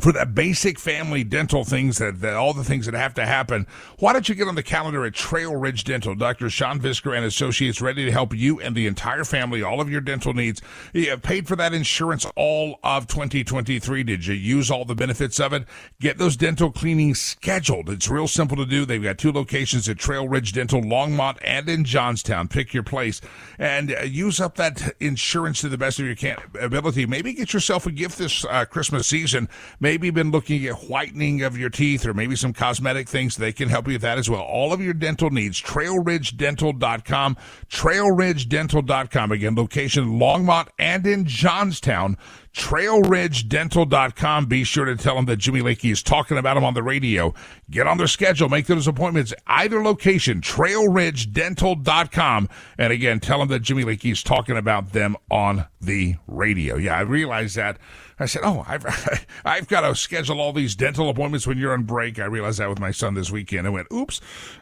For 0.00 0.10
the 0.10 0.24
basic 0.24 0.78
family 0.78 1.22
dental 1.22 1.64
things 1.64 1.98
that, 1.98 2.20
that, 2.20 2.34
all 2.34 2.54
the 2.54 2.64
things 2.64 2.86
that 2.86 2.94
have 2.94 3.12
to 3.14 3.26
happen, 3.26 3.66
why 3.98 4.12
don't 4.12 4.26
you 4.26 4.34
get 4.34 4.48
on 4.48 4.54
the 4.54 4.62
calendar 4.62 5.04
at 5.04 5.12
Trail 5.12 5.54
Ridge 5.54 5.84
Dental? 5.84 6.14
Dr. 6.14 6.48
Sean 6.48 6.80
Visker 6.80 7.14
and 7.14 7.26
Associates 7.26 7.82
ready 7.82 8.06
to 8.06 8.10
help 8.10 8.34
you 8.34 8.58
and 8.58 8.74
the 8.74 8.86
entire 8.86 9.24
family, 9.24 9.62
all 9.62 9.82
of 9.82 9.90
your 9.90 10.00
dental 10.00 10.32
needs. 10.32 10.62
You 10.94 11.10
have 11.10 11.22
paid 11.22 11.46
for 11.46 11.56
that 11.56 11.74
insurance 11.74 12.26
all 12.36 12.80
of 12.82 13.06
2023. 13.06 14.02
Did 14.02 14.26
you 14.26 14.34
use 14.34 14.70
all 14.70 14.86
the 14.86 14.94
benefits 14.94 15.38
of 15.38 15.52
it? 15.52 15.66
Get 16.00 16.16
those 16.16 16.36
dental 16.36 16.72
cleanings 16.72 17.20
scheduled. 17.20 17.90
It's 17.90 18.08
real 18.08 18.28
simple 18.28 18.56
to 18.56 18.66
do. 18.66 18.86
They've 18.86 19.02
got 19.02 19.18
two 19.18 19.30
locations 19.30 19.90
at 19.90 19.98
Trail 19.98 20.26
Ridge 20.26 20.54
Dental, 20.54 20.80
Longmont 20.80 21.36
and 21.42 21.68
in 21.68 21.84
Johnstown. 21.84 22.48
Pick 22.48 22.72
your 22.72 22.82
place 22.82 23.20
and 23.58 23.94
uh, 23.94 24.00
use 24.00 24.40
up 24.40 24.56
that 24.56 24.94
insurance 25.00 25.60
to 25.60 25.68
the 25.68 25.78
best 25.78 26.00
of 26.00 26.06
your 26.06 26.36
ability. 26.58 27.04
Maybe 27.04 27.34
get 27.34 27.52
yourself 27.52 27.86
a 27.86 27.92
gift 27.92 28.16
this 28.16 28.46
uh, 28.46 28.64
Christmas 28.64 29.06
season 29.06 29.50
maybe 29.82 30.10
been 30.10 30.30
looking 30.30 30.64
at 30.64 30.84
whitening 30.84 31.42
of 31.42 31.58
your 31.58 31.68
teeth 31.68 32.06
or 32.06 32.14
maybe 32.14 32.36
some 32.36 32.52
cosmetic 32.52 33.08
things, 33.08 33.36
they 33.36 33.52
can 33.52 33.68
help 33.68 33.88
you 33.88 33.94
with 33.94 34.02
that 34.02 34.16
as 34.16 34.30
well. 34.30 34.40
All 34.40 34.72
of 34.72 34.80
your 34.80 34.94
dental 34.94 35.28
needs, 35.28 35.60
trailridgedental.com, 35.60 37.36
trailridgedental.com. 37.68 39.32
Again, 39.32 39.56
location 39.56 40.20
Longmont 40.20 40.68
and 40.78 41.04
in 41.04 41.26
Johnstown 41.26 42.16
trailridgedental.com. 42.54 44.46
Be 44.46 44.64
sure 44.64 44.84
to 44.84 44.96
tell 44.96 45.14
them 45.16 45.24
that 45.26 45.36
Jimmy 45.36 45.60
Lakey 45.60 45.92
is 45.92 46.02
talking 46.02 46.38
about 46.38 46.54
them 46.54 46.64
on 46.64 46.74
the 46.74 46.82
radio. 46.82 47.32
Get 47.70 47.86
on 47.86 47.98
their 47.98 48.06
schedule, 48.06 48.48
make 48.48 48.66
those 48.66 48.88
appointments, 48.88 49.34
either 49.46 49.82
location, 49.82 50.40
trailridgedental.com. 50.40 52.48
And 52.78 52.92
again, 52.92 53.20
tell 53.20 53.38
them 53.38 53.48
that 53.48 53.60
Jimmy 53.60 53.84
Lakey 53.84 54.12
is 54.12 54.22
talking 54.22 54.56
about 54.56 54.92
them 54.92 55.16
on 55.30 55.66
the 55.80 56.16
radio. 56.26 56.76
Yeah, 56.76 56.98
I 56.98 57.02
realize 57.02 57.54
that. 57.54 57.78
I 58.22 58.26
said, 58.26 58.42
"Oh, 58.44 58.64
I've 58.66 59.26
I've 59.44 59.68
got 59.68 59.82
to 59.82 59.94
schedule 59.94 60.40
all 60.40 60.52
these 60.52 60.74
dental 60.74 61.08
appointments 61.08 61.46
when 61.46 61.58
you're 61.58 61.72
on 61.72 61.84
break." 61.84 62.18
I 62.18 62.24
realized 62.26 62.58
that 62.58 62.68
with 62.68 62.80
my 62.80 62.90
son 62.90 63.14
this 63.14 63.30
weekend. 63.30 63.66
I 63.66 63.70
went, 63.70 63.88
"Oops, 63.92 64.20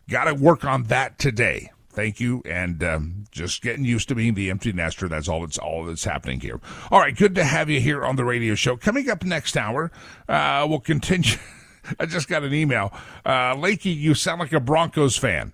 got 0.08 0.24
to 0.24 0.34
work 0.34 0.64
on 0.64 0.84
that 0.84 1.18
today." 1.18 1.70
Thank 1.92 2.20
you, 2.20 2.40
and 2.44 2.82
um, 2.84 3.24
just 3.32 3.62
getting 3.62 3.84
used 3.84 4.08
to 4.08 4.14
being 4.14 4.34
the 4.34 4.48
empty 4.48 4.72
nester. 4.72 5.08
That's 5.08 5.28
all. 5.28 5.40
That's 5.40 5.58
all 5.58 5.84
that's 5.84 6.04
happening 6.04 6.38
here. 6.40 6.60
All 6.90 7.00
right, 7.00 7.16
good 7.16 7.34
to 7.34 7.44
have 7.44 7.68
you 7.68 7.80
here 7.80 8.04
on 8.04 8.14
the 8.14 8.24
radio 8.24 8.54
show. 8.54 8.76
Coming 8.76 9.10
up 9.10 9.24
next 9.24 9.56
hour, 9.56 9.90
uh, 10.28 10.66
we'll 10.68 10.80
continue. 10.80 11.36
I 11.98 12.06
just 12.06 12.28
got 12.28 12.44
an 12.44 12.54
email. 12.54 12.92
Uh, 13.24 13.54
Lakey, 13.56 13.96
you 13.96 14.14
sound 14.14 14.38
like 14.40 14.52
a 14.52 14.60
Broncos 14.60 15.16
fan. 15.16 15.52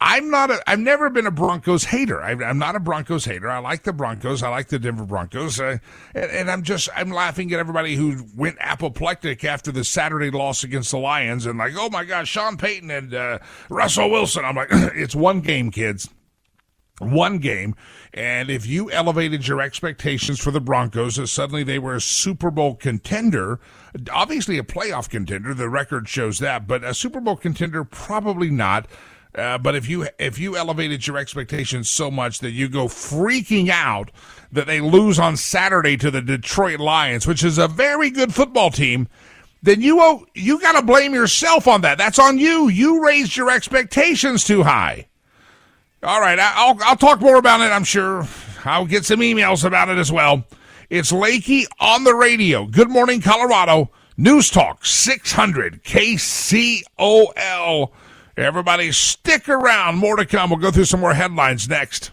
I'm 0.00 0.30
not 0.30 0.50
a, 0.50 0.62
I've 0.70 0.78
never 0.78 1.10
been 1.10 1.26
a 1.26 1.30
Broncos 1.32 1.84
hater. 1.84 2.22
I, 2.22 2.30
am 2.30 2.58
not 2.58 2.76
a 2.76 2.80
Broncos 2.80 3.24
hater. 3.24 3.50
I 3.50 3.58
like 3.58 3.82
the 3.82 3.92
Broncos. 3.92 4.44
I 4.44 4.48
like 4.48 4.68
the 4.68 4.78
Denver 4.78 5.04
Broncos. 5.04 5.58
Uh, 5.58 5.78
and, 6.14 6.30
and, 6.30 6.50
I'm 6.50 6.62
just, 6.62 6.88
I'm 6.94 7.10
laughing 7.10 7.52
at 7.52 7.58
everybody 7.58 7.96
who 7.96 8.24
went 8.36 8.58
apoplectic 8.60 9.44
after 9.44 9.72
the 9.72 9.82
Saturday 9.82 10.30
loss 10.30 10.62
against 10.62 10.92
the 10.92 10.98
Lions 10.98 11.46
and 11.46 11.58
like, 11.58 11.72
oh 11.76 11.90
my 11.90 12.04
gosh, 12.04 12.28
Sean 12.28 12.56
Payton 12.56 12.90
and 12.92 13.12
uh, 13.12 13.38
Russell 13.68 14.10
Wilson. 14.10 14.44
I'm 14.44 14.54
like, 14.54 14.68
it's 14.72 15.16
one 15.16 15.40
game, 15.40 15.72
kids. 15.72 16.08
One 17.00 17.38
game. 17.38 17.74
And 18.14 18.50
if 18.50 18.66
you 18.66 18.90
elevated 18.90 19.46
your 19.46 19.60
expectations 19.60 20.38
for 20.40 20.50
the 20.50 20.60
Broncos 20.60 21.18
as 21.18 21.30
suddenly 21.30 21.62
they 21.62 21.78
were 21.78 21.96
a 21.96 22.00
Super 22.00 22.50
Bowl 22.50 22.74
contender, 22.74 23.60
obviously 24.12 24.58
a 24.58 24.64
playoff 24.64 25.08
contender, 25.08 25.54
the 25.54 25.68
record 25.68 26.08
shows 26.08 26.38
that, 26.38 26.66
but 26.66 26.84
a 26.84 26.94
Super 26.94 27.20
Bowl 27.20 27.36
contender, 27.36 27.84
probably 27.84 28.50
not. 28.50 28.86
Uh, 29.38 29.56
but 29.56 29.76
if 29.76 29.88
you 29.88 30.08
if 30.18 30.38
you 30.38 30.56
elevated 30.56 31.06
your 31.06 31.16
expectations 31.16 31.88
so 31.88 32.10
much 32.10 32.40
that 32.40 32.50
you 32.50 32.68
go 32.68 32.86
freaking 32.86 33.68
out 33.68 34.10
that 34.50 34.66
they 34.66 34.80
lose 34.80 35.18
on 35.18 35.36
Saturday 35.36 35.96
to 35.96 36.10
the 36.10 36.20
Detroit 36.20 36.80
Lions, 36.80 37.26
which 37.26 37.44
is 37.44 37.58
a 37.58 37.68
very 37.68 38.10
good 38.10 38.34
football 38.34 38.70
team, 38.70 39.06
then 39.62 39.80
you 39.80 40.00
owe, 40.00 40.26
you 40.34 40.60
got 40.60 40.72
to 40.72 40.82
blame 40.82 41.14
yourself 41.14 41.68
on 41.68 41.82
that. 41.82 41.98
That's 41.98 42.18
on 42.18 42.38
you. 42.38 42.68
You 42.68 43.04
raised 43.04 43.36
your 43.36 43.50
expectations 43.50 44.44
too 44.44 44.62
high. 44.64 45.06
All 46.02 46.20
right, 46.20 46.38
I'll 46.38 46.76
I'll 46.82 46.96
talk 46.96 47.20
more 47.20 47.36
about 47.36 47.60
it. 47.60 47.72
I'm 47.72 47.84
sure 47.84 48.26
I'll 48.64 48.86
get 48.86 49.04
some 49.04 49.20
emails 49.20 49.64
about 49.64 49.88
it 49.88 49.98
as 49.98 50.10
well. 50.12 50.44
It's 50.90 51.12
Lakey 51.12 51.66
on 51.80 52.04
the 52.04 52.14
radio. 52.14 52.66
Good 52.66 52.88
morning, 52.90 53.20
Colorado. 53.20 53.90
News 54.16 54.50
Talk 54.50 54.84
600 54.84 55.84
KCOL. 55.84 56.82
Everybody 58.38 58.92
stick 58.92 59.48
around. 59.48 59.98
More 59.98 60.16
to 60.16 60.24
come. 60.24 60.50
We'll 60.50 60.60
go 60.60 60.70
through 60.70 60.84
some 60.84 61.00
more 61.00 61.14
headlines 61.14 61.68
next. 61.68 62.12